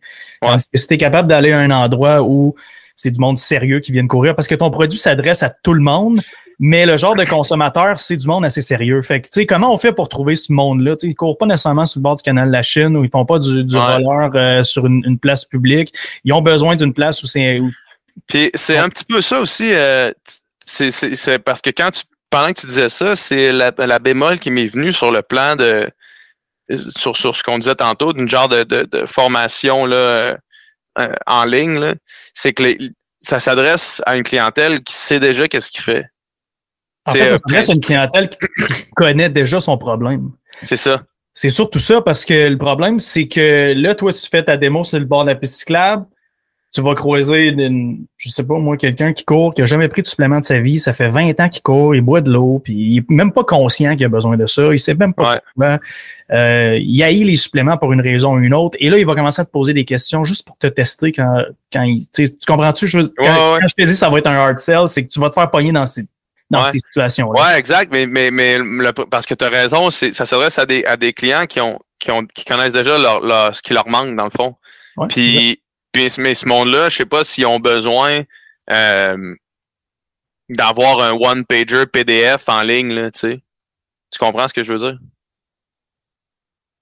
Ouais. 0.42 0.48
Tandis 0.48 0.64
que 0.72 0.78
si 0.78 0.86
tu 0.88 0.94
es 0.94 0.98
capable 0.98 1.28
d'aller 1.28 1.52
à 1.52 1.58
un 1.60 1.70
endroit 1.70 2.22
où 2.22 2.54
c'est 2.96 3.10
du 3.10 3.20
monde 3.20 3.36
sérieux 3.38 3.78
qui 3.80 3.92
vient 3.92 4.02
de 4.02 4.08
courir, 4.08 4.34
parce 4.34 4.48
que 4.48 4.54
ton 4.54 4.70
produit 4.70 4.98
s'adresse 4.98 5.42
à 5.42 5.50
tout 5.50 5.74
le 5.74 5.82
monde, 5.82 6.18
mais 6.58 6.86
le 6.86 6.96
genre 6.96 7.14
de 7.14 7.24
consommateur, 7.24 8.00
c'est 8.00 8.16
du 8.16 8.26
monde 8.26 8.44
assez 8.46 8.62
sérieux. 8.62 9.02
Fait 9.02 9.20
que, 9.20 9.26
tu 9.26 9.40
sais, 9.40 9.46
comment 9.46 9.74
on 9.74 9.76
fait 9.78 9.92
pour 9.92 10.08
trouver 10.08 10.34
ce 10.36 10.50
monde-là? 10.52 10.96
Tu 10.96 11.00
sais, 11.06 11.10
ils 11.12 11.14
courent 11.14 11.36
pas 11.36 11.44
nécessairement 11.46 11.84
sur 11.84 11.98
le 12.00 12.02
bord 12.02 12.16
du 12.16 12.22
canal 12.22 12.48
de 12.48 12.52
la 12.52 12.62
Chine 12.62 12.96
ou 12.96 13.04
ils 13.04 13.10
font 13.10 13.26
pas 13.26 13.38
du, 13.38 13.62
du 13.64 13.76
Ouais. 13.76 13.96
roller 14.02 14.30
euh, 14.34 14.64
sur 14.64 14.86
une, 14.86 15.02
une 15.06 15.18
place 15.18 15.44
publique. 15.44 15.92
Ils 16.24 16.32
ont 16.32 16.40
besoin 16.40 16.74
d'une 16.74 16.94
place 16.94 17.22
où 17.22 17.26
c'est. 17.26 17.60
où- 17.60 17.70
Puis 18.26 18.50
c'est 18.54 18.78
un 18.78 18.88
petit 18.88 19.04
peu 19.04 19.20
ça 19.20 19.40
aussi. 19.40 19.68
euh, 19.74 20.10
c'est- 20.64 21.38
parce 21.40 21.60
que 21.60 21.70
quand 21.70 21.90
tu 21.90 22.02
pendant 22.30 22.48
que 22.48 22.60
tu 22.60 22.66
disais 22.66 22.88
ça, 22.88 23.14
c'est 23.14 23.52
la, 23.52 23.70
la 23.78 23.98
bémol 23.98 24.38
qui 24.38 24.50
m'est 24.50 24.66
venue 24.66 24.92
sur 24.92 25.10
le 25.12 25.22
plan 25.22 25.54
de 25.56 25.88
sur, 26.96 27.16
sur 27.16 27.36
ce 27.36 27.42
qu'on 27.44 27.58
disait 27.58 27.76
tantôt, 27.76 28.12
d'une 28.12 28.28
genre 28.28 28.48
de, 28.48 28.64
de, 28.64 28.82
de 28.90 29.06
formation 29.06 29.86
là, 29.86 30.36
euh, 30.98 31.12
en 31.26 31.44
ligne. 31.44 31.78
là. 31.78 31.94
C'est 32.34 32.52
que 32.52 32.62
les- 32.62 32.78
ça 33.20 33.40
s'adresse 33.40 34.02
à 34.06 34.16
une 34.16 34.22
clientèle 34.22 34.82
qui 34.82 34.94
sait 34.94 35.18
déjà 35.20 35.48
qu'est-ce 35.48 35.70
qu'il 35.70 35.80
fait. 35.82 36.04
En 37.06 37.12
fait, 37.12 37.20
euh, 37.22 37.36
ça 37.36 37.56
reste 37.56 37.74
une 37.74 37.80
clientèle 37.80 38.28
qui 38.30 38.36
connaît 38.94 39.30
déjà 39.30 39.60
son 39.60 39.78
problème. 39.78 40.30
C'est 40.62 40.76
ça. 40.76 41.02
C'est 41.34 41.50
surtout 41.50 41.78
ça 41.80 42.00
parce 42.02 42.24
que 42.24 42.48
le 42.48 42.56
problème, 42.58 42.98
c'est 42.98 43.28
que 43.28 43.74
là, 43.76 43.94
toi, 43.94 44.10
si 44.12 44.22
tu 44.24 44.30
fais 44.30 44.42
ta 44.42 44.56
démo 44.56 44.84
sur 44.84 44.98
le 44.98 45.04
bord 45.04 45.22
de 45.24 45.28
la 45.30 45.34
piste 45.34 45.56
cyclable, 45.56 46.06
tu 46.74 46.82
vas 46.82 46.94
croiser, 46.94 47.46
une, 47.46 48.04
je 48.18 48.28
sais 48.28 48.44
pas 48.44 48.58
moi, 48.58 48.76
quelqu'un 48.76 49.12
qui 49.14 49.24
court, 49.24 49.54
qui 49.54 49.62
a 49.62 49.66
jamais 49.66 49.88
pris 49.88 50.02
de 50.02 50.06
supplément 50.06 50.40
de 50.40 50.44
sa 50.44 50.60
vie, 50.60 50.78
ça 50.78 50.92
fait 50.92 51.08
20 51.08 51.40
ans 51.40 51.48
qu'il 51.48 51.62
court, 51.62 51.94
il 51.94 52.02
boit 52.02 52.20
de 52.20 52.30
l'eau, 52.30 52.60
puis 52.62 52.74
il 52.74 52.98
est 52.98 53.10
même 53.10 53.32
pas 53.32 53.44
conscient 53.44 53.96
qu'il 53.96 54.04
a 54.04 54.08
besoin 54.10 54.36
de 54.36 54.44
ça, 54.46 54.62
il 54.72 54.78
sait 54.78 54.94
même 54.94 55.14
pas 55.14 55.40
Ouais. 55.56 55.78
Euh, 56.32 56.76
il 56.80 57.02
haït 57.02 57.24
les 57.24 57.36
suppléments 57.36 57.78
pour 57.78 57.92
une 57.92 58.00
raison 58.00 58.34
ou 58.34 58.38
une 58.40 58.52
autre, 58.52 58.76
et 58.80 58.90
là, 58.90 58.98
il 58.98 59.06
va 59.06 59.14
commencer 59.14 59.40
à 59.40 59.44
te 59.44 59.50
poser 59.50 59.72
des 59.72 59.84
questions 59.84 60.24
juste 60.24 60.44
pour 60.44 60.58
te 60.58 60.66
tester 60.66 61.12
quand, 61.12 61.44
quand 61.72 61.82
il, 61.82 62.06
tu 62.12 62.28
comprends-tu? 62.46 62.86
Je, 62.88 62.98
quand, 63.00 63.22
Ouais, 63.22 63.28
ouais. 63.28 63.58
quand 63.62 63.68
je 63.68 63.74
te 63.74 63.88
dis 63.88 63.96
ça 63.96 64.10
va 64.10 64.18
être 64.18 64.26
un 64.26 64.34
hard 64.36 64.58
sell, 64.58 64.88
c'est 64.88 65.04
que 65.04 65.08
tu 65.08 65.20
vas 65.20 65.28
te 65.30 65.34
faire 65.34 65.50
pogner 65.50 65.72
dans 65.72 65.86
ces, 65.86 66.04
dans 66.50 66.64
ces 66.66 66.78
situations-là. 66.80 67.40
Ouais, 67.42 67.58
exact. 67.58 67.90
Mais, 67.92 68.06
mais, 68.06 68.30
mais 68.30 68.58
le- 68.58 68.92
parce 69.08 69.24
que 69.24 69.34
tu 69.34 69.44
as 69.44 69.48
raison, 69.48 69.90
c'est, 69.90 70.12
ça 70.12 70.26
s'adresse 70.26 70.58
à 70.58 70.66
des, 70.66 70.84
à 70.84 70.96
des 70.96 71.12
clients 71.12 71.46
qui 71.46 71.60
ont, 71.60 71.78
qui 71.98 72.10
ont, 72.10 72.24
qui 72.24 72.44
connaissent 72.44 72.72
déjà 72.74 72.98
leur, 72.98 73.20
leur- 73.20 73.54
ce 73.54 73.62
qui 73.62 73.72
leur 73.72 73.88
manque 73.88 74.14
dans 74.16 74.24
le 74.24 74.30
fond. 74.30 74.54
Ouais. 74.96 75.06
Puis, 75.08 75.60
puis 75.96 76.12
mais 76.18 76.34
ce 76.34 76.46
monde-là, 76.46 76.90
je 76.90 76.96
sais 76.96 77.06
pas 77.06 77.24
s'ils 77.24 77.46
ont 77.46 77.58
besoin 77.58 78.22
euh, 78.70 79.34
d'avoir 80.50 81.00
un 81.00 81.12
one-pager 81.12 81.86
PDF 81.86 82.48
en 82.48 82.62
ligne, 82.62 82.92
là, 82.92 83.10
tu 83.10 83.20
sais. 83.20 83.40
Tu 84.10 84.18
comprends 84.18 84.46
ce 84.46 84.54
que 84.54 84.62
je 84.62 84.72
veux 84.72 84.78
dire? 84.78 84.98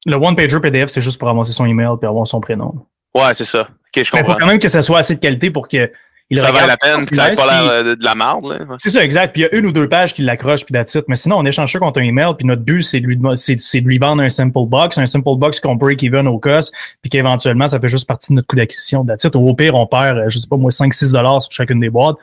Le 0.06 0.16
one-pager 0.16 0.60
PDF, 0.60 0.90
c'est 0.90 1.00
juste 1.00 1.18
pour 1.18 1.28
avancer 1.28 1.52
son 1.52 1.64
email 1.64 1.96
puis 1.98 2.08
avoir 2.08 2.26
son 2.26 2.40
prénom. 2.40 2.86
Ouais, 3.14 3.32
c'est 3.34 3.44
ça. 3.44 3.68
Je 3.94 4.00
il 4.00 4.06
faut 4.06 4.34
quand 4.34 4.46
même 4.46 4.58
que 4.58 4.66
ça 4.66 4.82
soit 4.82 4.98
assez 4.98 5.14
de 5.14 5.20
qualité 5.20 5.52
pour 5.52 5.68
que 5.68 5.90
il 6.30 6.38
Ça 6.38 6.46
vaut 6.46 6.52
regarde 6.52 6.68
la 6.68 6.76
peine, 6.78 7.00
ça 7.00 7.28
qu'il 7.28 7.36
pas 7.36 7.46
l'air 7.46 7.70
euh, 7.70 7.96
de 7.96 8.04
la 8.04 8.14
marde. 8.14 8.66
C'est 8.78 8.90
ça, 8.90 9.04
exact. 9.04 9.32
Puis 9.32 9.42
il 9.42 9.44
y 9.44 9.48
a 9.48 9.54
une 9.54 9.66
ou 9.66 9.72
deux 9.72 9.88
pages 9.88 10.14
qui 10.14 10.22
l'accrochent, 10.22 10.64
puis 10.64 10.72
that's 10.72 10.94
it. 10.94 11.04
Mais 11.06 11.16
sinon, 11.16 11.36
on 11.38 11.44
échange 11.44 11.70
ça 11.70 11.78
contre 11.78 12.00
un 12.00 12.04
email, 12.04 12.32
puis 12.36 12.46
notre 12.46 12.62
but, 12.62 12.82
c'est 12.82 13.00
de 13.00 13.06
lui, 13.06 13.18
c'est, 13.36 13.80
de 13.80 13.98
vendre 13.98 14.22
un 14.22 14.30
simple 14.30 14.64
box, 14.66 14.96
un 14.96 15.06
simple 15.06 15.36
box 15.36 15.60
qu'on 15.60 15.74
break 15.74 16.02
even 16.02 16.26
au 16.26 16.38
cost, 16.38 16.72
puis 17.02 17.10
qu'éventuellement, 17.10 17.68
ça 17.68 17.78
fait 17.78 17.88
juste 17.88 18.08
partie 18.08 18.32
de 18.32 18.36
notre 18.36 18.48
coût 18.48 18.56
d'acquisition. 18.56 19.04
That's 19.04 19.24
it. 19.24 19.36
Au 19.36 19.54
pire, 19.54 19.74
on 19.74 19.86
perd, 19.86 20.16
euh, 20.16 20.30
je 20.30 20.38
sais 20.38 20.48
pas 20.48 20.56
moi, 20.56 20.70
5-6 20.70 21.12
dollars 21.12 21.42
sur 21.42 21.52
chacune 21.52 21.80
des 21.80 21.90
boîtes. 21.90 22.16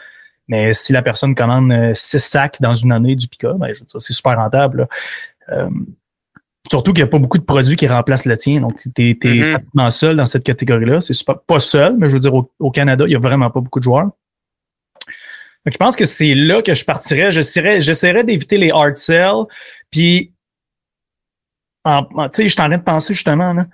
Mais 0.47 0.73
si 0.73 0.91
la 0.93 1.03
personne 1.03 1.35
commande 1.35 1.71
6 1.93 2.19
sacs 2.19 2.57
dans 2.59 2.73
une 2.73 2.91
année 2.91 3.15
du 3.15 3.27
Pika, 3.27 3.53
ben, 3.53 3.71
c'est 3.73 4.13
super 4.13 4.35
rentable. 4.35 4.79
là. 4.79 4.87
Euh, 5.51 5.69
surtout 6.71 6.93
qu'il 6.93 7.03
n'y 7.03 7.07
a 7.09 7.11
pas 7.11 7.19
beaucoup 7.19 7.37
de 7.37 7.43
produits 7.43 7.75
qui 7.75 7.85
remplacent 7.85 8.25
le 8.25 8.37
tien. 8.37 8.61
Donc, 8.61 8.79
tu 8.95 9.09
es, 9.09 9.15
pratiquement 9.15 9.89
seul 9.89 10.15
dans 10.15 10.25
cette 10.25 10.45
catégorie-là. 10.45 11.01
C'est 11.01 11.13
super, 11.13 11.37
pas 11.41 11.59
seul, 11.59 11.97
mais 11.97 12.07
je 12.07 12.13
veux 12.13 12.19
dire, 12.19 12.33
au, 12.33 12.49
au 12.59 12.71
Canada, 12.71 13.03
il 13.05 13.09
n'y 13.09 13.15
a 13.15 13.19
vraiment 13.19 13.49
pas 13.49 13.59
beaucoup 13.59 13.79
de 13.79 13.83
joueurs. 13.83 14.09
Que 15.65 15.71
je 15.73 15.77
pense 15.77 15.97
que 15.97 16.05
c'est 16.05 16.33
là 16.33 16.61
que 16.61 16.73
je 16.73 16.85
partirais. 16.85 17.29
J'essaierais, 17.29 17.81
j'essaierais 17.81 18.23
d'éviter 18.23 18.57
les 18.57 18.71
hard 18.71 18.97
sell. 18.97 19.43
Puis, 19.91 20.31
en, 21.83 22.07
en- 22.15 22.29
tu 22.29 22.37
sais, 22.37 22.43
je 22.43 22.53
suis 22.53 22.61
en 22.61 22.69
train 22.69 22.77
de 22.77 22.83
penser 22.83 23.13
justement, 23.15 23.53
là, 23.53 23.67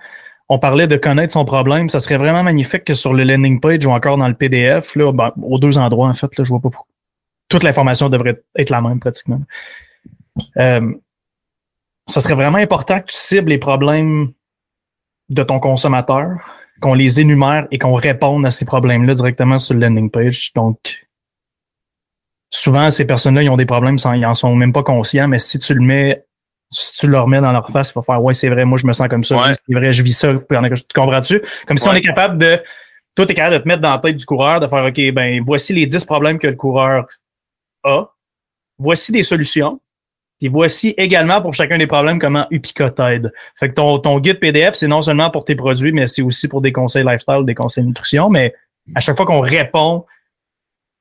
on 0.48 0.58
parlait 0.58 0.88
de 0.88 0.96
connaître 0.96 1.32
son 1.32 1.44
problème. 1.44 1.88
Ça 1.88 2.00
serait 2.00 2.18
vraiment 2.18 2.42
magnifique 2.42 2.82
que 2.82 2.94
sur 2.94 3.14
le 3.14 3.22
landing 3.22 3.60
page 3.60 3.86
ou 3.86 3.90
encore 3.90 4.16
dans 4.16 4.28
le 4.28 4.34
PDF, 4.34 4.96
là, 4.96 5.12
ben, 5.12 5.32
aux 5.40 5.60
deux 5.60 5.78
endroits, 5.78 6.08
en 6.08 6.14
fait, 6.14 6.36
là, 6.36 6.42
je 6.42 6.48
vois 6.48 6.60
pas 6.60 6.70
pourquoi. 6.70 6.92
Toute 7.48 7.62
l'information 7.62 8.08
devrait 8.08 8.42
être 8.56 8.70
la 8.70 8.80
même 8.80 8.98
pratiquement. 8.98 9.40
Euh, 10.56 10.92
ça 12.08 12.20
serait 12.20 12.34
vraiment 12.34 12.58
important 12.58 13.00
que 13.00 13.06
tu 13.06 13.16
cibles 13.16 13.50
les 13.50 13.58
problèmes 13.58 14.32
de 15.28 15.42
ton 15.42 15.60
consommateur, 15.60 16.30
qu'on 16.80 16.94
les 16.94 17.20
énumère 17.20 17.66
et 17.70 17.78
qu'on 17.78 17.94
réponde 17.94 18.46
à 18.46 18.50
ces 18.50 18.64
problèmes-là 18.64 19.14
directement 19.14 19.58
sur 19.58 19.74
le 19.74 19.80
landing 19.80 20.10
page. 20.10 20.52
Donc, 20.54 21.06
souvent, 22.50 22.90
ces 22.90 23.06
personnes-là, 23.06 23.42
ils 23.42 23.50
ont 23.50 23.56
des 23.56 23.66
problèmes 23.66 23.98
sans, 23.98 24.14
ils 24.14 24.24
en 24.24 24.34
sont 24.34 24.54
même 24.54 24.72
pas 24.72 24.82
conscients, 24.82 25.28
mais 25.28 25.38
si 25.38 25.58
tu 25.58 25.74
le 25.74 25.80
mets, 25.80 26.24
si 26.70 26.96
tu 26.98 27.06
leur 27.08 27.28
mets 27.28 27.40
dans 27.40 27.52
leur 27.52 27.70
face, 27.70 27.90
il 27.90 27.94
va 27.94 28.02
faire, 28.02 28.22
ouais, 28.22 28.32
c'est 28.34 28.48
vrai, 28.48 28.64
moi, 28.64 28.78
je 28.78 28.86
me 28.86 28.92
sens 28.92 29.08
comme 29.08 29.24
ça, 29.24 29.36
Ouais. 29.36 29.52
c'est 29.52 29.74
vrai, 29.74 29.92
je 29.92 30.02
vis 30.02 30.12
ça, 30.12 30.32
pendant 30.34 30.68
que 30.68 30.76
je- 30.76 30.82
tu 30.82 30.94
comprends-tu? 30.94 31.42
Comme 31.66 31.76
si 31.78 31.86
Ouais. 31.88 31.94
on 31.94 31.96
est 31.96 32.00
capable 32.02 32.38
de, 32.38 32.58
toi, 33.14 33.26
t'es 33.26 33.34
capable 33.34 33.56
de 33.56 33.62
te 33.62 33.68
mettre 33.68 33.82
dans 33.82 33.92
la 33.92 33.98
tête 33.98 34.16
du 34.16 34.24
coureur, 34.24 34.60
de 34.60 34.66
faire, 34.66 34.84
OK, 34.84 35.00
ben, 35.12 35.42
voici 35.44 35.72
les 35.74 35.86
10 35.86 36.04
problèmes 36.04 36.38
que 36.38 36.46
le 36.46 36.56
coureur 36.56 37.06
a. 37.84 38.04
Voici 38.78 39.12
des 39.12 39.22
solutions. 39.22 39.80
Puis 40.38 40.48
voici 40.48 40.94
également 40.96 41.42
pour 41.42 41.54
chacun 41.54 41.78
des 41.78 41.86
problèmes 41.86 42.20
comment 42.20 42.46
Upica 42.50 42.90
t'aide. 42.90 43.32
Fait 43.58 43.68
que 43.68 43.74
ton, 43.74 43.98
ton 43.98 44.20
guide 44.20 44.38
PDF, 44.38 44.74
c'est 44.74 44.86
non 44.86 45.02
seulement 45.02 45.30
pour 45.30 45.44
tes 45.44 45.56
produits, 45.56 45.92
mais 45.92 46.06
c'est 46.06 46.22
aussi 46.22 46.46
pour 46.46 46.60
des 46.60 46.72
conseils 46.72 47.04
lifestyle, 47.04 47.44
des 47.44 47.54
conseils 47.54 47.84
nutrition. 47.84 48.30
Mais 48.30 48.54
à 48.94 49.00
chaque 49.00 49.16
fois 49.16 49.26
qu'on 49.26 49.40
répond 49.40 50.04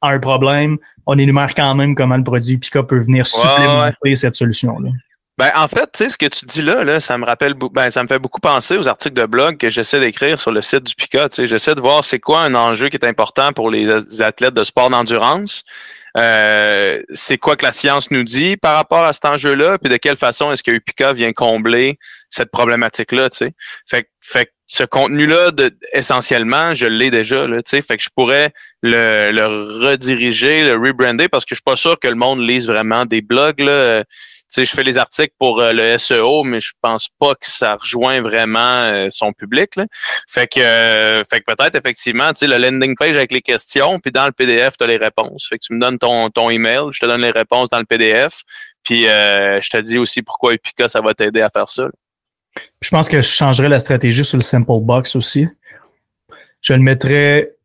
à 0.01 0.09
un 0.09 0.19
problème, 0.19 0.77
on 1.05 1.17
énumère 1.17 1.53
quand 1.53 1.75
même 1.75 1.95
comment 1.95 2.17
le 2.17 2.23
produit 2.23 2.55
Upica 2.55 2.83
peut 2.83 2.99
venir 2.99 3.27
supplémenter 3.27 4.15
cette 4.15 4.35
solution-là. 4.35 4.89
Ben, 5.37 5.51
en 5.55 5.67
fait, 5.67 5.87
tu 5.93 6.03
sais, 6.03 6.09
ce 6.09 6.17
que 6.17 6.25
tu 6.25 6.45
dis 6.45 6.63
là, 6.63 6.83
là, 6.83 6.99
ça 6.99 7.15
me 7.15 7.23
rappelle, 7.23 7.53
ben, 7.53 7.91
ça 7.91 8.01
me 8.01 8.07
fait 8.07 8.17
beaucoup 8.17 8.39
penser 8.39 8.75
aux 8.75 8.87
articles 8.87 9.13
de 9.13 9.25
blog 9.27 9.57
que 9.57 9.69
j'essaie 9.69 9.99
d'écrire 9.99 10.39
sur 10.39 10.51
le 10.51 10.63
site 10.63 10.83
du 10.83 10.95
PICA. 10.95 11.29
Tu 11.29 11.35
sais, 11.35 11.45
j'essaie 11.45 11.75
de 11.75 11.81
voir 11.81 12.03
c'est 12.03 12.19
quoi 12.19 12.41
un 12.41 12.55
enjeu 12.55 12.89
qui 12.89 12.97
est 12.97 13.05
important 13.05 13.53
pour 13.53 13.69
les 13.69 13.87
athlètes 14.19 14.55
de 14.55 14.63
sport 14.63 14.89
d'endurance. 14.89 15.63
Euh, 16.17 17.01
c'est 17.13 17.37
quoi 17.37 17.55
que 17.55 17.65
la 17.65 17.71
science 17.71 18.09
nous 18.09 18.23
dit 18.23 18.57
par 18.57 18.75
rapport 18.75 19.03
à 19.03 19.13
cet 19.13 19.25
enjeu-là, 19.25 19.77
puis 19.77 19.91
de 19.91 19.97
quelle 19.97 20.17
façon 20.17 20.51
est-ce 20.51 20.63
que 20.63 20.71
UPICA 20.71 21.13
vient 21.13 21.31
combler 21.31 21.99
cette 22.29 22.49
problématique-là, 22.49 23.29
tu 23.29 23.37
sais? 23.37 23.51
Fait, 23.87 24.09
fait 24.21 24.51
ce 24.65 24.83
contenu-là, 24.83 25.51
essentiellement, 25.93 26.73
je 26.73 26.87
l'ai 26.87 27.11
déjà, 27.11 27.45
tu 27.45 27.61
sais? 27.67 27.81
Fait 27.81 27.97
que 27.97 28.03
je 28.03 28.09
pourrais 28.15 28.51
le, 28.81 29.85
rediriger, 29.85 30.63
le 30.63 30.73
rebrander, 30.73 31.29
parce 31.29 31.45
que 31.45 31.49
je 31.51 31.55
suis 31.55 31.63
pas 31.63 31.75
sûr 31.75 31.99
que 31.99 32.07
le 32.07 32.15
monde 32.15 32.41
lise 32.41 32.67
vraiment 32.67 33.05
des 33.05 33.21
blogs, 33.21 33.59
là 33.59 34.03
sais, 34.47 34.65
je 34.65 34.71
fais 34.71 34.83
les 34.83 34.97
articles 34.97 35.33
pour 35.37 35.59
euh, 35.59 35.73
le 35.73 35.97
SEO, 35.97 36.43
mais 36.43 36.59
je 36.59 36.71
pense 36.81 37.09
pas 37.19 37.33
que 37.35 37.45
ça 37.45 37.75
rejoint 37.75 38.21
vraiment 38.21 38.83
euh, 38.83 39.07
son 39.09 39.33
public. 39.33 39.73
Fait 40.27 40.47
que, 40.47 40.59
euh, 40.59 41.23
fait 41.29 41.41
que 41.41 41.53
peut-être 41.53 41.75
effectivement, 41.75 42.31
tu 42.33 42.39
sais, 42.39 42.47
le 42.47 42.57
landing 42.57 42.95
page 42.95 43.15
avec 43.15 43.31
les 43.31 43.41
questions, 43.41 43.99
puis 43.99 44.11
dans 44.11 44.25
le 44.25 44.31
PDF, 44.31 44.77
tu 44.77 44.83
as 44.83 44.87
les 44.87 44.97
réponses. 44.97 45.47
Fait 45.49 45.57
que 45.57 45.65
tu 45.65 45.73
me 45.73 45.79
donnes 45.79 45.97
ton, 45.97 46.29
ton 46.29 46.49
email, 46.49 46.83
je 46.91 46.99
te 46.99 47.05
donne 47.05 47.21
les 47.21 47.31
réponses 47.31 47.69
dans 47.69 47.79
le 47.79 47.85
PDF, 47.85 48.41
puis 48.83 49.03
je 49.03 49.69
te 49.69 49.77
dis 49.77 49.97
aussi 49.97 50.21
pourquoi 50.21 50.53
Epica, 50.53 50.87
ça 50.87 51.01
va 51.01 51.13
t'aider 51.13 51.41
à 51.41 51.49
faire 51.49 51.67
ça. 51.67 51.87
Je 52.81 52.89
pense 52.89 53.09
que 53.09 53.17
je 53.17 53.27
changerais 53.27 53.69
la 53.69 53.79
stratégie 53.79 54.23
sur 54.23 54.37
le 54.37 54.43
Simple 54.43 54.79
Box 54.81 55.15
aussi. 55.15 55.47
Je 56.61 56.73
le 56.73 56.79
mettrais 56.79 57.56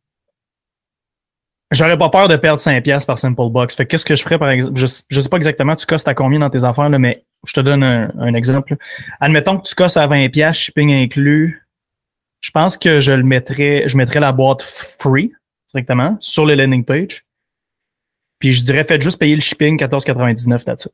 J'aurais 1.73 1.99
pas 1.99 2.11
peur 2.11 2.29
de 2.29 2.37
perdre 2.37 2.61
5 2.61 2.83
pièces 2.83 3.05
par 3.05 3.19
Simple 3.19 3.49
Box. 3.51 3.75
Fait 3.75 3.87
qu'est-ce 3.87 4.05
que 4.05 4.15
je 4.15 4.23
ferais 4.23 4.39
par 4.39 4.51
exemple? 4.51 4.79
Je, 4.79 4.87
je 5.09 5.21
sais 5.21 5.29
pas 5.29 5.39
exactement 5.39 5.75
tu 5.75 5.87
costes 5.87 6.07
à 6.07 6.15
combien 6.15 6.39
dans 6.39 6.51
tes 6.51 6.65
affaires, 6.65 6.89
là, 6.89 6.99
mais 6.99 7.25
je 7.47 7.53
te 7.53 7.61
donne 7.61 7.83
un, 7.83 8.35
exemple. 8.35 8.77
Admettons 9.21 9.59
que 9.59 9.67
tu 9.67 9.75
costes 9.75 9.97
à 9.97 10.07
20 10.07 10.29
pièces, 10.29 10.57
shipping 10.57 10.93
inclus. 10.93 11.67
Je 12.41 12.51
pense 12.51 12.77
que 12.77 13.01
je 13.01 13.13
le 13.13 13.23
mettrais, 13.23 13.89
je 13.89 13.97
mettrais 13.97 14.21
la 14.21 14.33
boîte 14.33 14.63
free 14.63 15.33
directement 15.73 16.17
sur 16.21 16.45
le 16.45 16.55
landing 16.55 16.85
page. 16.85 17.25
Puis 18.39 18.53
je 18.53 18.65
dirais, 18.65 18.85
faites 18.85 19.03
juste 19.03 19.19
payer 19.19 19.35
le 19.35 19.41
shipping 19.41 19.79
14,99 19.79 20.67
là-dessus 20.67 20.91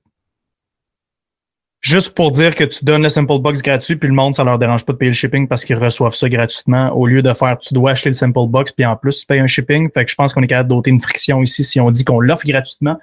juste 1.88 2.14
pour 2.14 2.30
dire 2.30 2.54
que 2.54 2.64
tu 2.64 2.84
donnes 2.84 3.02
le 3.02 3.08
Simple 3.08 3.38
Box 3.38 3.62
gratuit, 3.62 3.96
puis 3.96 4.08
le 4.08 4.14
monde, 4.14 4.34
ça 4.34 4.44
leur 4.44 4.58
dérange 4.58 4.84
pas 4.84 4.92
de 4.92 4.98
payer 4.98 5.10
le 5.10 5.14
shipping 5.14 5.48
parce 5.48 5.64
qu'ils 5.64 5.76
reçoivent 5.76 6.14
ça 6.14 6.28
gratuitement, 6.28 6.90
au 6.94 7.06
lieu 7.06 7.22
de 7.22 7.32
faire 7.32 7.56
tu 7.58 7.72
dois 7.72 7.92
acheter 7.92 8.10
le 8.10 8.14
Simple 8.14 8.46
Box, 8.46 8.72
puis 8.72 8.84
en 8.84 8.94
plus, 8.94 9.20
tu 9.20 9.26
payes 9.26 9.40
un 9.40 9.46
shipping. 9.46 9.90
Fait 9.92 10.04
que 10.04 10.10
je 10.10 10.14
pense 10.14 10.34
qu'on 10.34 10.42
est 10.42 10.46
capable 10.46 10.68
d'ôter 10.68 10.90
une 10.90 11.00
friction 11.00 11.42
ici 11.42 11.64
si 11.64 11.80
on 11.80 11.90
dit 11.90 12.04
qu'on 12.04 12.20
l'offre 12.20 12.46
gratuitement, 12.46 12.98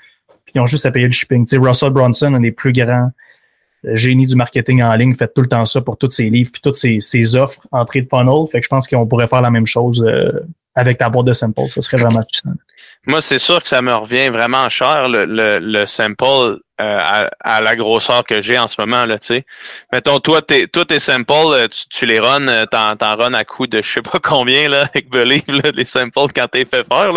puis 0.46 0.54
ils 0.56 0.62
ont 0.62 0.68
juste 0.68 0.86
à 0.86 0.92
payer 0.92 1.08
le 1.08 1.14
shipping. 1.14 1.46
Tu 1.46 1.58
sais, 1.58 1.58
Russell 1.58 1.90
Bronson, 1.90 2.34
un 2.34 2.40
des 2.40 2.52
plus 2.52 2.72
grands 2.72 3.10
génies 3.94 4.28
du 4.28 4.36
marketing 4.36 4.82
en 4.82 4.94
ligne, 4.96 5.16
fait 5.16 5.32
tout 5.34 5.42
le 5.42 5.48
temps 5.48 5.66
ça 5.66 5.82
pour 5.82 5.98
tous 5.98 6.10
ses 6.10 6.30
livres, 6.30 6.52
puis 6.52 6.62
toutes 6.62 6.76
ses, 6.76 7.36
offres 7.36 7.62
entrées 7.72 8.02
de 8.02 8.08
funnel. 8.10 8.48
Fait 8.52 8.60
que 8.60 8.66
je 8.66 8.70
pense 8.70 8.88
qu'on 8.88 9.06
pourrait 9.06 9.28
faire 9.28 9.42
la 9.42 9.52
même 9.52 9.66
chose 9.66 10.04
euh, 10.08 10.32
avec 10.76 10.98
ta 10.98 11.10
boîte 11.10 11.28
de 11.28 11.34
Simple. 11.34 11.70
Ça 11.70 11.82
serait 11.82 11.98
vraiment 11.98 12.22
puissant. 12.24 12.52
Moi, 13.08 13.22
c'est 13.22 13.38
sûr 13.38 13.62
que 13.62 13.68
ça 13.68 13.82
me 13.82 13.94
revient 13.94 14.30
vraiment 14.30 14.68
cher, 14.70 15.08
le, 15.10 15.26
le, 15.26 15.60
le 15.60 15.86
Simple, 15.86 16.58
euh, 16.82 17.28
à, 17.40 17.62
la 17.62 17.76
grosseur 17.76 18.24
que 18.24 18.42
j'ai 18.42 18.58
en 18.58 18.68
ce 18.68 18.82
moment. 18.82 19.06
Là. 19.06 19.18
Mettons, 19.94 20.20
toi, 20.20 20.42
tes, 20.42 20.68
toi, 20.68 20.86
tes 20.86 21.00
Simple, 21.00 21.32
euh, 21.32 21.68
tu, 21.90 22.06
les 22.06 22.20
runs, 22.20 22.66
t'en, 22.66 22.96
t'en 22.96 23.16
runs 23.16 23.34
à 23.34 23.44
coup 23.44 23.68
de 23.68 23.82
je 23.82 23.90
sais 23.90 24.02
pas 24.02 24.20
combien 24.22 24.70
là, 24.70 24.86
avec 24.94 25.10
Believe, 25.10 25.44
là, 25.48 25.72
les 25.74 25.86
Simple 25.86 26.32
quand 26.36 26.48
t'es 26.48 26.66
fait 26.66 26.86
faire. 26.86 27.12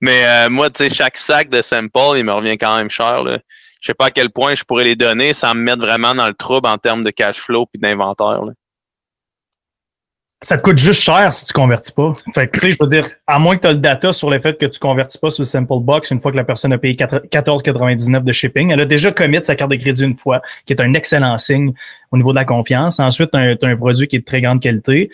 Mais 0.00 0.48
moi, 0.48 0.70
tu 0.70 0.84
sais, 0.84 0.94
chaque 0.94 1.16
sac 1.16 1.48
de 1.50 1.60
Simple, 1.60 2.16
il 2.16 2.24
me 2.24 2.32
revient 2.32 2.56
quand 2.56 2.76
même 2.76 2.90
cher. 2.90 3.24
Je 3.82 3.88
sais 3.88 3.94
pas 3.94 4.06
à 4.06 4.10
quel 4.12 4.30
point 4.30 4.54
je 4.54 4.62
pourrais 4.62 4.84
les 4.84 4.94
donner 4.94 5.32
sans 5.32 5.54
me 5.54 5.60
mettre 5.60 5.80
vraiment 5.80 6.14
dans 6.14 6.28
le 6.28 6.34
trouble 6.34 6.68
en 6.68 6.78
termes 6.78 7.02
de 7.02 7.10
cash 7.10 7.40
flow 7.40 7.66
et 7.74 7.78
d'inventaire. 7.78 8.40
Ça 10.40 10.56
te 10.56 10.62
coûte 10.62 10.78
juste 10.78 11.02
cher 11.02 11.32
si 11.32 11.46
tu 11.46 11.52
convertis 11.52 11.92
pas. 11.92 12.12
Fait 12.32 12.46
que, 12.46 12.60
tu 12.60 12.66
sais, 12.66 12.72
je 12.72 12.76
veux 12.80 12.86
dire, 12.86 13.08
à 13.26 13.40
moins 13.40 13.56
que 13.56 13.62
tu 13.62 13.66
aies 13.68 13.72
le 13.72 13.78
data 13.78 14.12
sur 14.12 14.30
le 14.30 14.40
fait 14.40 14.58
que 14.58 14.66
tu 14.66 14.78
convertis 14.78 15.18
pas 15.18 15.32
sur 15.32 15.42
le 15.42 15.46
Simple 15.46 15.80
Box 15.80 16.12
une 16.12 16.20
fois 16.20 16.30
que 16.30 16.36
la 16.36 16.44
personne 16.44 16.72
a 16.72 16.78
payé 16.78 16.94
14,99 16.94 18.22
de 18.22 18.32
shipping. 18.32 18.70
Elle 18.70 18.80
a 18.80 18.84
déjà 18.84 19.10
commis 19.10 19.38
sa 19.42 19.56
carte 19.56 19.72
de 19.72 19.76
crédit 19.76 20.04
une 20.04 20.16
fois, 20.16 20.40
qui 20.64 20.74
est 20.74 20.80
un 20.80 20.94
excellent 20.94 21.36
signe 21.38 21.72
au 22.12 22.16
niveau 22.16 22.30
de 22.30 22.36
la 22.36 22.44
confiance. 22.44 23.00
Ensuite, 23.00 23.32
tu 23.32 23.38
as, 23.38 23.68
un 23.68 23.76
produit 23.76 24.06
qui 24.06 24.16
est 24.16 24.20
de 24.20 24.24
très 24.24 24.40
grande 24.40 24.60
qualité. 24.60 25.10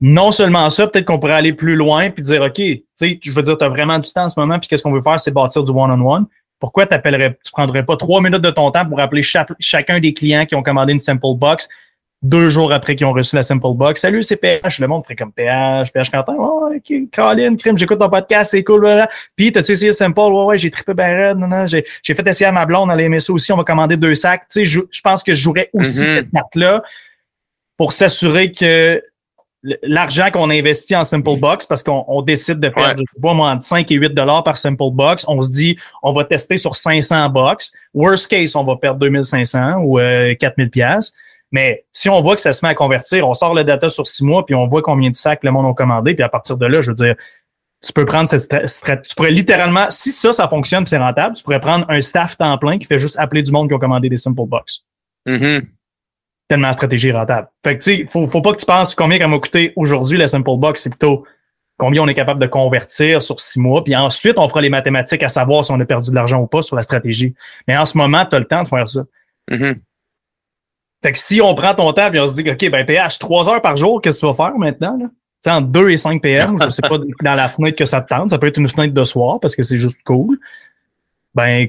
Non 0.00 0.32
seulement 0.32 0.70
ça, 0.70 0.86
peut-être 0.86 1.06
qu'on 1.06 1.18
pourrait 1.18 1.34
aller 1.34 1.52
plus 1.52 1.76
loin 1.76 2.08
puis 2.08 2.22
dire, 2.22 2.40
OK, 2.40 2.54
tu 2.54 2.84
sais, 2.94 3.18
je 3.22 3.32
veux 3.32 3.42
dire, 3.42 3.58
tu 3.58 3.64
as 3.64 3.68
vraiment 3.68 3.98
du 3.98 4.10
temps 4.10 4.24
en 4.24 4.28
ce 4.30 4.38
moment, 4.40 4.58
puis 4.58 4.68
qu'est-ce 4.68 4.82
qu'on 4.82 4.92
veut 4.92 5.02
faire, 5.02 5.20
c'est 5.20 5.30
bâtir 5.32 5.62
du 5.62 5.72
one-on-one. 5.72 6.26
Pourquoi 6.58 6.86
t'appellerais, 6.86 7.38
tu 7.44 7.52
prendrais 7.52 7.84
pas 7.84 7.96
trois 7.96 8.20
minutes 8.20 8.42
de 8.42 8.50
ton 8.50 8.70
temps 8.70 8.84
pour 8.84 8.98
appeler 9.00 9.22
chacun 9.22 10.00
des 10.00 10.12
clients 10.12 10.44
qui 10.44 10.54
ont 10.54 10.62
commandé 10.62 10.92
une 10.92 10.98
Simple 10.98 11.34
Box, 11.36 11.68
deux 12.20 12.48
jours 12.48 12.72
après 12.72 12.96
qu'ils 12.96 13.06
ont 13.06 13.12
reçu 13.12 13.36
la 13.36 13.44
Simple 13.44 13.74
Box? 13.74 14.00
Salut, 14.00 14.22
c'est 14.24 14.36
PH. 14.36 14.80
Le 14.80 14.88
monde 14.88 15.04
ferait 15.04 15.14
comme 15.14 15.32
PH, 15.32 15.92
PH 15.92 16.10
Quentin. 16.10 16.34
Oh, 16.36 16.68
ok, 16.74 16.92
Colin, 17.14 17.54
crime, 17.54 17.78
j'écoute 17.78 18.00
ton 18.00 18.08
podcast, 18.08 18.50
c'est 18.50 18.64
cool. 18.64 18.80
Voilà. 18.80 19.08
Puis, 19.36 19.52
t'as-tu 19.52 19.72
essayé 19.72 19.92
Simple? 19.92 20.18
Ouais, 20.18 20.44
ouais, 20.46 20.58
j'ai 20.58 20.70
trippé 20.70 20.94
ben 20.94 21.38
non, 21.38 21.46
non, 21.46 21.66
j'ai, 21.66 21.84
j'ai 22.02 22.14
fait 22.14 22.26
essayer 22.26 22.46
à 22.46 22.52
ma 22.52 22.66
blonde, 22.66 22.90
elle 22.92 23.00
a 23.00 23.02
aimé 23.04 23.20
ça 23.20 23.32
aussi. 23.32 23.52
On 23.52 23.56
va 23.56 23.64
commander 23.64 23.96
deux 23.96 24.16
sacs. 24.16 24.48
Tu 24.50 24.60
sais, 24.60 24.64
je, 24.64 24.80
je 24.90 25.00
pense 25.00 25.22
que 25.22 25.34
je 25.34 25.40
jouerais 25.40 25.70
aussi 25.72 26.02
mm-hmm. 26.02 26.14
cette 26.16 26.30
carte-là 26.32 26.82
pour 27.76 27.92
s'assurer 27.92 28.50
que 28.50 29.00
l'argent 29.62 30.30
qu'on 30.32 30.50
investit 30.50 30.94
en 30.94 31.04
Simple 31.04 31.36
Box, 31.38 31.66
parce 31.66 31.82
qu'on 31.82 32.04
on 32.08 32.22
décide 32.22 32.60
de 32.60 32.68
perdre, 32.68 32.98
je 32.98 33.14
sais 33.14 33.20
pas 33.20 33.34
moi, 33.34 33.50
entre 33.50 33.62
5 33.62 33.90
et 33.90 33.94
8 33.94 34.14
dollars 34.14 34.44
par 34.44 34.56
Simple 34.56 34.90
Box, 34.92 35.24
on 35.28 35.42
se 35.42 35.50
dit, 35.50 35.76
on 36.02 36.12
va 36.12 36.24
tester 36.24 36.56
sur 36.56 36.76
500 36.76 37.28
box. 37.30 37.72
Worst 37.94 38.28
case, 38.28 38.54
on 38.54 38.64
va 38.64 38.76
perdre 38.76 39.00
2500 39.00 39.78
ou 39.78 39.98
euh, 39.98 40.34
4000 40.34 40.70
pièces 40.70 41.12
mais 41.50 41.84
si 41.92 42.08
on 42.08 42.20
voit 42.20 42.34
que 42.34 42.40
ça 42.40 42.52
se 42.52 42.64
met 42.64 42.70
à 42.70 42.74
convertir, 42.74 43.28
on 43.28 43.34
sort 43.34 43.54
le 43.54 43.64
data 43.64 43.88
sur 43.88 44.06
six 44.06 44.24
mois, 44.24 44.44
puis 44.44 44.54
on 44.54 44.66
voit 44.66 44.82
combien 44.82 45.10
de 45.10 45.14
sacs 45.14 45.42
le 45.42 45.50
monde 45.50 45.66
a 45.66 45.74
commandé, 45.74 46.14
puis 46.14 46.22
à 46.22 46.28
partir 46.28 46.58
de 46.58 46.66
là, 46.66 46.80
je 46.80 46.90
veux 46.90 46.94
dire, 46.94 47.14
tu 47.84 47.92
peux 47.92 48.04
prendre 48.04 48.28
cette 48.28 48.48
tu 49.04 49.14
pourrais 49.14 49.30
littéralement, 49.30 49.86
si 49.88 50.10
ça, 50.10 50.32
ça 50.32 50.48
fonctionne, 50.48 50.84
c'est 50.86 50.98
rentable, 50.98 51.36
tu 51.36 51.42
pourrais 51.42 51.60
prendre 51.60 51.86
un 51.88 52.00
staff 52.00 52.36
temps 52.36 52.58
plein 52.58 52.78
qui 52.78 52.86
fait 52.86 52.98
juste 52.98 53.18
appeler 53.18 53.42
du 53.42 53.52
monde 53.52 53.68
qui 53.68 53.74
a 53.74 53.78
commandé 53.78 54.08
des 54.08 54.16
Simple 54.16 54.46
Box. 54.46 54.84
Mm-hmm. 55.26 55.62
Tellement 56.48 56.68
la 56.68 56.72
stratégie 56.72 57.12
rentable. 57.12 57.48
Fait 57.62 57.76
que 57.76 57.84
tu 57.84 57.96
sais, 57.96 58.06
faut, 58.10 58.26
faut 58.26 58.40
pas 58.40 58.52
que 58.52 58.58
tu 58.58 58.66
penses 58.66 58.94
combien 58.94 59.18
ça 59.18 59.28
m'a 59.28 59.38
coûté 59.38 59.72
aujourd'hui 59.76 60.18
la 60.18 60.28
Simple 60.28 60.56
Box, 60.56 60.82
c'est 60.82 60.90
plutôt 60.90 61.24
combien 61.76 62.02
on 62.02 62.08
est 62.08 62.14
capable 62.14 62.40
de 62.40 62.46
convertir 62.46 63.22
sur 63.22 63.38
six 63.38 63.60
mois, 63.60 63.84
puis 63.84 63.94
ensuite 63.94 64.38
on 64.38 64.48
fera 64.48 64.60
les 64.60 64.70
mathématiques 64.70 65.22
à 65.22 65.28
savoir 65.28 65.64
si 65.64 65.70
on 65.72 65.78
a 65.78 65.84
perdu 65.84 66.10
de 66.10 66.14
l'argent 66.14 66.40
ou 66.40 66.46
pas 66.46 66.62
sur 66.62 66.74
la 66.74 66.82
stratégie. 66.82 67.34
Mais 67.68 67.76
en 67.76 67.86
ce 67.86 67.96
moment, 67.96 68.24
tu 68.24 68.34
as 68.34 68.38
le 68.38 68.46
temps 68.46 68.62
de 68.62 68.68
faire 68.68 68.88
ça. 68.88 69.04
Mm-hmm. 69.50 69.76
Fait 71.02 71.12
que 71.12 71.18
si 71.18 71.40
on 71.40 71.54
prend 71.54 71.74
ton 71.74 71.92
temps 71.92 72.12
et 72.12 72.18
on 72.18 72.26
se 72.26 72.42
dit, 72.42 72.50
OK, 72.50 72.70
ben 72.70 72.84
PH, 72.84 73.18
trois 73.18 73.48
heures 73.48 73.62
par 73.62 73.76
jour, 73.76 74.00
qu'est-ce 74.00 74.20
que 74.20 74.26
tu 74.26 74.32
vas 74.32 74.48
faire 74.48 74.58
maintenant? 74.58 74.96
Là? 74.98 75.06
sais, 75.42 75.50
entre 75.50 75.68
2 75.68 75.90
et 75.90 75.96
5 75.96 76.22
PM, 76.22 76.58
je 76.62 76.70
sais 76.70 76.82
pas 76.82 76.98
dans 76.98 77.34
la 77.34 77.48
fenêtre 77.48 77.76
que 77.76 77.84
ça 77.84 78.00
te 78.00 78.08
tente. 78.08 78.30
Ça 78.30 78.38
peut 78.38 78.46
être 78.46 78.58
une 78.58 78.68
fenêtre 78.68 78.94
de 78.94 79.04
soir 79.04 79.40
parce 79.40 79.54
que 79.54 79.62
c'est 79.62 79.78
juste 79.78 80.00
cool. 80.04 80.38
Ben, 81.34 81.68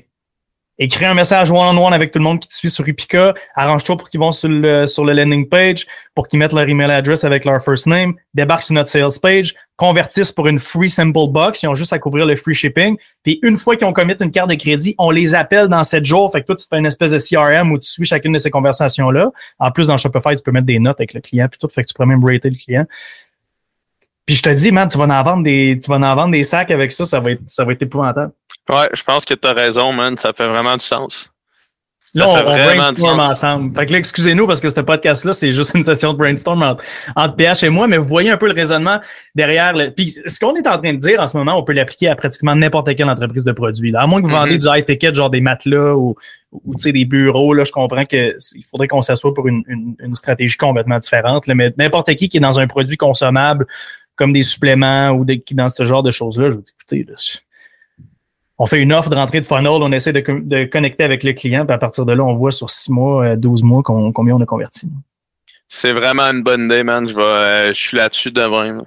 écris 0.80 1.06
un 1.06 1.14
message 1.14 1.52
one-on-one 1.52 1.94
avec 1.94 2.12
tout 2.12 2.20
le 2.20 2.24
monde 2.24 2.40
qui 2.40 2.48
te 2.48 2.54
suit 2.54 2.70
sur 2.70 2.88
Epica. 2.88 3.34
Arrange-toi 3.56 3.98
pour 3.98 4.10
qu'ils 4.10 4.20
vont 4.20 4.32
sur 4.32 4.50
le, 4.50 4.88
sur 4.88 5.04
le 5.04 5.14
landing 5.14 5.48
page, 5.48 5.86
pour 6.16 6.28
qu'ils 6.28 6.40
mettent 6.40 6.54
leur 6.54 6.68
email 6.68 6.90
address 6.90 7.26
avec 7.26 7.44
leur 7.44 7.62
first 7.62 7.86
name, 7.86 8.14
débarquent 8.34 8.64
sur 8.64 8.74
notre 8.74 8.90
sales 8.90 9.20
page, 9.22 9.54
convertissent 9.76 10.32
pour 10.32 10.48
une 10.48 10.60
free 10.60 10.90
simple 10.90 11.28
box. 11.30 11.62
Ils 11.64 11.68
ont 11.68 11.76
juste 11.76 11.92
à 11.92 12.00
couvrir 12.00 12.26
le 12.26 12.36
free 12.38 12.54
shipping. 12.54 12.98
Puis 13.24 13.40
une 13.44 13.58
fois 13.58 13.76
qu'ils 13.76 13.88
ont 13.88 13.94
commis 13.94 14.16
une 14.20 14.32
carte 14.32 14.50
de 14.50 14.56
crédit, 14.56 14.96
on 14.98 15.12
les 15.12 15.36
appelle 15.36 15.68
dans 15.68 15.84
7 15.84 16.06
jours. 16.06 16.32
Fait 16.32 16.42
que 16.42 16.48
toi, 16.48 16.56
tu 16.56 16.66
fais 16.68 16.80
une 16.80 16.86
espèce 16.86 17.12
de 17.12 17.20
CRM 17.20 17.72
où 17.72 17.78
tu 17.78 17.90
suis 17.90 18.06
chacune 18.06 18.32
de 18.32 18.38
ces 18.38 18.50
conversations-là. 18.50 19.32
En 19.60 19.72
plus, 19.72 19.88
dans 19.88 19.98
Shopify, 19.98 20.36
tu 20.36 20.44
peux 20.44 20.52
mettre 20.52 20.66
des 20.66 20.80
notes 20.80 21.00
avec 21.00 21.14
le 21.14 21.20
client 21.20 21.48
puis 21.50 21.60
tout. 21.60 21.68
Fait 21.68 21.84
que 21.84 21.88
tu 21.88 21.94
peux 21.94 22.06
même 22.06 22.24
rater 22.24 22.50
le 22.50 22.56
client. 22.56 22.86
Puis 24.26 24.36
je 24.36 24.44
te 24.44 24.50
dis, 24.50 24.72
man, 24.72 24.88
tu 24.88 24.98
vas 24.98 25.06
en 25.06 25.24
vendre 25.24 25.44
des, 25.44 25.78
tu 25.82 25.90
vas 25.90 25.98
en 25.98 26.16
vendre 26.16 26.32
des 26.32 26.44
sacs 26.44 26.72
avec 26.72 26.92
ça, 26.92 27.04
ça 27.04 27.20
va 27.20 27.32
être, 27.32 27.42
ça 27.48 27.66
va 27.66 27.74
être 27.74 27.82
épouvantable. 27.82 28.32
Ouais, 28.70 28.90
je 28.94 29.04
pense 29.04 29.26
que 29.26 29.34
tu 29.34 29.48
as 29.48 29.54
raison, 29.54 29.92
man. 29.92 30.18
Ça 30.18 30.32
fait 30.34 30.48
vraiment 30.48 30.78
du 30.78 30.86
sens. 30.86 31.30
Là, 32.16 32.28
on, 32.28 32.42
brainstorm 32.42 33.20
ensemble. 33.20 33.76
Fait 33.78 33.86
que 33.86 33.92
là, 33.92 34.00
excusez-nous 34.00 34.48
parce 34.48 34.60
que 34.60 34.70
ce 34.70 34.80
podcast-là, 34.80 35.32
c'est 35.32 35.52
juste 35.52 35.76
une 35.76 35.84
session 35.84 36.14
de 36.14 36.18
brainstorm 36.18 36.64
entre, 37.16 37.36
PH 37.36 37.64
et 37.64 37.70
moi, 37.70 37.88
mais 37.88 37.98
vous 37.98 38.08
voyez 38.08 38.32
un 38.32 38.38
peu 38.38 38.48
le 38.48 38.54
raisonnement 38.54 39.00
derrière. 39.36 39.74
Le... 39.76 39.92
Puis 39.92 40.16
ce 40.26 40.40
qu'on 40.40 40.56
est 40.56 40.68
en 40.68 40.80
train 40.80 40.94
de 40.94 40.98
dire 40.98 41.20
en 41.20 41.28
ce 41.28 41.38
moment, 41.38 41.56
on 41.56 41.64
peut 41.64 41.74
l'appliquer 41.74 42.10
à 42.10 42.16
pratiquement 42.16 42.56
n'importe 42.56 42.96
quelle 42.96 43.10
entreprise 43.10 43.44
de 43.44 43.52
produits. 43.52 43.92
Là. 43.92 44.02
À 44.02 44.08
moins 44.08 44.22
que 44.22 44.28
vous 44.28 44.34
vendez 44.34 44.58
mm-hmm. 44.58 44.74
du 44.74 44.80
high 44.80 44.86
ticket, 44.86 45.14
genre 45.14 45.30
des 45.30 45.42
matelas 45.42 45.94
ou, 45.94 46.16
ou 46.52 46.76
des 46.76 47.06
bureaux, 47.06 47.54
là, 47.54 47.64
je 47.64 47.72
comprends 47.72 48.06
qu'il 48.06 48.36
faudrait 48.70 48.88
qu'on 48.88 49.04
s'assoie 49.04 49.34
pour 49.34 49.48
une, 49.48 49.64
une, 49.68 50.16
stratégie 50.16 50.58
complètement 50.58 50.98
différente. 50.98 51.46
Là, 51.46 51.54
mais 51.54 51.72
n'importe 51.78 52.14
qui 52.16 52.28
qui 52.28 52.38
est 52.38 52.42
dans 52.42 52.60
un 52.60 52.66
produit 52.66 52.98
consommable 52.98 53.68
comme 54.16 54.34
des 54.34 54.42
suppléments 54.42 55.12
ou 55.12 55.26
qui 55.26 55.54
dans 55.54 55.70
ce 55.70 55.84
genre 55.84 56.02
de 56.02 56.12
choses-là, 56.12 56.50
je 56.50 56.56
vous 56.56 56.62
dis, 56.62 56.74
écoutez, 56.76 57.06
là, 57.08 57.16
on 58.60 58.68
fait 58.68 58.82
une 58.82 58.92
offre 58.92 59.10
de 59.10 59.16
rentrée 59.16 59.40
de 59.40 59.46
funnel, 59.46 59.82
on 59.82 59.92
essaie 59.94 60.12
de, 60.12 60.22
de, 60.22 60.66
connecter 60.66 61.06
avec 61.06 61.24
le 61.24 61.32
client, 61.32 61.66
puis 61.66 61.74
à 61.74 61.78
partir 61.78 62.06
de 62.06 62.12
là, 62.12 62.24
on 62.24 62.36
voit 62.36 62.52
sur 62.52 62.70
six 62.70 62.92
mois, 62.92 63.38
12 63.38 63.64
mois 63.64 63.82
combien 63.84 64.36
on 64.36 64.42
a 64.42 64.46
converti. 64.46 64.88
C'est 65.70 65.94
vraiment 65.94 66.24
une 66.24 66.44
bonne 66.44 66.66
idée, 66.66 66.84
man. 66.84 67.08
Je, 67.08 67.16
vais, 67.16 67.74
je 67.74 67.80
suis 67.80 67.96
là-dessus 67.96 68.32
demain. 68.32 68.84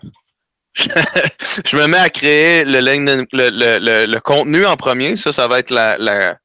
je 0.74 1.76
me 1.76 1.86
mets 1.86 1.98
à 1.98 2.10
créer 2.10 2.64
le, 2.64 2.80
le, 2.80 3.26
le, 3.30 4.06
le, 4.06 4.20
contenu 4.20 4.66
en 4.66 4.76
premier. 4.76 5.16
Ça, 5.16 5.32
ça 5.32 5.46
va 5.46 5.60
être 5.60 5.70
la, 5.70 5.96
la, 5.98 6.36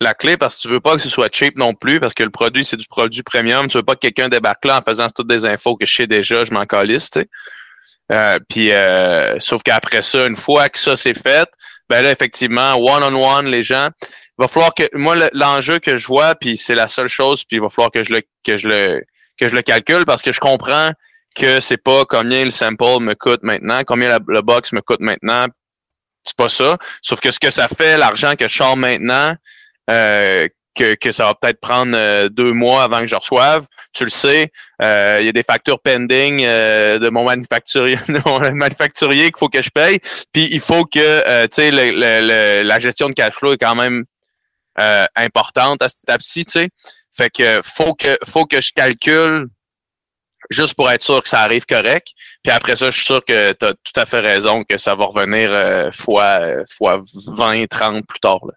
la, 0.00 0.14
clé 0.14 0.36
parce 0.36 0.56
que 0.56 0.62
tu 0.62 0.68
veux 0.68 0.80
pas 0.80 0.96
que 0.96 1.02
ce 1.02 1.08
soit 1.08 1.32
cheap 1.32 1.56
non 1.56 1.72
plus 1.72 1.98
parce 1.98 2.12
que 2.12 2.22
le 2.22 2.30
produit, 2.30 2.64
c'est 2.64 2.76
du 2.76 2.86
produit 2.86 3.22
premium. 3.22 3.68
Tu 3.68 3.78
veux 3.78 3.84
pas 3.84 3.94
que 3.94 4.00
quelqu'un 4.00 4.28
débarque 4.28 4.64
là 4.64 4.80
en 4.80 4.82
faisant 4.82 5.06
toutes 5.08 5.28
des 5.28 5.46
infos 5.46 5.76
que 5.76 5.86
je 5.86 5.94
sais 5.94 6.06
déjà, 6.06 6.44
je 6.44 6.52
m'en 6.52 6.66
calisse. 6.66 7.10
Euh, 8.12 8.38
puis, 8.48 8.72
euh, 8.72 9.38
sauf 9.38 9.62
qu'après 9.62 10.02
ça, 10.02 10.26
une 10.26 10.36
fois 10.36 10.68
que 10.68 10.78
ça 10.78 10.94
c'est 10.94 11.14
fait, 11.14 11.48
ben 11.88 12.02
là, 12.02 12.10
effectivement, 12.10 12.74
one-on-one, 12.74 13.46
les 13.46 13.62
gens, 13.62 13.90
il 14.02 14.42
va 14.42 14.48
falloir 14.48 14.74
que, 14.74 14.84
moi, 14.94 15.16
l'enjeu 15.32 15.78
que 15.78 15.96
je 15.96 16.06
vois, 16.06 16.34
puis 16.34 16.56
c'est 16.56 16.74
la 16.74 16.88
seule 16.88 17.08
chose, 17.08 17.44
puis 17.44 17.56
il 17.56 17.60
va 17.60 17.70
falloir 17.70 17.90
que 17.90 18.02
je 18.02 18.12
le, 18.12 18.22
que 18.44 18.56
je 18.56 18.68
le, 18.68 19.04
que 19.38 19.48
je 19.48 19.54
le 19.54 19.62
calcule 19.62 20.04
parce 20.04 20.22
que 20.22 20.32
je 20.32 20.40
comprends 20.40 20.92
que 21.34 21.60
c'est 21.60 21.76
pas 21.76 22.04
combien 22.04 22.44
le 22.44 22.50
sample 22.50 23.00
me 23.00 23.14
coûte 23.14 23.42
maintenant, 23.42 23.82
combien 23.84 24.18
le 24.26 24.40
box 24.42 24.72
me 24.72 24.80
coûte 24.80 25.00
maintenant. 25.00 25.46
C'est 26.24 26.36
pas 26.36 26.48
ça. 26.48 26.76
Sauf 27.02 27.20
que 27.20 27.30
ce 27.30 27.38
que 27.38 27.50
ça 27.50 27.68
fait, 27.68 27.96
l'argent 27.98 28.32
que 28.34 28.48
je 28.48 28.56
sors 28.56 28.76
maintenant, 28.76 29.36
euh, 29.90 30.48
que, 30.76 30.94
que 30.94 31.12
ça 31.12 31.26
va 31.26 31.34
peut-être 31.34 31.60
prendre 31.60 31.96
euh, 31.96 32.28
deux 32.28 32.52
mois 32.52 32.82
avant 32.82 33.00
que 33.00 33.06
je 33.06 33.14
reçoive. 33.14 33.66
Tu 33.92 34.04
le 34.04 34.10
sais, 34.10 34.52
euh, 34.82 35.18
il 35.20 35.26
y 35.26 35.28
a 35.28 35.32
des 35.32 35.42
factures 35.42 35.80
pending 35.80 36.42
de 36.42 37.08
mon 37.08 37.24
manufacturier, 37.24 37.96
de 38.08 38.20
mon 38.26 38.38
manufacturier 38.54 39.24
qu'il 39.24 39.38
faut 39.38 39.48
que 39.48 39.62
je 39.62 39.70
paye. 39.70 39.98
Puis 40.32 40.48
il 40.52 40.60
faut 40.60 40.84
que, 40.84 41.46
tu 41.46 41.54
sais, 41.54 42.62
la 42.62 42.78
gestion 42.78 43.08
de 43.08 43.14
cash 43.14 43.34
flow 43.34 43.54
est 43.54 43.58
quand 43.58 43.74
même 43.74 44.04
importante 45.16 45.80
à 45.82 45.88
cette 45.88 46.02
étape-ci, 46.04 46.44
tu 46.44 46.52
sais. 46.52 46.68
Fait 47.16 47.30
que 47.30 47.62
faut 47.64 47.94
que 47.94 48.18
faut 48.26 48.44
que 48.44 48.60
je 48.60 48.72
calcule 48.74 49.46
juste 50.50 50.74
pour 50.74 50.90
être 50.90 51.02
sûr 51.02 51.22
que 51.22 51.28
ça 51.28 51.40
arrive 51.40 51.64
correct. 51.66 52.08
Puis 52.42 52.52
après 52.52 52.76
ça, 52.76 52.90
je 52.90 52.96
suis 52.96 53.06
sûr 53.06 53.24
que 53.24 53.52
tu 53.52 53.64
as 53.64 53.72
tout 53.72 54.00
à 54.00 54.06
fait 54.06 54.20
raison 54.20 54.64
que 54.64 54.76
ça 54.76 54.94
va 54.94 55.06
revenir 55.06 55.50
euh, 55.52 55.90
fois, 55.92 56.40
fois 56.68 57.02
20, 57.36 57.66
30 57.66 58.06
plus 58.06 58.20
tard. 58.20 58.40
Là. 58.46 58.54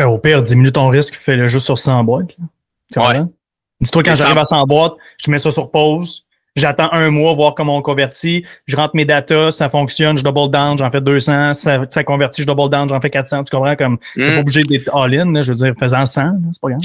Mais 0.00 0.06
au 0.06 0.16
pire, 0.16 0.42
diminue 0.42 0.72
ton 0.72 0.88
risque, 0.88 1.14
fais-le 1.14 1.46
juste 1.46 1.66
sur 1.66 1.78
100 1.78 2.04
boîtes. 2.04 2.30
Ouais. 2.96 3.20
Dis-toi, 3.82 4.02
quand 4.02 4.14
j'arrive 4.14 4.38
à 4.38 4.46
100 4.46 4.64
boîtes, 4.64 4.94
je 5.18 5.30
mets 5.30 5.36
ça 5.36 5.50
sur 5.50 5.70
pause. 5.70 6.24
J'attends 6.56 6.90
un 6.90 7.10
mois, 7.10 7.34
voir 7.34 7.54
comment 7.54 7.76
on 7.76 7.82
convertit. 7.82 8.46
Je 8.64 8.76
rentre 8.76 8.96
mes 8.96 9.04
datas, 9.04 9.52
ça 9.52 9.68
fonctionne, 9.68 10.16
je 10.16 10.24
double 10.24 10.50
down, 10.50 10.78
j'en 10.78 10.90
fais 10.90 11.02
200, 11.02 11.52
ça, 11.52 11.82
ça 11.90 12.02
convertit, 12.02 12.40
je 12.40 12.46
double 12.46 12.70
down, 12.70 12.88
j'en 12.88 12.98
fais 12.98 13.10
400. 13.10 13.44
Tu 13.44 13.54
comprends? 13.54 13.76
Comme, 13.76 13.98
mm. 14.16 14.26
pas 14.26 14.38
obligé 14.38 14.62
d'être 14.62 14.88
all-in, 14.96 15.42
je 15.42 15.52
veux 15.52 15.58
dire, 15.66 15.74
faisant 15.78 16.06
100, 16.06 16.32
c'est 16.50 16.60
pas 16.62 16.68
grave. 16.70 16.80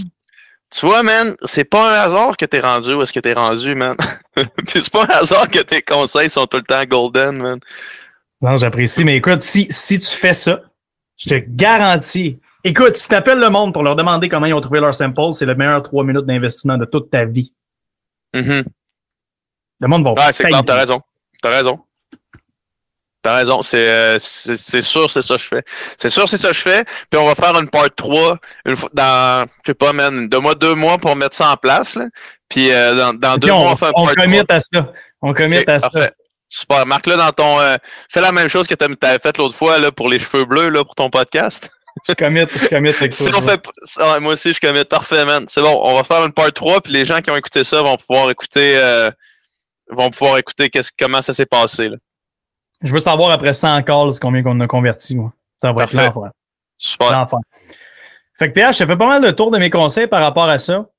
Tu 0.69 0.85
vois, 0.85 1.01
man, 1.01 1.37
c'est 1.45 1.63
pas 1.63 1.89
un 1.89 2.01
hasard 2.03 2.35
que 2.35 2.43
t'es 2.43 2.59
rendu 2.59 2.95
où 2.95 3.01
est-ce 3.01 3.13
que 3.13 3.21
t'es 3.21 3.31
rendu, 3.31 3.75
man. 3.75 3.95
Puis 4.35 4.47
c'est 4.81 4.91
pas 4.91 5.05
un 5.05 5.21
hasard 5.21 5.49
que 5.49 5.59
tes 5.59 5.81
conseils 5.81 6.29
sont 6.29 6.47
tout 6.47 6.57
le 6.57 6.63
temps 6.63 6.83
golden, 6.83 7.37
man. 7.37 7.59
Non, 8.41 8.57
j'apprécie, 8.57 9.05
mais 9.05 9.15
écoute, 9.15 9.41
si, 9.41 9.67
si 9.69 10.01
tu 10.01 10.09
fais 10.09 10.33
ça, 10.33 10.59
je 11.15 11.29
te 11.29 11.35
garantis. 11.47 12.39
Écoute, 12.67 12.97
si 12.97 13.07
t'appelles 13.07 13.39
le 13.39 13.51
monde 13.51 13.73
pour 13.73 13.83
leur 13.83 13.95
demander 13.95 14.27
comment 14.27 14.47
ils 14.47 14.53
ont 14.53 14.59
trouvé 14.59 14.79
leur 14.79 14.95
sample, 14.95 15.33
c'est 15.33 15.45
le 15.45 15.53
meilleur 15.53 15.83
trois 15.83 16.03
minutes 16.03 16.25
d'investissement 16.25 16.79
de 16.79 16.85
toute 16.85 17.11
ta 17.11 17.23
vie. 17.23 17.53
Mm 18.33 18.63
Le 19.81 19.87
monde 19.87 20.03
va 20.03 20.13
Ouais, 20.13 20.33
c'est 20.33 20.45
clair, 20.45 20.63
t'as 20.65 20.79
raison. 20.79 20.99
T'as 21.43 21.51
raison. 21.51 21.79
T'as 23.21 23.37
raison, 23.37 23.61
euh, 23.73 24.17
c'est, 24.19 24.81
sûr, 24.81 25.09
c'est 25.09 25.21
ça 25.21 25.35
que 25.35 25.41
je 25.41 25.47
fais. 25.47 25.63
C'est 25.97 26.09
sûr, 26.09 26.27
c'est 26.27 26.37
ça 26.37 26.49
que 26.49 26.53
je 26.55 26.61
fais. 26.61 26.83
Puis 27.09 27.19
on 27.19 27.25
va 27.25 27.35
faire 27.35 27.55
une 27.59 27.69
part 27.69 27.87
3 27.95 28.37
une 28.65 28.75
fois, 28.75 28.89
dans, 28.93 29.47
je 29.63 29.71
sais 29.71 29.75
pas, 29.75 29.93
man, 29.93 30.27
deux 30.27 30.39
mois, 30.39 30.55
deux 30.55 30.75
mois 30.75 30.97
pour 30.97 31.15
mettre 31.15 31.35
ça 31.35 31.51
en 31.51 31.57
place. 31.57 31.95
Là. 31.95 32.05
Puis 32.49 32.71
euh, 32.71 32.93
dans, 32.95 33.13
dans 33.13 33.37
deux 33.37 33.47
mois, 33.47 33.71
on 33.71 33.75
fait 33.75 33.87
un 33.87 33.91
part 33.91 34.03
On 34.03 34.07
commit 34.07 34.41
à 34.47 34.59
ça. 34.59 34.93
On 35.21 35.33
commit 35.33 35.63
à 35.65 35.79
ça. 35.79 35.89
Super. 36.49 36.85
Marc-le 36.85 37.15
dans 37.15 37.31
ton. 37.31 37.59
Euh, 37.59 37.75
fais 38.11 38.21
la 38.21 38.31
même 38.31 38.47
chose 38.47 38.67
que 38.67 38.75
tu 38.75 38.85
avais 39.01 39.19
fait 39.19 39.37
l'autre 39.37 39.55
fois 39.55 39.79
là, 39.79 39.91
pour 39.91 40.07
les 40.07 40.19
cheveux 40.19 40.45
bleus 40.45 40.69
là, 40.69 40.83
pour 40.83 40.93
ton 40.93 41.09
podcast. 41.09 41.71
Je 42.07 42.13
commit, 42.13 42.41
je 42.41 42.67
commit 42.67 42.89
avec 42.89 43.13
si 43.13 43.29
on 43.35 43.41
fait, 43.41 43.61
moi 44.21 44.33
aussi, 44.33 44.53
je 44.53 44.59
commit. 44.59 44.83
Parfait, 44.85 45.25
man. 45.25 45.45
C'est 45.47 45.61
bon, 45.61 45.79
on 45.83 45.95
va 45.95 46.03
faire 46.03 46.25
une 46.25 46.33
part 46.33 46.51
3, 46.51 46.81
puis 46.81 46.93
les 46.93 47.05
gens 47.05 47.21
qui 47.21 47.31
ont 47.31 47.35
écouté 47.35 47.63
ça 47.63 47.81
vont 47.81 47.97
pouvoir 47.97 48.29
écouter 48.29 48.79
vont 49.89 50.09
pouvoir 50.09 50.37
écouter 50.37 50.69
comment 50.97 51.21
ça 51.21 51.33
s'est 51.33 51.45
passé. 51.45 51.89
Là. 51.89 51.97
Je 52.81 52.93
veux 52.93 52.99
savoir 52.99 53.31
après 53.31 53.53
100 53.53 53.83
calls 53.83 54.19
combien 54.19 54.43
qu'on 54.43 54.59
a 54.59 54.67
converti, 54.67 55.15
moi. 55.15 55.33
Ça 55.61 55.71
va 55.71 55.83
être 55.83 55.93
l'enfer. 55.93 56.31
Super. 56.77 57.27
Fait 58.37 58.49
que 58.49 58.53
PH, 58.53 58.79
je 58.79 58.85
fais 58.85 58.97
pas 58.97 59.07
mal 59.07 59.23
le 59.23 59.33
tour 59.33 59.49
de 59.49 59.57
mes 59.57 59.69
conseils 59.69 60.07
par 60.07 60.21
rapport 60.21 60.49
à 60.49 60.57
ça. 60.57 60.89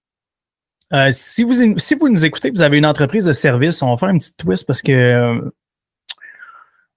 Euh, 0.92 1.08
si, 1.10 1.42
vous, 1.42 1.78
si 1.78 1.94
vous 1.94 2.08
nous 2.08 2.24
écoutez, 2.24 2.50
vous 2.50 2.62
avez 2.62 2.78
une 2.78 2.86
entreprise 2.86 3.26
de 3.26 3.32
service, 3.32 3.82
on 3.82 3.90
va 3.90 3.98
faire 3.98 4.08
un 4.08 4.18
petit 4.18 4.32
twist 4.34 4.66
parce 4.66 4.80
que 4.80 4.92
euh, 4.92 5.40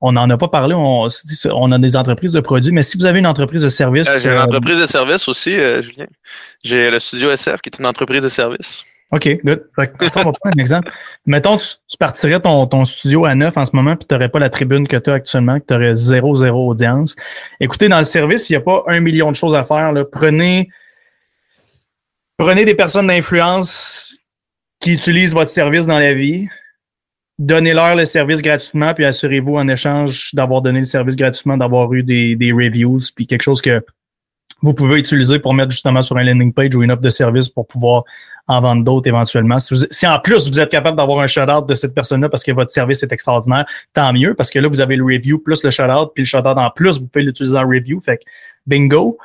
on 0.01 0.13
n'en 0.13 0.29
a 0.29 0.37
pas 0.37 0.47
parlé, 0.47 0.73
on, 0.75 1.07
on, 1.51 1.71
a 1.71 1.77
des 1.77 1.95
entreprises 1.95 2.31
de 2.31 2.39
produits, 2.39 2.71
mais 2.71 2.83
si 2.83 2.97
vous 2.97 3.05
avez 3.05 3.19
une 3.19 3.27
entreprise 3.27 3.63
de 3.63 3.69
service. 3.69 4.07
Euh, 4.07 4.19
j'ai 4.21 4.29
une 4.29 4.39
entreprise 4.39 4.79
de 4.79 4.87
service 4.87 5.27
aussi, 5.27 5.51
Julien. 5.81 6.07
J'ai 6.63 6.89
le 6.89 6.99
Studio 6.99 7.31
SF 7.31 7.61
qui 7.61 7.69
est 7.69 7.79
une 7.79 7.87
entreprise 7.87 8.21
de 8.21 8.29
service. 8.29 8.83
OK, 9.11 9.39
good. 9.43 9.63
on 9.75 9.81
va 9.81 9.87
prendre 9.87 10.33
un 10.45 10.61
exemple. 10.61 10.91
Mettons, 11.25 11.57
tu, 11.57 11.67
tu 11.87 11.97
partirais 11.97 12.39
ton, 12.39 12.67
ton, 12.67 12.85
studio 12.85 13.25
à 13.25 13.33
neuf 13.33 13.57
en 13.57 13.65
ce 13.65 13.75
moment, 13.75 13.95
puis 13.95 14.05
tu 14.07 14.13
n'aurais 14.13 14.29
pas 14.29 14.37
la 14.37 14.49
tribune 14.49 14.87
que 14.87 14.97
tu 14.97 15.09
as 15.09 15.13
actuellement, 15.13 15.59
que 15.59 15.65
tu 15.67 15.73
aurais 15.73 15.95
zéro, 15.95 16.35
zéro 16.35 16.69
audience. 16.69 17.15
Écoutez, 17.59 17.89
dans 17.89 17.97
le 17.97 18.03
service, 18.03 18.49
il 18.49 18.53
n'y 18.53 18.57
a 18.57 18.61
pas 18.61 18.83
un 18.87 18.99
million 18.99 19.31
de 19.31 19.35
choses 19.35 19.55
à 19.55 19.63
faire. 19.63 19.93
Là. 19.93 20.05
Prenez, 20.05 20.69
prenez 22.37 22.65
des 22.65 22.75
personnes 22.75 23.07
d'influence 23.07 24.19
qui 24.79 24.93
utilisent 24.93 25.33
votre 25.33 25.49
service 25.49 25.87
dans 25.87 25.99
la 25.99 26.13
vie. 26.13 26.47
Donnez-leur 27.39 27.95
le 27.95 28.05
service 28.05 28.41
gratuitement, 28.41 28.93
puis 28.93 29.05
assurez-vous 29.05 29.55
en 29.55 29.67
échange 29.69 30.31
d'avoir 30.33 30.61
donné 30.61 30.79
le 30.79 30.85
service 30.85 31.15
gratuitement, 31.15 31.55
d'avoir 31.55 31.91
eu 31.93 32.03
des, 32.03 32.35
des 32.35 32.51
reviews, 32.51 32.99
puis 33.15 33.25
quelque 33.25 33.43
chose 33.43 33.61
que 33.61 33.81
vous 34.61 34.73
pouvez 34.73 34.99
utiliser 34.99 35.39
pour 35.39 35.53
mettre 35.53 35.71
justement 35.71 36.01
sur 36.01 36.17
un 36.17 36.23
landing 36.23 36.53
page 36.53 36.75
ou 36.75 36.83
une 36.83 36.91
offre 36.91 37.01
de 37.01 37.09
service 37.09 37.47
pour 37.47 37.65
pouvoir 37.65 38.03
en 38.47 38.59
vendre 38.59 38.83
d'autres 38.83 39.07
éventuellement. 39.07 39.57
Si, 39.57 39.73
si, 39.89 40.05
en 40.05 40.19
plus 40.19 40.49
vous 40.49 40.59
êtes 40.59 40.69
capable 40.69 40.97
d'avoir 40.97 41.19
un 41.19 41.27
shout-out 41.27 41.65
de 41.65 41.75
cette 41.75 41.93
personne-là 41.93 42.27
parce 42.27 42.43
que 42.43 42.51
votre 42.51 42.71
service 42.71 43.03
est 43.03 43.13
extraordinaire, 43.13 43.65
tant 43.93 44.11
mieux, 44.11 44.33
parce 44.33 44.49
que 44.49 44.59
là, 44.59 44.67
vous 44.67 44.81
avez 44.81 44.97
le 44.97 45.05
review 45.05 45.39
plus 45.39 45.63
le 45.63 45.71
shout-out, 45.71 46.11
puis 46.13 46.23
le 46.23 46.27
shout-out 46.27 46.57
en 46.57 46.69
plus, 46.71 46.99
vous 46.99 47.07
pouvez 47.07 47.23
l'utiliser 47.23 47.57
en 47.57 47.65
review. 47.65 48.01
Fait 48.01 48.17
que 48.17 48.23
bingo. 48.67 49.17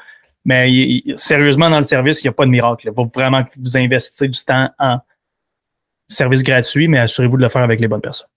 Mais 0.44 1.02
sérieusement, 1.16 1.70
dans 1.70 1.78
le 1.78 1.84
service, 1.84 2.22
il 2.22 2.26
n'y 2.26 2.30
a 2.30 2.32
pas 2.34 2.44
de 2.44 2.50
miracle. 2.50 2.86
Il 2.86 2.94
faut 2.94 3.10
vraiment 3.12 3.42
que 3.42 3.48
vous 3.56 3.76
investissez 3.78 4.28
du 4.28 4.38
temps 4.44 4.68
en 4.78 4.98
service 6.08 6.42
gratuit, 6.42 6.88
mais 6.88 6.98
assurez-vous 6.98 7.36
de 7.36 7.42
le 7.42 7.48
faire 7.48 7.62
avec 7.62 7.80
les 7.80 7.88
bonnes 7.88 8.00
personnes. 8.00 8.28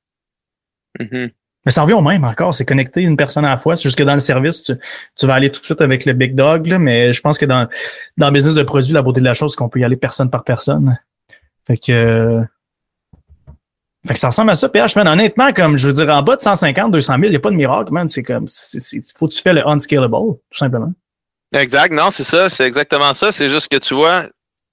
Mm-hmm. 1.00 1.32
Mais 1.66 1.72
ça 1.72 1.82
revient 1.82 1.96
au 1.96 2.02
même 2.02 2.24
encore, 2.24 2.54
c'est 2.54 2.66
connecter 2.66 3.02
une 3.02 3.18
personne 3.18 3.44
à 3.44 3.50
la 3.50 3.58
fois. 3.58 3.76
C'est 3.76 3.84
juste 3.84 3.98
que 3.98 4.04
dans 4.04 4.14
le 4.14 4.22
service, 4.22 4.72
tu, 5.18 5.26
vas 5.26 5.34
aller 5.34 5.52
tout 5.52 5.60
de 5.60 5.66
suite 5.66 5.82
avec 5.82 6.06
le 6.06 6.14
big 6.14 6.34
dog, 6.34 6.74
mais 6.80 7.12
je 7.12 7.20
pense 7.20 7.38
que 7.38 7.46
dans, 7.46 7.68
dans 8.16 8.28
le 8.28 8.32
business 8.32 8.54
de 8.54 8.64
produits, 8.64 8.94
la 8.94 9.02
beauté 9.02 9.20
de 9.20 9.26
la 9.26 9.34
chose, 9.34 9.52
c'est 9.52 9.58
qu'on 9.58 9.68
peut 9.68 9.80
y 9.80 9.84
aller 9.84 9.98
personne 9.98 10.30
par 10.30 10.46
personne. 10.46 10.98
Fait 11.66 11.78
que, 11.78 12.42
fait 14.08 14.14
que 14.14 14.20
ça 14.20 14.28
ressemble 14.28 14.52
à 14.52 14.56
ça, 14.56 14.70
PH, 14.70 14.96
man. 14.96 15.10
Honnêtement, 15.10 15.52
comme 15.52 15.78
je 15.78 15.88
veux 15.90 15.94
dire, 15.94 16.10
en 16.10 16.24
bas 16.24 16.38
de 16.38 16.42
150, 16.42 16.94
200 16.94 17.14
000, 17.16 17.26
il 17.26 17.30
n'y 17.32 17.36
a 17.36 17.40
pas 17.40 17.52
de 17.52 17.56
miracle, 17.56 17.92
man. 17.92 18.08
C'est 18.08 18.24
comme, 18.24 18.46
il 18.74 19.02
faut 19.18 19.28
que 19.28 19.34
tu 19.34 19.42
fais 19.42 19.52
le 19.52 19.68
unscalable, 19.68 20.16
tout 20.16 20.58
simplement. 20.58 20.94
Exact, 21.54 21.94
non, 21.94 22.12
c'est 22.12 22.24
ça, 22.24 22.50
c'est 22.50 22.66
exactement 22.66 23.14
ça. 23.14 23.34
C'est 23.34 23.50
juste 23.50 23.70
que 23.70 23.78
tu 23.78 23.94
vois, 23.94 24.24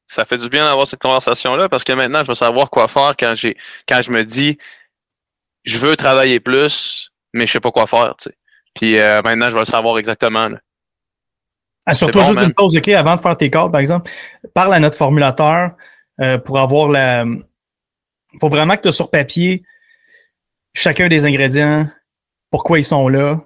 ça 0.07 0.25
fait 0.25 0.37
du 0.37 0.49
bien 0.49 0.64
d'avoir 0.64 0.87
cette 0.87 1.01
conversation-là 1.01 1.69
parce 1.69 1.85
que 1.85 1.93
maintenant, 1.93 2.23
je 2.23 2.29
vais 2.29 2.35
savoir 2.35 2.71
quoi 2.71 2.88
faire 2.88 3.14
quand 3.19 3.35
j'ai, 3.35 3.57
quand 3.88 4.03
je 4.03 4.11
me 4.11 4.25
dis, 4.25 4.59
je 5.64 5.79
veux 5.79 5.97
travailler 5.97 6.40
plus, 6.40 7.11
mais 7.33 7.47
je 7.47 7.53
sais 7.53 7.61
pas 7.61 7.71
quoi 7.71 7.87
faire, 7.87 8.14
tu 8.17 8.31
sais. 8.31 8.37
Puis 8.75 8.99
euh, 8.99 9.23
maintenant, 9.23 9.47
je 9.47 9.53
vais 9.53 9.61
le 9.61 9.64
savoir 9.64 9.99
exactement. 9.99 10.49
Là. 10.49 10.59
Assure-toi 11.87 12.23
ah, 12.23 12.27
juste 12.33 12.40
une 12.40 12.55
pause, 12.55 12.77
OK, 12.77 12.88
avant 12.88 13.17
de 13.17 13.21
faire 13.21 13.37
tes 13.37 13.51
calls, 13.51 13.71
par 13.71 13.81
exemple. 13.81 14.11
Parle 14.53 14.75
à 14.75 14.81
notre 14.81 14.97
formulateur 14.97 15.73
euh, 16.21 16.38
pour 16.38 16.59
avoir 16.59 16.88
la. 16.88 17.25
Il 17.25 18.40
faut 18.40 18.49
vraiment 18.49 18.77
que 18.77 18.83
tu 18.83 18.88
aies 18.88 18.93
sur 18.93 19.11
papier 19.11 19.62
chacun 20.75 21.09
des 21.09 21.25
ingrédients, 21.25 21.88
pourquoi 22.51 22.79
ils 22.79 22.85
sont 22.85 23.09
là, 23.09 23.40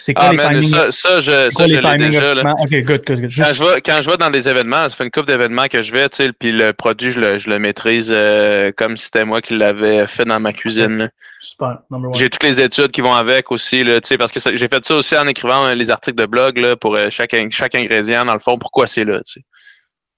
c'est 0.00 0.14
quoi 0.14 0.28
ah, 0.28 0.32
les 0.32 0.38
timings? 0.38 0.62
Ça, 0.62 0.90
ça, 0.90 1.20
je, 1.20 1.50
ça, 1.50 1.66
je 1.66 1.76
l'ai 1.76 1.96
déjà. 1.98 2.32
Là. 2.32 2.54
OK, 2.58 2.70
good, 2.70 3.02
good, 3.06 3.20
good. 3.20 3.30
Quand, 3.36 3.52
je 3.52 3.64
vais, 3.64 3.80
quand 3.82 4.00
je 4.00 4.10
vais 4.10 4.16
dans 4.16 4.30
des 4.30 4.48
événements, 4.48 4.88
ça 4.88 4.96
fait 4.96 5.04
une 5.04 5.10
couple 5.10 5.26
d'événements 5.26 5.66
que 5.66 5.82
je 5.82 5.92
vais, 5.92 6.08
tu 6.08 6.16
sais, 6.16 6.32
puis 6.32 6.52
le 6.52 6.72
produit, 6.72 7.10
je 7.10 7.20
le, 7.20 7.36
je 7.36 7.50
le 7.50 7.58
maîtrise 7.58 8.10
euh, 8.10 8.72
comme 8.74 8.96
si 8.96 9.04
c'était 9.04 9.26
moi 9.26 9.42
qui 9.42 9.58
l'avais 9.58 10.06
fait 10.06 10.24
dans 10.24 10.40
ma 10.40 10.54
cuisine. 10.54 11.10
Super, 11.38 11.80
number 11.90 12.14
J'ai 12.14 12.30
toutes 12.30 12.42
les 12.44 12.62
études 12.62 12.90
qui 12.92 13.02
vont 13.02 13.12
avec 13.12 13.52
aussi, 13.52 13.84
là, 13.84 14.00
tu 14.00 14.08
sais, 14.08 14.16
parce 14.16 14.32
que 14.32 14.40
j'ai 14.56 14.68
fait 14.68 14.82
ça 14.82 14.94
aussi 14.94 15.16
en 15.18 15.26
écrivant 15.26 15.66
euh, 15.66 15.74
les 15.74 15.90
articles 15.90 16.16
de 16.16 16.24
blog 16.24 16.56
là, 16.56 16.76
pour 16.76 16.94
euh, 16.94 17.10
chaque, 17.10 17.36
chaque 17.50 17.74
ingrédient, 17.74 18.24
dans 18.24 18.34
le 18.34 18.40
fond, 18.40 18.56
pourquoi 18.56 18.86
c'est 18.86 19.04
là, 19.04 19.18
tu 19.18 19.32
sais. 19.32 19.40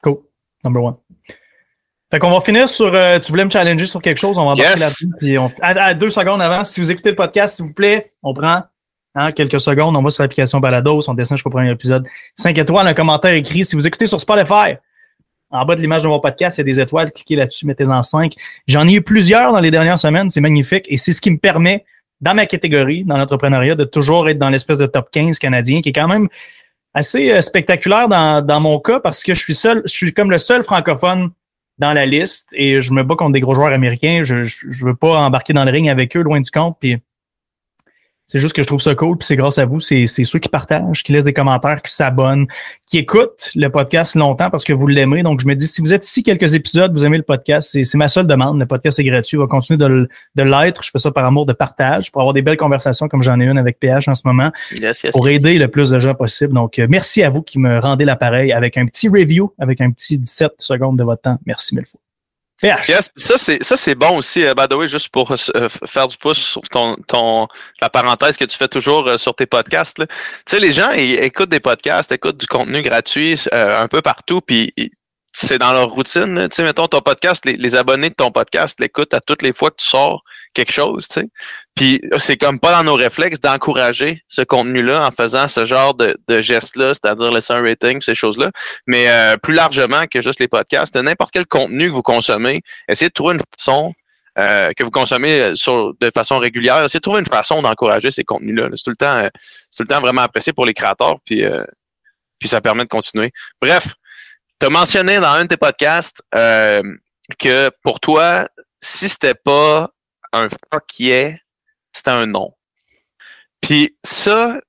Cool, 0.01 0.19
number 0.63 0.85
one. 0.85 0.97
Fait 2.09 2.21
qu'on 2.21 2.31
va 2.31 2.41
finir 2.41 2.69
sur. 2.69 2.93
tu 3.21 3.33
voulais 3.33 3.45
me 3.45 3.51
challenger 3.51 3.87
sur 3.87 4.01
quelque 4.01 4.19
chose, 4.19 4.39
on 4.39 4.45
va 4.45 4.53
embarquer 4.53 4.71
yes. 4.71 4.81
là-dessus. 4.81 5.09
Puis 5.19 5.39
on, 5.39 5.51
à, 5.61 5.95
deux 5.95 6.11
secondes 6.11 6.43
avant, 6.43 6.63
si 6.63 6.79
vous 6.79 6.93
écoutez 6.93 7.11
le 7.11 7.17
podcast, 7.17 7.57
s'il 7.57 7.65
vous 7.65 7.73
plaît, 7.73 8.13
on 8.23 8.33
prend 8.33 8.63
Hein, 9.15 9.33
quelques 9.33 9.61
secondes, 9.61 9.95
on 9.95 10.03
va 10.03 10.11
sur 10.11 10.23
l'application 10.23 10.59
Balados, 10.59 11.09
on 11.09 11.15
descend 11.15 11.37
jusqu'au 11.37 11.51
premier 11.51 11.71
épisode. 11.71 12.07
5 12.37 12.57
étoiles, 12.57 12.87
un 12.87 12.95
commentaire 12.95 13.35
écrit. 13.35 13.63
Si 13.65 13.77
vous 13.77 13.87
écoutez 13.87 14.07
sur 14.07 14.19
Spotify, 14.19 14.77
en 15.51 15.67
bas 15.67 15.77
de 15.77 15.83
l'image 15.83 16.03
de 16.03 16.09
mon 16.09 16.19
podcast, 16.19 16.57
il 16.57 16.61
y 16.61 16.63
a 16.63 16.65
des 16.65 16.81
étoiles. 16.81 17.13
Cliquez 17.13 17.37
là-dessus, 17.37 17.67
mettez-en 17.67 18.03
5. 18.03 18.33
J'en 18.67 18.89
ai 18.89 18.95
eu 18.95 19.03
plusieurs 19.03 19.53
dans 19.53 19.61
les 19.61 19.71
dernières 19.71 19.99
semaines. 19.99 20.31
C'est 20.31 20.41
magnifique. 20.41 20.87
Et 20.89 20.97
c'est 20.97 21.13
ce 21.13 21.21
qui 21.21 21.31
me 21.31 21.37
permet, 21.37 21.85
dans 22.23 22.35
ma 22.35 22.47
catégorie, 22.47 23.05
dans 23.05 23.19
l'entrepreneuriat, 23.19 23.75
de 23.75 23.85
toujours 23.85 24.31
être 24.31 24.39
dans 24.39 24.49
l'espèce 24.49 24.79
de 24.79 24.87
top 24.87 25.11
15 25.11 25.39
canadien, 25.39 25.83
qui 25.83 25.91
est 25.91 25.93
quand 25.93 26.09
même 26.09 26.29
assez 26.95 27.31
euh, 27.33 27.43
spectaculaire 27.43 28.09
dans, 28.09 28.61
mon 28.61 28.79
cas 28.79 28.99
parce 29.01 29.23
que 29.23 29.35
je 29.35 29.41
suis 29.41 29.55
seul, 29.55 29.83
je 29.85 29.93
suis 29.93 30.15
comme 30.15 30.31
le 30.31 30.39
seul 30.39 30.63
francophone 30.63 31.31
dans 31.79 31.93
la 31.93 32.07
liste 32.07 32.49
et 32.53 32.81
je 32.81 32.93
me 32.93 33.03
bats 33.03 33.17
contre 33.17 33.33
des 33.33 33.41
gros 33.41 33.55
joueurs 33.55 33.73
américains. 33.75 34.23
Je, 34.23 34.45
je 34.45 34.85
veux 34.87 34.95
pas 34.95 35.19
embarquer 35.19 35.53
dans 35.53 35.65
le 35.65 35.71
ring 35.71 35.91
avec 35.91 36.17
eux, 36.17 36.23
loin 36.23 36.41
du 36.41 36.51
compte. 36.51 36.79
Puis 36.81 36.99
c'est 38.33 38.39
juste 38.39 38.57
que 38.57 38.63
je 38.63 38.67
trouve 38.67 38.81
ça 38.81 38.95
cool, 38.95 39.19
puis 39.19 39.27
c'est 39.27 39.37
grâce 39.37 39.59
à 39.59 39.67
vous. 39.67 39.79
C'est 39.79 40.07
ceux 40.07 40.39
qui 40.39 40.49
partagent, 40.49 41.03
qui 41.03 41.13
laissent 41.13 41.27
des 41.27 41.35
commentaires, 41.35 41.83
qui 41.83 41.93
s'abonnent, 41.93 42.47
qui 42.87 42.97
écoutent 42.97 43.51
le 43.55 43.69
podcast 43.69 44.15
longtemps 44.15 44.49
parce 44.49 44.65
que 44.65 44.73
vous 44.73 44.87
l'aimez. 44.87 45.23
Donc, 45.23 45.41
je 45.43 45.47
me 45.47 45.55
dis, 45.55 45.67
si 45.67 45.83
vous 45.83 45.93
êtes 45.93 46.07
ici 46.07 46.23
quelques 46.23 46.55
épisodes, 46.55 46.91
vous 46.95 47.05
aimez 47.05 47.19
le 47.19 47.25
podcast, 47.25 47.77
c'est 47.83 47.99
ma 47.99 48.09
seule 48.09 48.27
demande. 48.27 48.59
Le 48.59 48.65
podcast 48.65 48.99
est 48.99 49.05
gratuit, 49.05 49.37
va 49.37 49.47
continuer 49.47 49.77
de, 49.77 50.09
de 50.35 50.43
l'être. 50.43 50.83
Je 50.83 50.91
fais 50.91 50.99
ça 50.99 51.11
par 51.11 51.27
amour 51.27 51.45
de 51.45 51.53
partage, 51.53 52.11
pour 52.11 52.23
avoir 52.23 52.33
des 52.33 52.41
belles 52.41 52.57
conversations 52.57 53.07
comme 53.07 53.23
j'en 53.23 53.39
ai 53.39 53.45
une 53.45 53.59
avec 53.59 53.79
PH 53.79 54.09
en 54.09 54.15
ce 54.15 54.23
moment, 54.25 54.51
pour 55.13 55.29
aider 55.29 55.59
le 55.59 55.69
plus 55.69 55.91
de 55.91 55.99
gens 55.99 56.15
possible. 56.15 56.55
Donc, 56.55 56.79
euh, 56.79 56.87
merci 56.89 57.23
à 57.23 57.29
vous 57.29 57.43
qui 57.43 57.59
me 57.59 57.81
rendez 57.81 58.07
l'appareil 58.07 58.51
avec 58.51 58.79
un 58.79 58.87
petit 58.87 59.11
review, 59.11 59.53
avec 59.59 59.83
un 59.83 59.91
petit 59.91 60.17
17 60.17 60.53
secondes 60.57 60.99
de 60.99 61.05
votre 61.05 61.21
temps. 61.21 61.37
Merci 61.45 61.75
mille 61.75 61.85
fois 61.87 62.01
ça, 63.17 63.39
c'est, 63.39 63.63
ça, 63.63 63.77
c'est 63.77 63.95
bon 63.95 64.19
aussi, 64.19 64.45
euh, 64.45 64.55
by 64.55 64.69
the 64.69 64.75
way, 64.75 64.89
juste 64.89 65.09
pour 65.09 65.33
euh, 65.33 65.69
faire 65.87 66.07
du 66.07 66.17
pouce 66.17 66.39
sur 66.39 66.63
ton, 66.63 66.97
ton, 67.09 67.49
la 67.81 67.91
parenthèse 67.91 68.37
que 68.37 68.45
tu 68.45 68.57
fais 68.57 68.69
toujours 68.69 69.09
euh, 69.09 69.17
sur 69.17 69.35
tes 69.35 69.47
podcasts. 69.47 69.97
Tu 69.97 70.07
sais, 70.47 70.61
les 70.61 70.73
gens 70.73 70.91
ils, 70.93 71.15
écoutent 71.15 71.51
des 71.51 71.61
podcasts, 71.61 72.13
écoutent 72.13 72.39
du 72.39 72.47
contenu 72.47 72.83
gratuit 72.83 73.41
un 73.53 73.89
peu 73.89 74.03
partout, 74.03 74.41
puis 74.41 74.73
c'est 75.33 75.59
dans 75.59 75.73
leur 75.73 75.89
routine. 75.89 76.49
Tu 76.51 76.57
sais, 76.57 76.63
mettons 76.63 76.87
ton 76.87 77.01
podcast, 77.01 77.45
les, 77.47 77.75
abonnés 77.75 78.11
de 78.11 78.15
ton 78.15 78.31
podcast 78.31 78.79
l'écoutent 78.81 79.15
à 79.15 79.21
toutes 79.21 79.43
les 79.43 79.53
fois 79.53 79.71
que 79.71 79.77
tu 79.77 79.87
sors 79.87 80.23
quelque 80.53 80.73
chose, 80.73 81.09
tu 81.09 81.21
sais. 81.21 81.29
Puis 81.75 82.03
c'est 82.19 82.37
comme 82.37 82.61
pas 82.61 82.73
dans 82.73 82.85
nos 82.85 82.95
réflexes 82.95 83.41
d'encourager 83.41 84.23
ce 84.29 84.43
contenu-là 84.43 85.07
en 85.07 85.11
faisant 85.11 85.49
ce 85.49 85.65
genre 85.65 85.95
de, 85.95 86.17
de 86.29 86.41
gestes-là, 86.41 86.93
c'est-à-dire 86.93 87.33
laisser 87.33 87.55
un 87.55 87.63
rating, 87.63 88.03
ces 88.03 88.15
choses-là. 88.15 88.51
Mais 88.87 89.11
euh, 89.11 89.37
plus 89.43 89.55
largement 89.55 90.05
que 90.07 90.21
juste 90.21 90.39
les 90.39 90.49
podcasts, 90.49 90.95
n'importe 90.97 91.33
quel 91.33 91.47
contenu 91.47 91.89
que 91.89 91.95
vous 91.95 92.03
consommez, 92.03 92.61
essayez 92.89 93.09
de 93.09 93.15
trouver 93.15 93.37
une 93.37 93.43
façon 93.59 93.95
euh, 94.39 94.71
que 94.77 94.85
vous 94.85 94.91
consommez 94.91 95.55
sur, 95.55 95.95
de 95.99 96.11
façon 96.15 96.39
régulière, 96.39 96.85
essayez 96.85 97.01
de 97.01 97.03
trouver 97.03 97.21
une 97.21 97.27
façon 97.27 97.63
d'encourager 97.63 98.11
ces 98.11 98.25
contenus-là. 98.25 98.69
C'est 98.77 98.85
tout 98.85 98.91
le 98.91 98.97
temps, 98.97 99.17
euh, 99.17 99.29
tout 99.75 99.83
le 99.83 99.89
temps 99.89 100.01
vraiment 100.01 100.23
apprécié 100.23 100.53
pour 100.53 100.67
les 100.67 100.75
créateurs, 100.75 101.17
puis, 101.25 101.43
puis 102.39 102.51
ça 102.51 102.61
permet 102.61 102.85
de 102.85 102.89
continuer. 102.89 103.31
Bref, 103.63 103.95
tu 104.63 104.67
as 104.67 104.71
mentionné 104.71 105.19
dans 105.19 105.33
un 105.33 105.43
de 105.43 105.49
tes 105.49 105.57
podcasts 105.57 106.23
que 106.31 107.69
pour 107.83 107.99
toi, 107.99 108.47
si 108.81 109.09
c'était 109.09 109.35
pas 109.35 109.91
un 110.33 110.47
fuck 110.49 111.01
yeah, 111.01 111.35
c'était 111.93 112.13
un 112.13 112.27
non. 112.27 112.55
Puis 113.61 113.99
ça, 114.05 114.61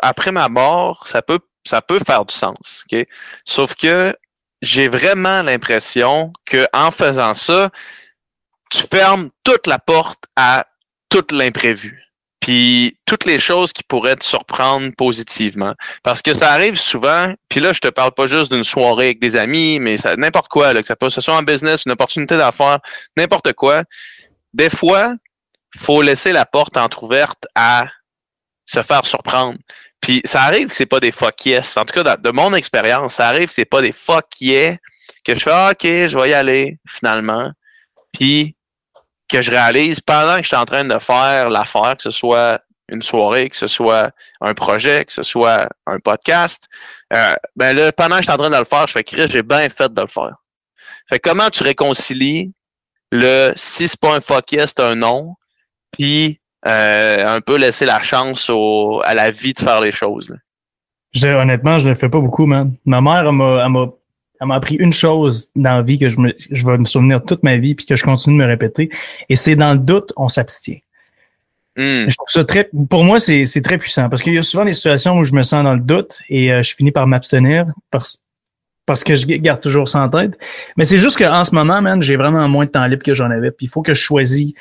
après 0.00 0.32
ma 0.32 0.48
mort, 0.48 1.06
ça 1.06 1.20
peut, 1.20 1.38
ça 1.66 1.82
peut 1.82 1.98
faire 1.98 2.24
du 2.24 2.34
sens. 2.34 2.86
ok? 2.90 3.06
Sauf 3.44 3.74
que 3.74 4.16
j'ai 4.62 4.88
vraiment 4.88 5.42
l'impression 5.42 6.32
que 6.46 6.66
en 6.72 6.90
faisant 6.90 7.34
ça, 7.34 7.68
tu 8.70 8.84
fermes 8.90 9.28
toute 9.44 9.66
la 9.66 9.78
porte 9.78 10.24
à 10.34 10.64
tout 11.10 11.26
l'imprévu. 11.30 12.09
Puis 12.40 12.96
toutes 13.04 13.26
les 13.26 13.38
choses 13.38 13.72
qui 13.72 13.82
pourraient 13.82 14.16
te 14.16 14.24
surprendre 14.24 14.90
positivement. 14.96 15.74
Parce 16.02 16.22
que 16.22 16.32
ça 16.32 16.52
arrive 16.52 16.76
souvent, 16.76 17.34
puis 17.48 17.60
là, 17.60 17.72
je 17.72 17.80
te 17.80 17.88
parle 17.88 18.12
pas 18.12 18.26
juste 18.26 18.50
d'une 18.50 18.64
soirée 18.64 19.06
avec 19.06 19.20
des 19.20 19.36
amis, 19.36 19.78
mais 19.78 19.98
ça 19.98 20.16
n'importe 20.16 20.48
quoi, 20.48 20.72
que 20.72 20.86
ça 20.86 20.96
peut 20.96 21.10
ce 21.10 21.20
soit 21.20 21.36
en 21.36 21.42
business, 21.42 21.82
une 21.84 21.92
opportunité 21.92 22.36
d'affaires, 22.36 22.78
n'importe 23.16 23.52
quoi 23.52 23.84
des 24.52 24.70
fois, 24.70 25.14
faut 25.76 26.02
laisser 26.02 26.32
la 26.32 26.44
porte 26.44 26.76
entrouverte 26.76 27.46
à 27.54 27.88
se 28.66 28.82
faire 28.82 29.06
surprendre. 29.06 29.58
Puis 30.00 30.22
ça 30.24 30.42
arrive 30.42 30.68
que 30.68 30.76
c'est 30.76 30.86
pas 30.86 31.00
des 31.00 31.12
fuck 31.12 31.44
yes. 31.44 31.76
En 31.76 31.84
tout 31.84 32.02
cas, 32.02 32.16
de 32.16 32.30
mon 32.30 32.54
expérience, 32.54 33.14
ça 33.14 33.28
arrive 33.28 33.48
que 33.48 33.54
c'est 33.54 33.64
pas 33.64 33.82
des 33.82 33.92
fuck 33.92 34.26
yes 34.40 34.76
que 35.24 35.34
je 35.34 35.40
fais 35.40 35.50
ah, 35.52 35.70
OK, 35.72 35.84
je 35.84 36.18
vais 36.18 36.30
y 36.30 36.34
aller 36.34 36.78
finalement. 36.86 37.52
Puis 38.12 38.56
que 39.30 39.42
je 39.42 39.50
réalise 39.50 40.00
pendant 40.00 40.36
que 40.36 40.42
je 40.42 40.48
suis 40.48 40.56
en 40.56 40.64
train 40.64 40.84
de 40.84 40.98
faire 40.98 41.50
l'affaire, 41.50 41.96
que 41.96 42.02
ce 42.02 42.10
soit 42.10 42.60
une 42.88 43.02
soirée, 43.02 43.48
que 43.48 43.56
ce 43.56 43.68
soit 43.68 44.10
un 44.40 44.52
projet, 44.54 45.04
que 45.04 45.12
ce 45.12 45.22
soit 45.22 45.68
un 45.86 45.98
podcast, 46.00 46.68
euh, 47.14 47.34
ben 47.56 47.74
là, 47.74 47.92
pendant 47.92 48.16
que 48.16 48.22
je 48.22 48.26
suis 48.26 48.32
en 48.32 48.36
train 48.36 48.50
de 48.50 48.56
le 48.56 48.64
faire, 48.64 48.86
je 48.86 48.92
fais 48.92 49.04
Chris, 49.04 49.28
j'ai 49.30 49.42
bien 49.42 49.68
fait 49.68 49.92
de 49.92 50.00
le 50.00 50.08
faire. 50.08 50.34
Fait 51.08 51.18
comment 51.18 51.50
tu 51.50 51.62
réconcilies 51.62 52.52
le 53.12 53.52
si 53.56 53.88
c'est 53.88 53.98
pas 53.98 54.14
un 54.14 54.20
fuck 54.20 54.52
yes, 54.52 54.74
c'est 54.76 54.82
un 54.82 54.94
non. 54.96 55.34
Puis 55.92 56.40
euh, 56.66 57.26
un 57.26 57.40
peu 57.40 57.56
laisser 57.56 57.84
la 57.84 58.00
chance 58.00 58.50
au, 58.50 59.00
à 59.04 59.14
la 59.14 59.30
vie 59.30 59.54
de 59.54 59.60
faire 59.60 59.80
les 59.80 59.92
choses. 59.92 60.34
honnêtement, 61.22 61.78
je 61.78 61.86
ne 61.86 61.94
le 61.94 61.98
fais 61.98 62.08
pas 62.08 62.20
beaucoup, 62.20 62.46
man. 62.46 62.74
Ma 62.84 63.00
mère, 63.00 63.26
elle 63.26 63.32
m'a, 63.32 63.86
elle 64.40 64.46
m'a 64.46 64.54
appris 64.54 64.76
une 64.76 64.92
chose 64.92 65.48
dans 65.54 65.76
la 65.76 65.82
vie 65.82 65.98
que 65.98 66.08
je, 66.08 66.18
me, 66.18 66.34
je 66.50 66.66
vais 66.66 66.78
me 66.78 66.84
souvenir 66.84 67.22
toute 67.24 67.42
ma 67.42 67.58
vie 67.58 67.74
puis 67.74 67.84
que 67.84 67.94
je 67.94 68.04
continue 68.04 68.38
de 68.38 68.42
me 68.42 68.48
répéter. 68.48 68.90
Et 69.28 69.36
c'est 69.36 69.54
dans 69.54 69.72
le 69.72 69.78
doute, 69.78 70.12
on 70.16 70.28
s'abstient. 70.28 70.82
Hmm. 71.76 72.08
Je 72.08 72.16
trouve 72.16 72.28
ça 72.28 72.44
très, 72.44 72.68
pour 72.88 73.04
moi, 73.04 73.18
c'est, 73.18 73.44
c'est 73.44 73.60
très 73.60 73.78
puissant 73.78 74.08
parce 74.08 74.22
qu'il 74.22 74.34
y 74.34 74.38
a 74.38 74.42
souvent 74.42 74.64
des 74.64 74.72
situations 74.72 75.18
où 75.18 75.24
je 75.24 75.34
me 75.34 75.42
sens 75.42 75.62
dans 75.62 75.74
le 75.74 75.80
doute 75.80 76.20
et 76.28 76.52
euh, 76.52 76.62
je 76.62 76.74
finis 76.74 76.90
par 76.90 77.06
m'abstenir 77.06 77.66
parce, 77.90 78.22
parce 78.86 79.04
que 79.04 79.14
je 79.14 79.26
garde 79.26 79.60
toujours 79.60 79.88
ça 79.88 80.00
en 80.00 80.08
tête. 80.08 80.32
Mais 80.76 80.84
c'est 80.84 80.98
juste 80.98 81.18
qu'en 81.18 81.44
ce 81.44 81.54
moment, 81.54 81.82
man, 81.82 82.00
j'ai 82.00 82.16
vraiment 82.16 82.48
moins 82.48 82.64
de 82.64 82.70
temps 82.70 82.86
libre 82.86 83.02
que 83.02 83.14
j'en 83.14 83.30
avais. 83.30 83.50
Puis 83.50 83.66
il 83.66 83.68
faut 83.68 83.82
que 83.82 83.94
je 83.94 84.00
choisisse. 84.00 84.52
Tu 84.52 84.60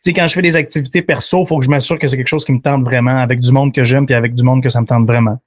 sais, 0.00 0.12
quand 0.14 0.26
je 0.26 0.32
fais 0.32 0.42
des 0.42 0.56
activités 0.56 1.02
perso, 1.02 1.42
il 1.42 1.46
faut 1.46 1.58
que 1.58 1.64
je 1.66 1.70
m'assure 1.70 1.98
que 1.98 2.06
c'est 2.06 2.16
quelque 2.16 2.26
chose 2.26 2.46
qui 2.46 2.52
me 2.52 2.60
tente 2.60 2.84
vraiment, 2.84 3.18
avec 3.18 3.38
du 3.38 3.52
monde 3.52 3.74
que 3.74 3.84
j'aime, 3.84 4.06
puis 4.06 4.14
avec 4.14 4.34
du 4.34 4.42
monde 4.42 4.62
que 4.62 4.70
ça 4.70 4.80
me 4.80 4.86
tente 4.86 5.06
vraiment. 5.06 5.38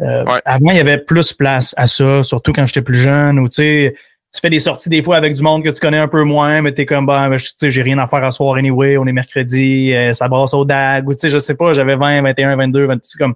Euh, 0.00 0.24
avant, 0.44 0.70
il 0.70 0.76
y 0.76 0.80
avait 0.80 0.98
plus 0.98 1.32
place 1.32 1.74
à 1.76 1.86
ça, 1.86 2.22
surtout 2.22 2.52
quand 2.52 2.66
j'étais 2.66 2.82
plus 2.82 2.96
jeune, 2.96 3.38
ou 3.38 3.48
tu 3.48 3.56
sais, 3.56 3.96
tu 4.32 4.40
fais 4.40 4.50
des 4.50 4.60
sorties 4.60 4.90
des 4.90 5.02
fois 5.02 5.16
avec 5.16 5.34
du 5.34 5.42
monde 5.42 5.64
que 5.64 5.70
tu 5.70 5.80
connais 5.80 5.98
un 5.98 6.08
peu 6.08 6.22
moins, 6.22 6.60
mais 6.60 6.72
t'es 6.72 6.84
comme, 6.84 7.06
ben, 7.06 7.34
tu 7.36 7.52
sais, 7.58 7.70
j'ai 7.70 7.82
rien 7.82 7.98
à 7.98 8.06
faire 8.06 8.22
à 8.22 8.30
soir 8.30 8.56
anyway, 8.56 8.98
on 8.98 9.06
est 9.06 9.12
mercredi, 9.12 9.94
euh, 9.94 10.12
ça 10.12 10.28
brasse 10.28 10.52
au 10.52 10.64
DAG, 10.64 11.08
ou 11.08 11.14
tu 11.14 11.20
sais, 11.20 11.28
je 11.30 11.38
sais 11.38 11.54
pas, 11.54 11.72
j'avais 11.72 11.96
20, 11.96 12.22
21, 12.22 12.56
22, 12.56 12.86
26, 12.86 13.16
comme. 13.16 13.34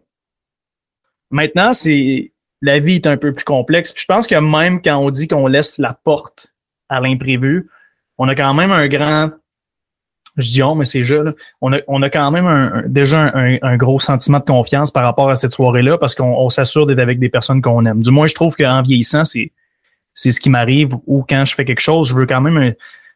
Maintenant, 1.30 1.72
c'est, 1.72 2.32
la 2.60 2.78
vie 2.78 2.96
est 2.96 3.06
un 3.06 3.16
peu 3.16 3.32
plus 3.32 3.44
complexe. 3.44 3.92
Puis 3.92 4.02
je 4.02 4.06
pense 4.06 4.26
que 4.26 4.34
même 4.34 4.82
quand 4.82 4.98
on 4.98 5.10
dit 5.10 5.28
qu'on 5.28 5.46
laisse 5.46 5.78
la 5.78 5.94
porte 5.94 6.52
à 6.88 7.00
l'imprévu, 7.00 7.70
on 8.18 8.28
a 8.28 8.34
quand 8.34 8.52
même 8.52 8.72
un 8.72 8.88
grand, 8.88 9.30
je 10.40 10.48
dis 10.48 10.62
on, 10.62 10.74
mais 10.74 10.84
c'est 10.84 11.04
je, 11.04 11.14
là, 11.14 11.32
on, 11.60 11.72
a, 11.72 11.78
on 11.86 12.02
a 12.02 12.10
quand 12.10 12.30
même 12.30 12.46
un, 12.46 12.82
déjà 12.86 13.32
un, 13.34 13.76
gros 13.76 14.00
sentiment 14.00 14.38
de 14.38 14.44
confiance 14.44 14.90
par 14.90 15.04
rapport 15.04 15.30
à 15.30 15.36
cette 15.36 15.52
soirée-là 15.52 15.98
parce 15.98 16.14
qu'on 16.14 16.48
s'assure 16.48 16.86
d'être 16.86 16.98
avec 16.98 17.18
des 17.18 17.28
personnes 17.28 17.62
qu'on 17.62 17.84
aime. 17.86 18.02
Du 18.02 18.10
moins, 18.10 18.26
je 18.26 18.34
trouve 18.34 18.56
qu'en 18.56 18.82
vieillissant, 18.82 19.24
c'est, 19.24 19.52
c'est 20.14 20.30
ce 20.30 20.40
qui 20.40 20.50
m'arrive 20.50 20.90
ou 21.06 21.24
quand 21.28 21.44
je 21.44 21.54
fais 21.54 21.64
quelque 21.64 21.80
chose, 21.80 22.08
je 22.08 22.14
veux 22.14 22.26
quand 22.26 22.40
même 22.40 22.56
un, 22.56 22.72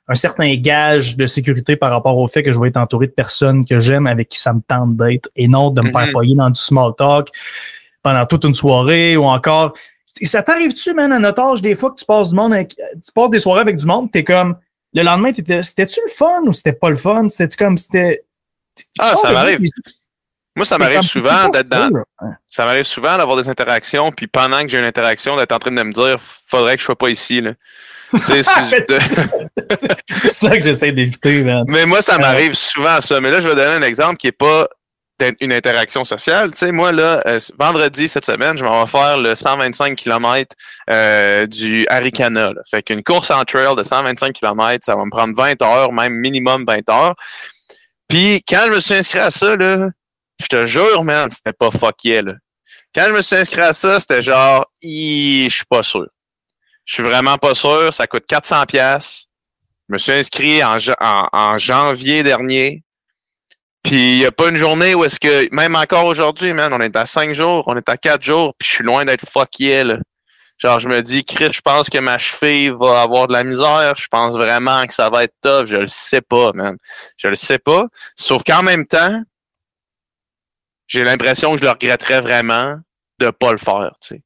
un 0.09 0.14
certain 0.14 0.55
gage 0.57 1.16
de 1.16 1.27
sécurité 1.27 1.77
par 1.77 1.91
rapport 1.91 2.18
au 2.18 2.29
fait 2.29 2.43
que 2.43 2.53
je 2.53 2.61
vais 2.61 2.68
être 2.68 2.77
entouré 2.77 3.07
de 3.07 3.12
personnes 3.12 3.64
que 3.64 3.81
j'aime 3.81 4.07
avec 4.07 4.29
qui 4.29 4.39
ça 4.39 4.53
me 4.53 4.61
tente 4.61 4.97
d'être 4.97 5.31
et 5.35 5.49
non 5.49 5.70
de 5.70 5.81
me 5.81 5.91
faire 5.91 6.09
mm 6.09 6.37
dans 6.37 6.51
du 6.51 6.61
small 6.61 6.93
talk 6.97 7.31
pendant 8.03 8.27
toute 8.27 8.45
une 8.45 8.55
soirée 8.55 9.16
ou 9.16 9.25
encore. 9.25 9.75
Ça 10.22 10.43
t'arrive-tu, 10.43 10.95
man, 10.95 11.11
à 11.12 11.18
notre 11.18 11.43
âge, 11.43 11.62
des 11.62 11.75
fois 11.75 11.91
que 11.91 11.97
tu 11.97 12.05
passes 12.05 12.29
du 12.29 12.35
monde 12.35 12.53
avec, 12.53 12.77
tu 12.77 13.12
passes 13.14 13.31
des 13.31 13.39
soirées 13.39 13.62
avec 13.62 13.77
du 13.77 13.87
monde, 13.87 14.12
t'es 14.12 14.22
comme, 14.22 14.57
le 14.95 15.03
lendemain, 15.03 15.32
c'était-tu 15.34 16.01
le 16.07 16.11
fun 16.11 16.42
ou 16.47 16.53
c'était 16.53 16.72
pas 16.72 16.90
le 16.90 16.97
fun? 16.97 17.28
C'était-tu 17.28 17.57
comme, 17.57 17.76
c'était. 17.76 18.24
Ah, 18.99 19.14
ça 19.16 19.32
m'arrive. 19.32 19.61
Moi, 20.57 20.64
ça 20.64 20.78
m'arrive 20.78 21.03
souvent 21.03 21.49
d'être 21.49 21.68
dans. 21.68 21.90
Ça 22.47 22.64
m'arrive 22.64 22.84
souvent 22.84 23.18
d'avoir 23.18 23.36
des 23.36 23.49
interactions, 23.49 24.12
puis 24.12 24.28
pendant 24.28 24.62
que 24.62 24.68
j'ai 24.68 24.78
une 24.78 24.84
interaction, 24.84 25.36
d'être 25.36 25.53
en 25.53 25.59
train 25.59 25.72
de 25.72 25.82
me 25.82 25.92
dire, 25.92 26.16
faudrait 26.47 26.76
que 26.76 26.80
je 26.80 26.84
sois 26.84 26.97
pas 26.97 27.11
ici, 27.11 27.40
là. 27.40 27.55
c'est 28.22 28.45
ça 28.45 28.62
que 30.57 30.62
j'essaie 30.62 30.92
d'éviter, 30.92 31.42
man. 31.42 31.64
Mais 31.66 31.84
moi, 31.84 32.01
ça 32.01 32.16
m'arrive 32.16 32.55
souvent 32.55 33.01
ça. 33.01 33.20
Mais 33.20 33.32
là, 33.32 33.40
je 33.40 33.49
vais 33.49 33.57
donner 33.57 33.74
un 33.74 33.82
exemple 33.82 34.18
qui 34.18 34.28
est 34.28 34.32
pas 34.32 34.68
une 35.41 35.53
interaction 35.53 36.05
sociale. 36.05 36.51
Tu 36.51 36.59
sais, 36.59 36.73
moi, 36.73 36.93
là, 36.93 37.23
euh, 37.27 37.39
vendredi 37.59 38.09
cette 38.09 38.25
semaine, 38.25 38.57
je 38.57 38.65
m'en 38.65 38.85
vais 38.85 38.91
faire 38.91 39.19
le 39.19 39.35
125 39.35 39.97
km 39.97 40.55
euh, 40.91 41.47
du 41.47 41.87
Arikana. 41.89 42.53
Là. 42.53 42.61
Fait 42.71 42.83
qu'une 42.83 43.03
course 43.03 43.31
en 43.31 43.45
trail 43.45 43.75
de 43.77 43.83
125 43.83 44.33
km, 44.33 44.85
ça 44.85 44.97
va 44.97 45.05
me 45.05 45.11
prendre 45.11 45.35
20 45.37 45.62
heures, 45.62 45.93
même 45.93 46.15
minimum 46.15 46.65
20 46.67 46.89
heures. 46.91 47.15
Puis 48.09 48.43
quand 48.49 48.62
je 48.67 48.71
me 48.73 48.81
suis 48.81 48.95
inscrit 48.95 49.21
à 49.21 49.31
ça, 49.31 49.57
là, 49.57 49.89
je 50.41 50.47
te 50.47 50.65
jure, 50.65 51.05
man, 51.05 51.31
c'était 51.31 51.53
pas 51.53 51.71
fuck 51.71 52.05
yeah, 52.05 52.23
là. 52.23 52.33
Quand 52.95 53.05
je 53.07 53.12
me 53.12 53.23
suis 53.23 53.37
inscrit 53.37 53.61
à 53.61 53.73
ça, 53.73 53.99
c'était 53.99 54.23
genre, 54.23 54.67
je 54.83 55.49
suis 55.51 55.65
pas 55.69 55.83
sûr. 55.83 56.07
Je 56.85 56.95
suis 56.95 57.03
vraiment 57.03 57.39
pas 57.39 57.55
sûr. 57.55 57.93
Ça 57.93 58.07
coûte 58.07 58.25
400 58.27 58.67
pièces. 58.67 59.27
Je 59.89 59.95
me 59.95 59.99
suis 59.99 60.12
inscrit 60.12 60.61
en 60.62 61.59
janvier 61.59 62.23
dernier. 62.23 62.84
Puis 63.85 64.14
il 64.14 64.18
n'y 64.18 64.26
a 64.26 64.32
pas 64.32 64.49
une 64.49 64.57
journée 64.57 64.95
où 64.95 65.05
est-ce 65.05 65.20
que, 65.20 65.55
même 65.55 65.76
encore 65.76 66.07
aujourd'hui, 66.07 66.53
man, 66.55 66.72
on 66.72 66.80
est 66.80 66.97
à 66.97 67.07
cinq 67.07 67.35
jours, 67.35 67.64
on 67.66 67.76
est 67.76 67.89
à 67.89 67.99
quatre 67.99 68.22
jours, 68.22 68.55
puis 68.59 68.66
je 68.66 68.74
suis 68.76 68.85
loin 68.85 69.05
d'être 69.05 69.28
fuck 69.28 69.51
là. 69.61 69.99
Genre, 70.59 70.80
je 70.80 70.89
me 70.89 71.03
dis, 71.03 71.24
Chris, 71.24 71.53
je 71.53 71.61
pense 71.61 71.91
que 71.91 71.99
ma 71.99 72.16
cheville 72.16 72.70
va 72.70 73.03
avoir 73.03 73.26
de 73.26 73.32
la 73.32 73.43
misère. 73.43 73.95
Je 73.97 74.07
pense 74.07 74.35
vraiment 74.35 74.87
que 74.87 74.95
ça 74.95 75.11
va 75.11 75.24
être 75.24 75.35
tough. 75.43 75.66
Je 75.66 75.76
le 75.76 75.89
sais 75.89 76.20
pas, 76.20 76.53
man. 76.55 76.76
Je 77.16 77.28
le 77.28 77.35
sais 77.35 77.59
pas. 77.59 77.89
Sauf 78.16 78.43
qu'en 78.45 78.62
même 78.62 78.87
temps, 78.87 79.20
j'ai 80.87 81.05
l'impression 81.05 81.53
que 81.53 81.59
je 81.59 81.64
le 81.64 81.70
regretterais 81.70 82.20
vraiment 82.20 82.76
de 83.18 83.30
pas 83.30 83.53
le 83.53 83.59
faire, 83.59 83.93
tu 84.01 84.14
sais. 84.14 84.22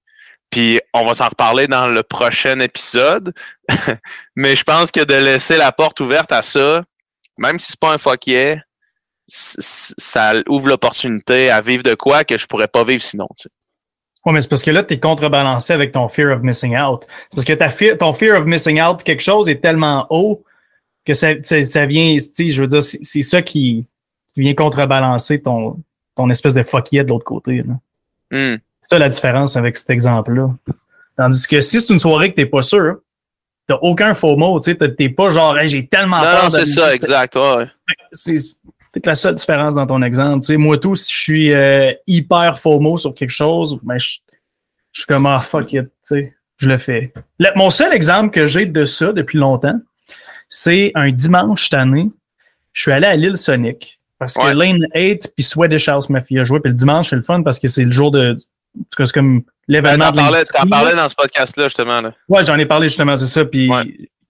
Puis 0.51 0.81
on 0.95 1.05
va 1.05 1.15
s'en 1.15 1.29
reparler 1.29 1.67
dans 1.67 1.87
le 1.87 2.03
prochain 2.03 2.59
épisode. 2.61 3.35
Mais 4.37 4.55
je 4.55 4.65
pense 4.65 4.91
que 4.91 5.05
de 5.05 5.15
laisser 5.15 5.57
la 5.57 5.73
porte 5.73 6.01
ouverte 6.01 6.33
à 6.33 6.43
ça, 6.43 6.83
même 7.39 7.59
si 7.59 7.69
c'est 7.69 7.81
pas 7.81 7.93
un 7.93 7.99
fuck 7.99 8.27
ça 9.29 10.33
ouvre 10.49 10.69
l'opportunité 10.69 11.51
à 11.51 11.61
vivre 11.61 11.83
de 11.83 11.95
quoi 11.95 12.25
que 12.25 12.39
je 12.39 12.47
pourrais 12.47 12.69
pas 12.69 12.83
vivre 12.85 13.03
sinon, 13.03 13.29
tu 13.37 13.45
sais. 13.45 13.51
Oui, 14.25 14.33
mais 14.33 14.41
c'est 14.41 14.49
parce 14.49 14.63
que 14.63 14.71
là, 14.71 14.83
tu 14.83 14.95
es 14.95 15.01
contrebalancé 15.01 15.73
avec 15.73 15.93
ton 15.93 16.09
fear 16.09 16.37
of 16.37 16.43
missing 16.43 16.77
out. 16.77 17.07
C'est 17.31 17.37
parce 17.37 17.45
que 17.45 17.53
ta 17.53 17.97
ton 17.97 18.13
fear 18.13 18.39
of 18.39 18.47
missing 18.47 18.81
out, 18.81 19.03
quelque 19.03 19.23
chose 19.23 19.49
est 19.49 19.61
tellement 19.63 20.07
haut 20.11 20.45
que 21.07 21.15
ça, 21.15 21.29
ça, 21.43 21.87
vient, 21.87 22.17
je 22.19 22.61
veux 22.61 22.67
dire, 22.67 22.83
c'est 22.83 23.23
ça 23.23 23.41
qui, 23.41 23.87
vient 24.37 24.55
contrebalancer 24.55 25.41
ton, 25.41 25.83
ton 26.15 26.31
espèce 26.31 26.55
de 26.55 26.63
fuckier 26.63 27.03
de 27.03 27.09
l'autre 27.09 27.25
côté. 27.25 27.63
Hmm. 28.31 28.57
C'est 28.83 28.91
ça 28.91 28.99
la 28.99 29.09
différence 29.09 29.57
avec 29.57 29.77
cet 29.77 29.91
exemple-là. 29.91 30.51
Tandis 31.17 31.47
que 31.49 31.61
si 31.61 31.81
c'est 31.81 31.93
une 31.93 31.99
soirée 31.99 32.31
que 32.31 32.37
t'es 32.37 32.47
pas 32.47 32.63
sûr, 32.63 32.99
t'as 33.67 33.79
aucun 33.83 34.15
faux 34.15 34.37
mot, 34.37 34.61
tu 34.61 34.77
sais, 34.79 34.95
t'es 34.95 35.09
pas 35.09 35.31
genre, 35.31 35.57
j'ai 35.65 35.87
tellement 35.87 36.21
peur. 36.21 36.45
Non, 36.45 36.51
c'est 36.51 36.67
ça, 36.67 36.95
exact, 36.95 37.35
ouais. 37.37 37.67
C'est 38.93 39.01
c'est 39.01 39.07
la 39.07 39.15
seule 39.15 39.35
différence 39.35 39.75
dans 39.75 39.87
ton 39.87 40.03
exemple. 40.03 40.45
sais, 40.45 40.57
moi, 40.57 40.79
tout, 40.79 40.95
si 40.95 41.13
je 41.13 41.21
suis 41.21 41.53
euh, 41.53 41.93
hyper 42.07 42.59
FOMO 42.59 42.97
sur 42.97 43.15
quelque 43.15 43.31
chose, 43.31 43.79
ben, 43.83 43.99
je, 43.99 44.19
suis 44.93 45.07
comme, 45.07 45.27
ah, 45.27 45.41
fuck 45.41 45.73
it, 45.73 45.89
sais, 46.03 46.35
je 46.57 46.69
le 46.69 46.79
fais. 46.79 47.13
mon 47.55 47.71
seul 47.71 47.93
exemple 47.93 48.31
que 48.31 48.47
j'ai 48.47 48.67
de 48.67 48.85
ça 48.85 49.13
depuis 49.13 49.39
longtemps, 49.39 49.79
c'est 50.49 50.93
un 50.95 51.11
dimanche 51.11 51.65
cette 51.65 51.75
année, 51.75 52.11
je 52.73 52.83
suis 52.83 52.93
allé 52.93 53.07
à 53.07 53.17
l'île 53.17 53.37
Sonic. 53.37 53.99
Parce 54.19 54.35
que 54.35 54.53
Lane 54.53 54.85
8 54.95 55.33
puis 55.37 55.45
Swedish 55.45 55.89
House 55.89 56.09
Mafia 56.09 56.43
joué. 56.43 56.61
Puis 56.61 56.71
le 56.71 56.77
dimanche, 56.77 57.11
c'est 57.11 57.17
le 57.17 57.23
fun 57.23 57.43
parce 57.43 57.59
que 57.59 57.69
c'est 57.69 57.85
le 57.85 57.93
jour 57.93 58.11
de. 58.11 58.37
C'est 58.91 59.13
comme 59.13 59.43
l'événement. 59.69 60.11
Ben, 60.11 60.31
t'en 60.53 60.69
parlais, 60.69 60.95
dans 60.95 61.09
ce 61.09 61.15
podcast-là, 61.15 61.65
justement. 61.65 62.01
Là. 62.01 62.15
Ouais, 62.29 62.45
j'en 62.45 62.59
ai 62.59 62.67
parlé 62.67 62.89
justement, 62.89 63.17
c'est 63.17 63.27
ça. 63.27 63.45
Puis 63.45 63.71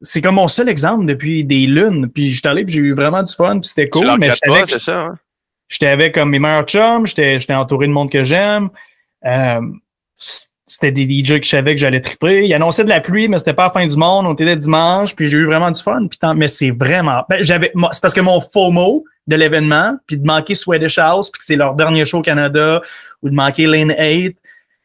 c'est 0.00 0.20
comme 0.22 0.36
mon 0.36 0.48
seul 0.48 0.68
exemple 0.68 1.06
depuis 1.06 1.44
des 1.44 1.66
lunes. 1.66 2.08
Puis 2.08 2.30
j'étais 2.30 2.48
allé, 2.48 2.64
puis 2.64 2.74
j'ai 2.74 2.80
eu 2.80 2.94
vraiment 2.94 3.22
du 3.22 3.34
fun, 3.34 3.58
puis 3.60 3.68
c'était 3.68 3.88
cool. 3.88 4.16
mais 4.18 4.30
c'est 4.66 4.78
ça. 4.78 5.00
Hein? 5.00 5.18
J'étais 5.68 5.88
avec 5.88 6.14
comme 6.14 6.30
mes 6.30 6.38
meilleurs 6.38 6.64
chums, 6.64 7.06
j'étais 7.06 7.54
entouré 7.54 7.86
de 7.86 7.92
monde 7.92 8.10
que 8.10 8.24
j'aime. 8.24 8.70
Euh, 9.26 9.60
c'était 10.68 10.92
des 10.92 11.02
DJ 11.02 11.38
que 11.38 11.44
je 11.44 11.48
savais 11.48 11.74
que 11.74 11.80
j'allais 11.80 12.00
triper. 12.00 12.46
Il 12.46 12.54
annonçait 12.54 12.84
de 12.84 12.88
la 12.88 13.00
pluie, 13.00 13.28
mais 13.28 13.38
c'était 13.38 13.54
pas 13.54 13.64
la 13.64 13.70
fin 13.70 13.86
du 13.86 13.96
monde. 13.96 14.26
On 14.26 14.34
était 14.34 14.44
là 14.44 14.56
dimanche, 14.56 15.14
puis 15.14 15.28
j'ai 15.28 15.38
eu 15.38 15.46
vraiment 15.46 15.70
du 15.70 15.82
fun. 15.82 16.06
Puis 16.08 16.18
mais 16.36 16.48
c'est 16.48 16.70
vraiment. 16.70 17.24
Ben, 17.28 17.42
j'avais, 17.42 17.72
c'est 17.92 18.00
parce 18.00 18.14
que 18.14 18.20
mon 18.20 18.40
FOMO 18.40 19.04
de 19.26 19.36
l'événement, 19.36 19.96
puis 20.06 20.16
de 20.16 20.26
manquer 20.26 20.54
Swedish 20.54 20.98
House, 20.98 21.30
puis 21.30 21.38
que 21.38 21.44
c'est 21.44 21.56
leur 21.56 21.74
dernier 21.74 22.04
show 22.04 22.18
au 22.18 22.22
Canada, 22.22 22.82
ou 23.22 23.30
de 23.30 23.34
manquer 23.34 23.66
Lane 23.66 23.94
8. 23.98 24.36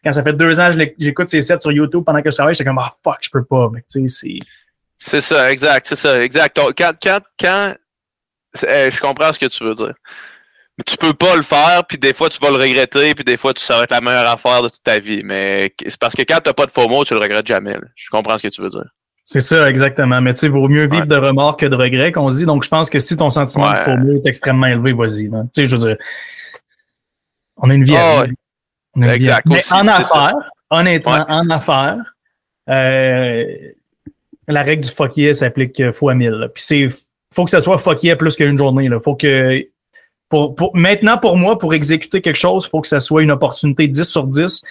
Quand 0.03 0.11
ça 0.11 0.23
fait 0.23 0.33
deux 0.33 0.59
ans 0.59 0.69
que 0.73 0.93
j'écoute 0.99 1.29
ces 1.29 1.41
sets 1.41 1.61
sur 1.61 1.71
YouTube 1.71 2.03
pendant 2.05 2.21
que 2.21 2.29
je 2.29 2.35
travaille, 2.35 2.53
j'étais 2.53 2.65
comme 2.65 2.79
ah 2.79 2.93
fuck, 3.03 3.19
je 3.21 3.29
peux 3.29 3.43
pas. 3.43 3.69
Mais 3.73 3.83
tu 3.89 4.07
sais, 4.07 4.07
c'est. 4.07 4.39
C'est 5.05 5.19
ça, 5.19 5.51
exact, 5.51 5.85
c'est 5.85 5.95
ça, 5.95 6.23
exact. 6.23 6.57
Quand, 6.77 6.93
quand, 7.01 7.21
quand 7.37 7.73
je 8.55 9.01
comprends 9.01 9.33
ce 9.33 9.39
que 9.39 9.47
tu 9.47 9.61
veux 9.65 9.73
dire. 9.73 9.93
Mais 10.77 10.83
tu 10.87 10.95
peux 10.95 11.13
pas 11.13 11.35
le 11.35 11.41
faire, 11.41 11.83
puis 11.85 11.97
des 11.97 12.13
fois 12.13 12.29
tu 12.29 12.39
vas 12.39 12.49
le 12.49 12.55
regretter, 12.55 13.13
puis 13.13 13.25
des 13.25 13.35
fois 13.35 13.53
tu 13.53 13.61
ça 13.61 13.77
va 13.77 13.83
être 13.83 13.91
la 13.91 13.99
meilleure 13.99 14.31
affaire 14.31 14.63
de 14.63 14.69
toute 14.69 14.81
ta 14.81 14.99
vie. 14.99 15.21
Mais 15.25 15.73
c'est 15.85 15.99
parce 15.99 16.15
que 16.15 16.21
quand 16.21 16.39
t'as 16.41 16.53
pas 16.53 16.65
de 16.65 16.71
faux 16.71 16.87
mots, 16.87 17.03
tu 17.03 17.13
le 17.13 17.19
regrettes 17.19 17.45
jamais. 17.45 17.77
Je 17.95 18.09
comprends 18.09 18.37
ce 18.37 18.43
que 18.43 18.47
tu 18.47 18.61
veux 18.61 18.69
dire. 18.69 18.85
C'est 19.25 19.41
ça, 19.41 19.69
exactement. 19.69 20.21
Mais 20.21 20.33
tu 20.33 20.39
sais, 20.39 20.47
vaut 20.47 20.69
mieux 20.69 20.87
vivre 20.87 21.05
de 21.05 21.15
remords 21.17 21.57
que 21.57 21.65
de 21.65 21.75
regrets, 21.75 22.13
qu'on 22.13 22.29
dit. 22.29 22.45
Donc, 22.45 22.63
je 22.63 22.69
pense 22.69 22.89
que 22.89 22.99
si 22.99 23.17
ton 23.17 23.29
sentiment 23.29 23.71
de 23.71 23.77
faux 23.77 23.97
mots 23.97 24.21
est 24.23 24.27
extrêmement 24.27 24.67
élevé, 24.67 24.93
vas-y. 24.93 25.29
Tu 25.29 25.35
sais, 25.53 25.65
je 25.65 25.75
veux 25.75 25.87
dire, 25.87 25.97
on 27.57 27.69
a 27.69 27.73
une 27.73 27.83
vie 27.83 27.97
à 27.97 28.23
vivre. 28.23 29.09
exact. 29.11 29.47
Mais 29.47 29.61
en 29.71 29.85
affaires, 29.87 30.35
honnêtement, 30.69 31.25
en 31.27 31.49
affaires, 31.49 32.15
euh, 32.69 33.43
la 34.47 34.63
règle 34.63 34.83
du 34.83 34.89
fuck 34.89 35.15
yeah 35.17 35.33
s'applique 35.33 35.79
euh, 35.79 35.93
fois 35.93 36.13
mille. 36.15 36.49
Puis 36.53 36.63
c'est 36.63 36.87
faut 37.33 37.45
que 37.45 37.51
ça 37.51 37.61
soit 37.61 37.77
fuck 37.77 38.03
yeah 38.03 38.15
plus 38.15 38.35
qu'une 38.35 38.57
journée. 38.57 38.89
Là. 38.89 38.99
Faut 38.99 39.15
que 39.15 39.65
pour, 40.29 40.71
maintenant, 40.73 41.17
pour 41.17 41.37
moi, 41.37 41.59
pour 41.59 41.73
exécuter 41.73 42.21
quelque 42.21 42.37
chose, 42.37 42.65
il 42.65 42.69
faut 42.69 42.81
que 42.81 42.87
ça 42.87 42.99
soit 42.99 43.21
une 43.21 43.31
opportunité 43.31 43.87
10 43.87 44.03
sur 44.03 44.25
10 44.25 44.63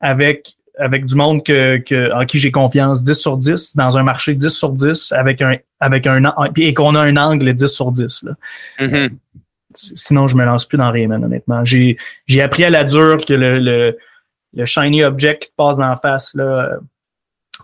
avec, 0.00 0.54
avec 0.78 1.06
du 1.06 1.16
monde 1.16 1.42
que, 1.44 1.78
que 1.78 2.12
en 2.12 2.24
qui 2.24 2.38
j'ai 2.38 2.52
confiance 2.52 3.02
10 3.02 3.14
sur 3.14 3.36
10, 3.36 3.76
dans 3.76 3.98
un 3.98 4.04
marché 4.04 4.34
10 4.34 4.48
sur 4.48 4.70
10, 4.70 5.12
avec 5.12 5.42
un, 5.42 5.56
avec 5.80 6.06
un, 6.06 6.22
et 6.56 6.74
qu'on 6.74 6.94
a 6.94 7.00
un 7.00 7.16
angle 7.16 7.52
10 7.52 7.66
sur 7.66 7.90
10. 7.90 8.22
Là. 8.22 8.32
Mm-hmm. 8.78 9.10
Sinon, 9.74 10.28
je 10.28 10.36
me 10.36 10.44
lance 10.44 10.66
plus 10.66 10.78
dans 10.78 10.92
Rayman, 10.92 11.24
honnêtement. 11.24 11.64
J'ai, 11.64 11.96
j'ai 12.26 12.42
appris 12.42 12.64
à 12.64 12.70
la 12.70 12.84
dure 12.84 13.24
que 13.26 13.32
le, 13.32 13.58
le, 13.58 13.98
le 14.54 14.64
shiny 14.64 15.02
object 15.02 15.44
qui 15.44 15.48
te 15.48 15.54
passe 15.56 15.76
dans 15.76 15.88
la 15.88 15.96
face, 15.96 16.34
là, 16.34 16.78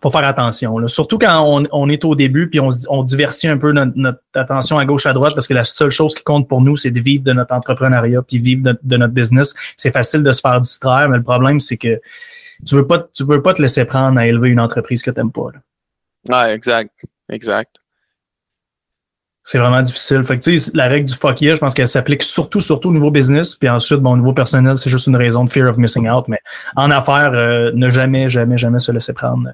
faut 0.03 0.11
faire 0.11 0.25
attention. 0.25 0.87
Surtout 0.87 1.19
quand 1.19 1.65
on, 1.73 1.89
est 1.89 2.05
au 2.05 2.15
début 2.15 2.49
puis 2.49 2.61
on, 2.61 2.69
on 2.89 3.03
diversifie 3.03 3.49
un 3.49 3.59
peu 3.59 3.73
notre, 3.73 4.21
attention 4.35 4.79
à 4.79 4.85
gauche 4.85 5.07
à 5.07 5.13
droite 5.13 5.35
parce 5.35 5.47
que 5.47 5.55
la 5.55 5.65
seule 5.65 5.91
chose 5.91 6.15
qui 6.15 6.23
compte 6.23 6.49
pour 6.49 6.61
nous, 6.61 6.77
c'est 6.77 6.91
de 6.91 7.01
vivre 7.01 7.25
de 7.25 7.33
notre 7.33 7.55
entrepreneuriat 7.55 8.23
puis 8.23 8.39
vivre 8.39 8.75
de, 8.83 8.97
notre 8.97 9.13
business. 9.13 9.55
C'est 9.77 9.91
facile 9.91 10.23
de 10.23 10.33
se 10.33 10.41
faire 10.41 10.61
distraire, 10.61 11.09
mais 11.09 11.17
le 11.17 11.23
problème, 11.23 11.59
c'est 11.59 11.77
que 11.77 12.01
tu 12.67 12.75
veux 12.75 12.87
pas, 12.87 13.07
tu 13.15 13.25
veux 13.25 13.43
pas 13.43 13.55
te 13.55 13.63
laisser 13.63 13.85
prendre 13.85 14.19
à 14.19 14.27
élever 14.27 14.51
une 14.51 14.61
entreprise 14.61 15.03
que 15.03 15.11
tu 15.11 15.19
n'aimes 15.19 15.33
pas. 15.33 15.51
Ouais, 16.29 16.55
exact. 16.55 16.93
Exact. 17.31 17.77
C'est 19.51 19.57
vraiment 19.57 19.81
difficile. 19.81 20.23
Fait 20.25 20.39
que, 20.39 20.77
la 20.77 20.89
règle 20.89 21.07
du 21.07 21.15
fuck 21.15 21.41
yeah, 21.41 21.55
je 21.55 21.61
pense 21.61 21.73
qu'elle 21.73 21.89
s'applique 21.89 22.23
surtout, 22.23 22.61
surtout 22.61 22.91
au 22.91 22.93
niveau 22.93 23.11
business. 23.11 23.55
Puis 23.55 23.67
ensuite, 23.67 24.01
bon, 24.01 24.13
au 24.13 24.17
niveau 24.19 24.35
personnel, 24.35 24.77
c'est 24.77 24.91
juste 24.91 25.07
une 25.07 25.17
raison 25.17 25.43
de 25.43 25.49
fear 25.49 25.71
of 25.71 25.79
missing 25.79 26.07
out. 26.07 26.27
Mais 26.29 26.39
en 26.77 26.91
affaires, 26.91 27.33
euh, 27.33 27.73
ne 27.73 27.89
jamais, 27.89 28.29
jamais, 28.29 28.59
jamais 28.59 28.79
se 28.79 28.93
laisser 28.93 29.15
prendre 29.15 29.49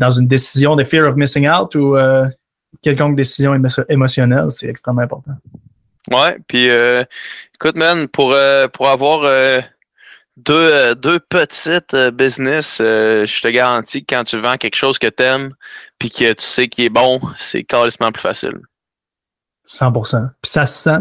dans 0.00 0.10
une 0.10 0.26
décision 0.26 0.74
de 0.74 0.82
fear 0.82 1.08
of 1.08 1.14
missing 1.14 1.48
out 1.48 1.72
ou 1.76 1.96
euh, 1.96 2.26
quelconque 2.82 3.14
décision 3.14 3.54
émotionnelle, 3.88 4.46
c'est 4.48 4.66
extrêmement 4.66 5.02
important. 5.02 5.36
Ouais, 6.10 6.36
puis 6.48 6.68
euh, 6.68 7.04
écoute, 7.54 7.76
man, 7.76 8.08
pour, 8.08 8.34
pour 8.72 8.88
avoir 8.88 9.62
deux, 10.38 10.94
deux 10.96 11.20
petites 11.20 11.94
business, 12.14 12.78
je 12.80 13.40
te 13.40 13.46
garantis 13.46 14.04
que 14.04 14.12
quand 14.12 14.24
tu 14.24 14.40
vends 14.40 14.56
quelque 14.56 14.74
chose 14.76 14.98
que 14.98 15.06
tu 15.06 15.22
aimes 15.22 15.54
puis 16.00 16.10
que 16.10 16.32
tu 16.32 16.44
sais 16.44 16.66
qui 16.66 16.86
est 16.86 16.90
bon, 16.90 17.20
c'est 17.36 17.62
carrément 17.62 18.10
plus 18.10 18.22
facile. 18.22 18.58
100% 19.70 20.30
Puis 20.42 20.50
ça 20.50 20.66
se 20.66 20.82
sent. 20.82 21.00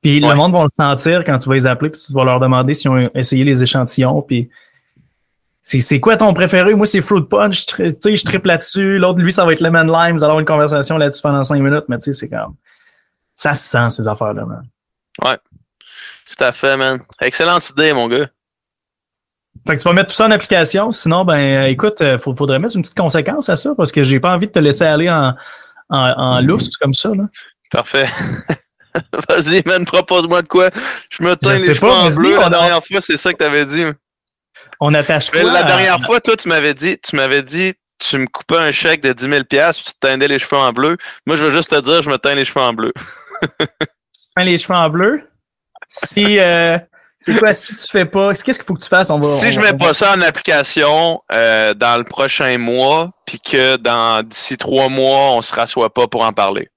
Puis 0.00 0.20
le 0.20 0.34
monde 0.34 0.52
va 0.52 0.62
le 0.62 0.68
sentir 0.74 1.24
quand 1.24 1.38
tu 1.38 1.48
vas 1.48 1.54
les 1.56 1.66
appeler, 1.66 1.90
puis 1.90 2.00
tu 2.00 2.12
vas 2.12 2.24
leur 2.24 2.38
demander 2.38 2.74
s'ils 2.74 2.90
ont 2.90 3.10
essayé 3.14 3.44
les 3.44 3.62
échantillons. 3.62 4.22
Puis 4.22 4.48
c'est 5.62 5.98
quoi 5.98 6.16
ton 6.16 6.32
préféré? 6.32 6.74
Moi, 6.74 6.86
c'est 6.86 7.02
Fruit 7.02 7.24
Punch. 7.24 7.66
Tu 7.66 7.96
sais, 7.98 8.16
je 8.16 8.24
triple 8.24 8.46
là-dessus. 8.46 8.98
L'autre, 8.98 9.18
lui, 9.18 9.32
ça 9.32 9.44
va 9.44 9.52
être 9.52 9.60
Lemon 9.60 9.82
Lime. 9.82 10.16
Vous 10.16 10.22
allez 10.22 10.30
avoir 10.30 10.38
une 10.38 10.46
conversation 10.46 10.96
là-dessus 10.96 11.22
pendant 11.22 11.42
cinq 11.42 11.60
minutes. 11.60 11.86
Mais 11.88 11.98
tu 11.98 12.04
sais, 12.04 12.12
c'est 12.12 12.28
comme. 12.28 12.54
Ça 13.34 13.54
se 13.54 13.68
sent, 13.68 13.90
ces 13.90 14.06
affaires-là, 14.06 14.44
man. 14.46 14.62
Ouais. 15.24 15.36
Tout 16.26 16.44
à 16.44 16.52
fait, 16.52 16.76
man. 16.76 17.00
Excellente 17.20 17.68
idée, 17.70 17.92
mon 17.92 18.06
gars. 18.06 18.28
Fait 19.66 19.76
que 19.76 19.82
tu 19.82 19.88
vas 19.88 19.92
mettre 19.92 20.10
tout 20.10 20.14
ça 20.14 20.26
en 20.26 20.30
application. 20.30 20.92
Sinon, 20.92 21.24
ben, 21.24 21.64
écoute, 21.64 21.96
il 21.98 22.06
euh, 22.06 22.18
faudrait 22.18 22.60
mettre 22.60 22.76
une 22.76 22.82
petite 22.82 22.96
conséquence 22.96 23.48
à 23.48 23.56
ça 23.56 23.74
parce 23.76 23.90
que 23.90 24.04
j'ai 24.04 24.20
pas 24.20 24.32
envie 24.32 24.46
de 24.46 24.52
te 24.52 24.60
laisser 24.60 24.84
aller 24.84 25.10
en, 25.10 25.34
en, 25.88 26.10
en 26.16 26.40
lousse 26.42 26.76
comme 26.76 26.92
ça. 26.92 27.08
Là. 27.08 27.24
Parfait. 27.70 28.08
Vas-y, 29.28 29.62
man, 29.66 29.84
propose-moi 29.84 30.42
de 30.42 30.48
quoi. 30.48 30.70
Je 31.10 31.22
me 31.22 31.34
teins 31.36 31.52
les 31.52 31.74
cheveux 31.74 31.90
en 31.90 32.08
bleu. 32.08 32.38
La 32.38 32.50
dernière 32.50 32.84
fois, 32.84 33.00
c'est 33.00 33.16
ça 33.16 33.32
que 33.32 33.38
tu 33.38 33.44
avais 33.44 33.64
dit. 33.64 33.84
On 34.80 34.94
attache 34.94 35.30
quoi? 35.30 35.42
La 35.42 35.62
dernière 35.62 36.00
fois, 36.00 36.20
toi, 36.20 36.36
tu 36.36 36.48
m'avais 36.48 36.74
dit, 36.74 36.98
tu 36.98 37.16
m'avais 37.16 37.42
dit, 37.42 37.74
tu 37.98 38.18
me 38.18 38.26
coupais 38.26 38.58
un 38.58 38.72
chèque 38.72 39.02
de 39.02 39.12
10 39.12 39.22
000 39.22 39.44
puis 39.44 39.58
tu 39.58 39.84
te 39.84 39.98
teindais 40.00 40.28
les 40.28 40.38
cheveux 40.38 40.60
en 40.60 40.72
bleu. 40.72 40.96
Moi, 41.26 41.36
je 41.36 41.44
veux 41.44 41.52
juste 41.52 41.70
te 41.70 41.80
dire, 41.80 42.02
je 42.02 42.10
me 42.10 42.18
teins 42.18 42.34
les 42.34 42.44
cheveux 42.44 42.64
en 42.64 42.72
bleu. 42.72 42.92
teins 44.36 44.44
les 44.44 44.58
cheveux 44.58 44.74
en 44.74 44.88
bleu? 44.90 45.28
Si, 45.88 46.38
euh, 46.38 46.78
c'est 47.18 47.38
quoi, 47.38 47.54
si 47.54 47.74
tu 47.74 47.86
fais 47.90 48.04
pas, 48.04 48.34
qu'est-ce 48.34 48.58
qu'il 48.58 48.64
faut 48.64 48.74
que 48.74 48.82
tu 48.82 48.88
fasses? 48.88 49.08
On 49.08 49.18
va, 49.18 49.40
si 49.40 49.52
je 49.52 49.60
mets 49.60 49.72
pas 49.72 49.94
ça 49.94 50.14
en 50.14 50.20
application 50.20 51.22
euh, 51.32 51.72
dans 51.74 51.96
le 51.96 52.04
prochain 52.04 52.58
mois, 52.58 53.10
puis 53.24 53.40
que 53.40 53.76
dans 53.76 54.22
d'ici 54.22 54.58
trois 54.58 54.88
mois, 54.88 55.32
on 55.32 55.40
se 55.40 55.54
rassoit 55.54 55.92
pas 55.92 56.06
pour 56.08 56.24
en 56.24 56.32
parler. 56.32 56.68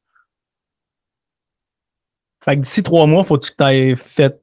Fait 2.49 2.55
que 2.55 2.61
d'ici 2.61 2.81
trois 2.81 3.05
mois, 3.05 3.23
faut 3.23 3.37
que 3.37 3.45
tu 3.45 3.53
aies 3.63 3.95
fait. 3.95 4.41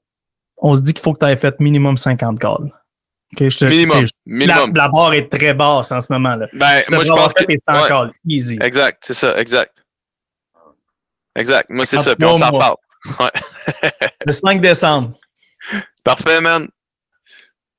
On 0.59 0.77
se 0.77 0.81
dit 0.81 0.95
qu'il 0.95 1.03
faut 1.03 1.13
que 1.13 1.19
tu 1.19 1.27
aies 1.27 1.37
fait 1.37 1.59
minimum 1.59 1.97
50 1.97 2.39
calls. 2.39 2.73
je 3.37 3.59
te, 3.59 3.65
minimum. 3.65 4.05
minimum. 4.25 4.73
La, 4.77 4.89
barre 4.89 5.13
est 5.15 5.29
très 5.29 5.55
basse 5.55 5.91
en 5.91 6.01
ce 6.01 6.13
moment-là. 6.13 6.47
Ben, 6.53 6.83
moi, 6.89 7.03
je 7.03 7.09
pense 7.09 7.33
que. 7.33 7.45
Ouais. 7.45 8.11
Easy. 8.29 8.59
Exact, 8.63 9.03
c'est 9.05 9.15
ça, 9.15 9.37
exact. 9.37 9.83
Exact. 11.35 11.69
Moi, 11.69 11.85
c'est 11.85 11.99
ça. 11.99 12.15
Puis 12.15 12.29
on 12.29 12.39
s'en 12.39 12.57
parle. 12.57 12.77
Ouais. 13.21 13.31
le 14.25 14.33
5 14.33 14.61
décembre. 14.61 15.13
Parfait, 16.03 16.41
man. 16.41 16.69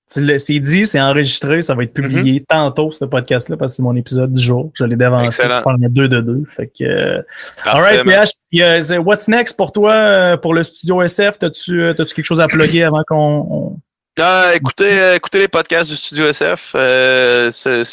C'est 0.07 0.59
dit, 0.59 0.85
c'est 0.85 1.01
enregistré, 1.01 1.61
ça 1.61 1.75
va 1.75 1.83
être 1.83 1.93
publié 1.93 2.39
mm-hmm. 2.39 2.45
tantôt, 2.47 2.93
ce 2.93 3.03
podcast-là, 3.03 3.57
parce 3.57 3.73
que 3.73 3.75
c'est 3.77 3.83
mon 3.83 3.95
épisode 3.95 4.33
du 4.33 4.41
jour. 4.41 4.71
Je 4.73 4.85
l'ai 4.85 4.95
devancé 4.95 5.43
pendant 5.63 5.89
deux 5.89 6.07
de 6.07 6.21
deux. 6.21 6.43
Fait 6.55 6.67
que, 6.67 6.83
euh, 6.83 7.21
Alright, 7.65 8.03
PH, 8.05 8.99
what's 9.03 9.27
next 9.27 9.57
pour 9.57 9.73
toi, 9.73 9.91
euh, 9.91 10.37
pour 10.37 10.53
le 10.53 10.63
studio 10.63 11.01
SF? 11.01 11.39
T'as-tu 11.39 11.81
euh, 11.81 11.93
quelque 11.93 12.23
chose 12.23 12.39
à 12.39 12.47
plugger 12.47 12.83
avant 12.83 13.03
qu'on. 13.05 13.79
Ah, 14.19 14.51
écoutez, 14.55 15.15
écoutez 15.15 15.39
les 15.39 15.47
podcasts 15.47 15.89
du 15.89 15.95
Studio 15.95 16.25
SF. 16.27 16.69
c'est 17.51 17.83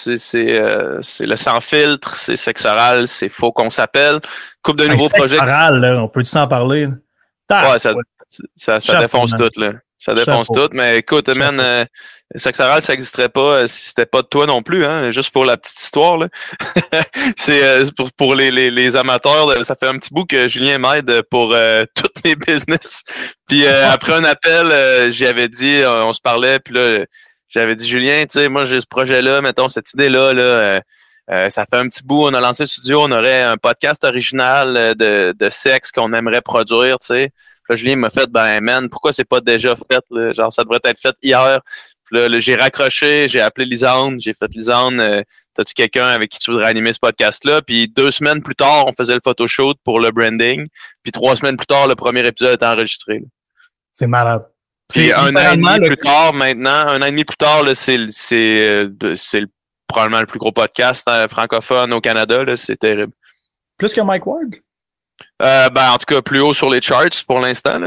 le 1.26 1.36
sans 1.36 1.60
filtre, 1.60 2.16
c'est 2.16 2.36
sexe 2.36 2.64
oral, 2.64 3.08
c'est 3.08 3.28
faux 3.28 3.52
qu'on 3.52 3.70
s'appelle. 3.70 4.20
Coupe 4.62 4.78
de 4.78 4.86
nouveaux 4.86 5.08
projets. 5.08 5.38
Oral, 5.38 5.84
on 5.98 6.08
peut-tu 6.08 6.30
s'en 6.30 6.46
parler? 6.46 6.88
Ouais, 7.50 7.78
ça, 7.78 7.92
ça, 8.56 8.80
ça 8.80 9.00
défonce 9.00 9.32
tout. 9.36 9.50
Là. 9.56 9.72
Ça 10.04 10.12
défonce 10.12 10.48
tout. 10.48 10.68
Mais 10.72 10.98
écoute, 10.98 11.28
man, 11.28 11.58
euh, 11.58 11.86
sexe 12.36 12.60
oral, 12.60 12.82
ça 12.82 12.92
n'existerait 12.92 13.30
pas 13.30 13.60
euh, 13.60 13.66
si 13.66 13.86
c'était 13.86 14.04
pas 14.04 14.20
de 14.20 14.26
toi 14.26 14.44
non 14.44 14.62
plus, 14.62 14.84
hein. 14.84 15.10
Juste 15.10 15.30
pour 15.30 15.46
la 15.46 15.56
petite 15.56 15.80
histoire, 15.80 16.18
là. 16.18 16.28
c'est 17.38 17.64
euh, 17.64 17.86
pour, 17.96 18.12
pour 18.12 18.34
les, 18.34 18.50
les, 18.50 18.70
les, 18.70 18.96
amateurs. 18.96 19.64
ça 19.64 19.74
fait 19.74 19.88
un 19.88 19.96
petit 19.96 20.12
bout 20.12 20.26
que 20.26 20.46
Julien 20.46 20.76
m'aide 20.76 21.22
pour 21.30 21.54
euh, 21.54 21.86
toutes 21.94 22.22
mes 22.22 22.34
business. 22.36 23.02
Puis 23.48 23.66
après 23.92 24.12
un 24.12 24.24
appel, 24.24 25.10
j'avais 25.10 25.48
dit, 25.48 25.82
on 25.86 26.12
se 26.12 26.20
parlait, 26.20 26.58
puis 26.58 26.74
là, 26.74 27.06
j'avais 27.48 27.74
dit, 27.74 27.88
Julien, 27.88 28.24
tu 28.24 28.40
sais, 28.40 28.48
moi 28.50 28.66
j'ai 28.66 28.80
ce 28.80 28.86
projet-là, 28.86 29.40
mettons, 29.40 29.70
cette 29.70 29.90
idée-là, 29.94 30.34
là, 30.34 30.82
ça 31.28 31.64
fait 31.64 31.78
un 31.78 31.88
petit 31.88 32.02
bout, 32.02 32.24
on 32.24 32.34
a 32.34 32.40
lancé 32.40 32.64
le 32.64 32.68
studio, 32.68 33.00
on 33.02 33.12
aurait 33.12 33.42
un 33.42 33.56
podcast 33.56 34.04
original 34.04 34.94
de, 34.94 35.32
de 35.32 35.50
sexe 35.50 35.90
qu'on 35.90 36.12
aimerait 36.12 36.42
produire, 36.42 36.98
tu 36.98 37.06
sais. 37.06 37.32
Là, 37.68 37.76
Julien 37.76 37.96
m'a 37.96 38.10
fait, 38.10 38.30
ben, 38.30 38.60
man, 38.60 38.88
pourquoi 38.90 39.12
c'est 39.12 39.24
pas 39.24 39.40
déjà 39.40 39.74
fait? 39.74 40.04
Là? 40.10 40.32
Genre, 40.32 40.52
ça 40.52 40.64
devrait 40.64 40.80
être 40.84 41.00
fait 41.00 41.14
hier. 41.22 41.60
Puis 42.04 42.18
là, 42.18 42.38
j'ai 42.38 42.54
raccroché, 42.56 43.28
j'ai 43.28 43.40
appelé 43.40 43.64
Lisande, 43.64 44.20
j'ai 44.20 44.34
fait 44.34 44.52
Lisande, 44.52 45.00
euh, 45.00 45.22
t'as-tu 45.54 45.72
quelqu'un 45.72 46.08
avec 46.08 46.30
qui 46.30 46.38
tu 46.38 46.50
voudrais 46.50 46.68
animer 46.68 46.92
ce 46.92 46.98
podcast-là? 46.98 47.62
Puis 47.62 47.88
deux 47.88 48.10
semaines 48.10 48.42
plus 48.42 48.54
tard, 48.54 48.84
on 48.86 48.92
faisait 48.92 49.14
le 49.14 49.20
photoshoot 49.24 49.78
pour 49.82 49.98
le 50.00 50.10
branding. 50.10 50.66
Puis 51.02 51.12
trois 51.12 51.36
semaines 51.36 51.56
plus 51.56 51.66
tard, 51.66 51.88
le 51.88 51.94
premier 51.94 52.26
épisode 52.26 52.54
était 52.54 52.66
enregistré. 52.66 53.22
C'est 53.92 54.06
malade. 54.06 54.44
Puis 54.92 55.10
un 55.12 55.34
an 55.34 55.52
et 55.52 55.56
demi 55.56 55.86
plus 55.86 55.96
tard, 55.96 56.34
maintenant, 56.34 56.88
un 56.88 57.00
an 57.00 57.06
et 57.06 57.10
demi 57.10 57.24
plus 57.24 57.38
tard, 57.38 57.64
c'est 57.74 57.98
c'est 58.10 58.86
c'est 59.14 59.44
probablement 59.94 60.20
le 60.20 60.26
plus 60.26 60.40
gros 60.40 60.52
podcast 60.52 61.06
euh, 61.08 61.28
francophone 61.28 61.92
au 61.92 62.00
Canada. 62.00 62.44
C'est 62.56 62.76
terrible. 62.76 63.12
Plus 63.78 63.94
que 63.94 64.00
Mike 64.00 64.26
Ward? 64.26 64.54
Euh, 65.42 65.68
ben, 65.70 65.90
en 65.92 65.98
tout 65.98 66.06
cas, 66.06 66.20
plus 66.22 66.40
haut 66.40 66.54
sur 66.54 66.68
les 66.68 66.80
charts 66.80 67.24
pour 67.26 67.38
l'instant. 67.38 67.80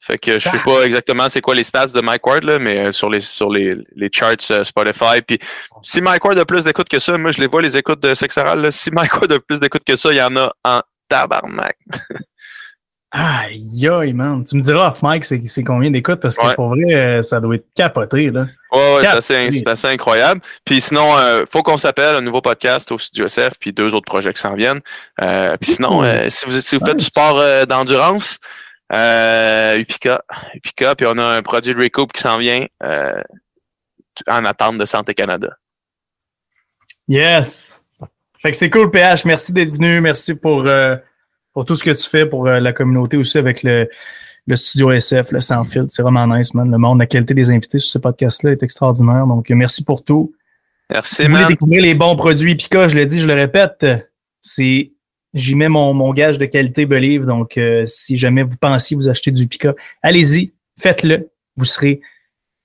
Fait 0.00 0.18
que 0.18 0.38
je 0.38 0.48
sais 0.48 0.58
pas 0.64 0.84
exactement 0.84 1.28
c'est 1.28 1.40
quoi 1.40 1.54
les 1.54 1.64
stats 1.64 1.88
de 1.88 2.00
Mike 2.00 2.24
Ward, 2.26 2.44
là, 2.44 2.58
mais 2.58 2.86
euh, 2.86 2.92
sur 2.92 3.10
les 3.10 3.20
sur 3.20 3.50
les, 3.50 3.76
les 3.96 4.08
charts 4.12 4.50
euh, 4.52 4.62
Spotify. 4.62 5.20
Puis 5.26 5.38
si 5.82 6.00
Mike 6.00 6.24
Ward 6.24 6.38
a 6.38 6.44
plus 6.44 6.64
d'écoute 6.64 6.88
que 6.88 7.00
ça, 7.00 7.18
moi 7.18 7.32
je 7.32 7.40
les 7.40 7.48
vois 7.48 7.62
les 7.62 7.76
écoutes 7.76 8.00
de 8.00 8.14
Sexaral. 8.14 8.70
Si 8.72 8.90
Mike 8.92 9.14
Ward 9.14 9.32
a 9.32 9.40
plus 9.40 9.58
d'écoute 9.58 9.82
que 9.84 9.96
ça, 9.96 10.12
il 10.12 10.18
y 10.18 10.22
en 10.22 10.36
a 10.36 10.52
en 10.64 10.80
tabarnak. 11.08 11.76
Aïe, 13.10 13.88
aïe, 13.88 14.12
man. 14.12 14.44
Tu 14.44 14.54
me 14.56 14.62
diras 14.62 14.90
off 14.90 15.02
Mike, 15.02 15.24
c'est 15.24 15.64
combien 15.64 15.90
d'écoutes 15.90 16.20
parce 16.20 16.36
que 16.36 16.54
pour 16.54 16.68
vrai, 16.68 16.92
euh, 16.92 17.22
ça 17.22 17.40
doit 17.40 17.54
être 17.54 17.66
capoté, 17.74 18.30
là. 18.30 18.44
Ouais, 18.70 18.96
ouais 18.96 19.20
c'est 19.22 19.66
assez, 19.66 19.86
incroyable. 19.86 20.42
Puis 20.66 20.82
sinon, 20.82 21.16
euh, 21.16 21.46
faut 21.50 21.62
qu'on 21.62 21.78
s'appelle 21.78 22.16
un 22.16 22.20
nouveau 22.20 22.42
podcast 22.42 22.92
au 22.92 22.98
Studio 22.98 23.24
SF, 23.24 23.54
puis 23.58 23.72
deux 23.72 23.94
autres 23.94 24.04
projets 24.04 24.32
qui 24.34 24.40
s'en 24.40 24.52
viennent. 24.52 24.82
Euh, 25.22 25.56
puis 25.58 25.72
sinon, 25.72 26.02
euh, 26.02 26.28
si, 26.28 26.44
vous, 26.44 26.60
si 26.60 26.76
vous 26.76 26.84
faites 26.84 26.98
du 26.98 27.04
sport 27.04 27.42
d'endurance, 27.66 28.38
Upica, 28.92 30.20
Upica, 30.54 30.94
puis 30.94 31.06
on 31.06 31.16
a 31.16 31.36
un 31.36 31.40
produit 31.40 31.74
de 31.74 31.82
recoup 31.82 32.08
qui 32.08 32.20
s'en 32.20 32.36
vient 32.36 32.66
en 32.82 34.44
attente 34.44 34.76
de 34.76 34.84
Santé 34.84 35.14
Canada. 35.14 35.56
Yes! 37.08 37.80
Fait 38.42 38.50
que 38.50 38.56
c'est 38.56 38.68
cool, 38.68 38.90
PH. 38.90 39.24
Merci 39.24 39.52
d'être 39.54 39.72
venu. 39.72 40.02
Merci 40.02 40.34
pour 40.34 40.64
pour 41.58 41.64
tout 41.64 41.74
ce 41.74 41.82
que 41.82 41.90
tu 41.90 42.08
fais 42.08 42.24
pour 42.24 42.46
euh, 42.46 42.60
la 42.60 42.72
communauté 42.72 43.16
aussi 43.16 43.36
avec 43.36 43.64
le, 43.64 43.88
studio 44.54 44.92
SF, 44.92 45.32
le 45.32 45.40
sans 45.40 45.64
filtre. 45.64 45.88
C'est 45.88 46.02
vraiment 46.02 46.24
nice, 46.24 46.54
man. 46.54 46.70
Le 46.70 46.78
monde, 46.78 47.00
la 47.00 47.06
qualité 47.06 47.34
des 47.34 47.50
invités 47.50 47.80
sur 47.80 47.90
ce 47.90 47.98
podcast-là 47.98 48.52
est 48.52 48.62
extraordinaire. 48.62 49.26
Donc, 49.26 49.50
merci 49.50 49.82
pour 49.82 50.04
tout. 50.04 50.32
Merci, 50.88 51.16
si 51.16 51.24
vous 51.24 51.32
voulez 51.32 51.46
découvrir 51.48 51.82
les 51.82 51.94
bons 51.94 52.14
produits 52.14 52.54
Pika, 52.54 52.86
je 52.86 52.94
l'ai 52.94 53.06
dit, 53.06 53.20
je 53.20 53.26
le 53.26 53.34
répète, 53.34 53.84
c'est 54.40 54.92
j'y 55.34 55.56
mets 55.56 55.68
mon, 55.68 55.94
mon, 55.94 56.12
gage 56.12 56.38
de 56.38 56.46
qualité 56.46 56.86
Believe. 56.86 57.24
Donc, 57.24 57.58
euh, 57.58 57.82
si 57.86 58.16
jamais 58.16 58.44
vous 58.44 58.56
pensiez 58.56 58.96
vous 58.96 59.08
acheter 59.08 59.32
du 59.32 59.48
Pika, 59.48 59.74
allez-y, 60.00 60.52
faites-le. 60.78 61.28
Vous 61.56 61.64
serez 61.64 62.00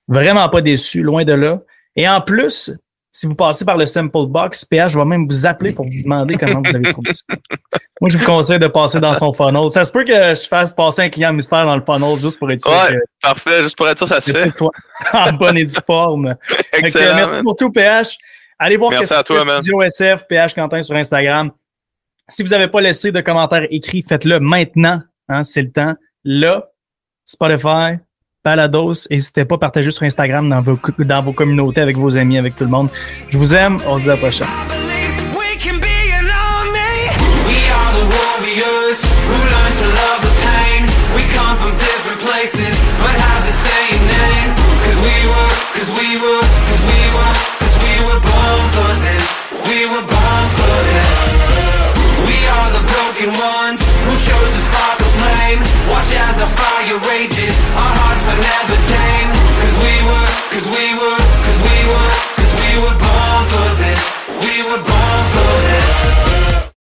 vraiment 0.06 0.48
pas 0.48 0.62
déçus, 0.62 1.02
loin 1.02 1.24
de 1.24 1.32
là. 1.32 1.60
Et 1.96 2.08
en 2.08 2.20
plus, 2.20 2.70
si 3.14 3.26
vous 3.26 3.36
passez 3.36 3.64
par 3.64 3.76
le 3.76 3.86
Simple 3.86 4.26
Box, 4.26 4.64
PH 4.64 4.96
vais 4.96 5.04
même 5.04 5.24
vous 5.24 5.46
appeler 5.46 5.72
pour 5.72 5.86
vous 5.86 6.02
demander 6.02 6.36
comment 6.36 6.60
vous 6.64 6.74
avez 6.74 6.92
trouvé 6.92 7.14
ça. 7.14 7.22
Moi, 8.00 8.10
je 8.10 8.18
vous 8.18 8.24
conseille 8.24 8.58
de 8.58 8.66
passer 8.66 8.98
dans 8.98 9.14
son 9.14 9.32
funnel. 9.32 9.70
Ça 9.70 9.84
se 9.84 9.92
peut 9.92 10.02
que 10.02 10.12
je 10.12 10.48
fasse 10.48 10.72
passer 10.72 11.02
un 11.02 11.08
client 11.08 11.32
mystère 11.32 11.64
dans 11.64 11.76
le 11.76 11.82
funnel 11.86 12.18
juste 12.18 12.40
pour 12.40 12.50
être 12.50 12.62
sûr. 12.62 12.72
Ouais, 12.72 12.98
parfait. 13.22 13.62
Juste 13.62 13.78
pour 13.78 13.88
être 13.88 13.98
sûr, 13.98 14.08
ça 14.08 14.20
se 14.20 14.32
fait. 14.32 14.52
en 15.12 15.32
bonne 15.32 15.56
et 15.56 15.64
due 15.64 15.74
forme. 15.86 16.34
Excellent. 16.72 17.14
merci 17.14 17.42
pour 17.44 17.54
tout, 17.54 17.70
PH. 17.70 18.18
Allez 18.58 18.76
voir 18.76 18.90
merci 18.90 19.14
que 19.14 19.24
c'est 19.24 19.58
Studio 19.58 19.82
SF, 19.82 20.26
PH 20.28 20.52
Quentin 20.52 20.82
sur 20.82 20.96
Instagram. 20.96 21.52
Si 22.26 22.42
vous 22.42 22.48
n'avez 22.48 22.66
pas 22.66 22.80
laissé 22.80 23.12
de 23.12 23.20
commentaires 23.20 23.66
écrits, 23.70 24.02
faites-le 24.02 24.40
maintenant. 24.40 25.00
Hein, 25.28 25.44
c'est 25.44 25.62
le 25.62 25.70
temps. 25.70 25.94
Là, 26.24 26.68
Spotify, 27.26 28.00
Balados. 28.44 29.06
N'hésitez 29.10 29.44
pas 29.44 29.54
à 29.54 29.58
partager 29.58 29.90
sur 29.90 30.02
Instagram 30.02 30.48
dans 30.48 30.60
vos, 30.60 30.78
dans 30.98 31.22
vos 31.22 31.32
communautés, 31.32 31.80
avec 31.80 31.96
vos 31.96 32.16
amis, 32.16 32.38
avec 32.38 32.56
tout 32.56 32.64
le 32.64 32.70
monde. 32.70 32.88
Je 33.30 33.38
vous 33.38 33.54
aime. 33.54 33.78
On 33.86 33.98
se 33.98 34.02
dit 34.02 34.10
à 34.10 34.14
la 34.14 34.18
prochaine. 34.18 34.48
flame. 55.24 55.60
Watch 55.88 56.12
as 56.28 56.36
the 56.42 56.48
fire 56.48 56.98
rages. 57.08 57.54
Our 57.72 57.92
hearts 58.00 58.24
are 58.28 58.40
never 58.40 58.76
tame. 58.92 59.30
Cause 59.60 59.76
we 59.80 59.94
were, 60.08 60.28
cause 60.52 60.68
we 60.68 60.86
were, 61.00 61.20
cause 61.44 61.58
we 61.64 61.76
were 61.88 62.14
Cause 62.36 62.52
we 62.60 62.70
were 62.82 62.98
born 62.98 63.42
for 63.52 63.68
this. 63.80 64.02
We 64.44 64.54
were 64.68 64.82
born 64.82 65.24
for 65.34 65.52
this. 65.68 66.33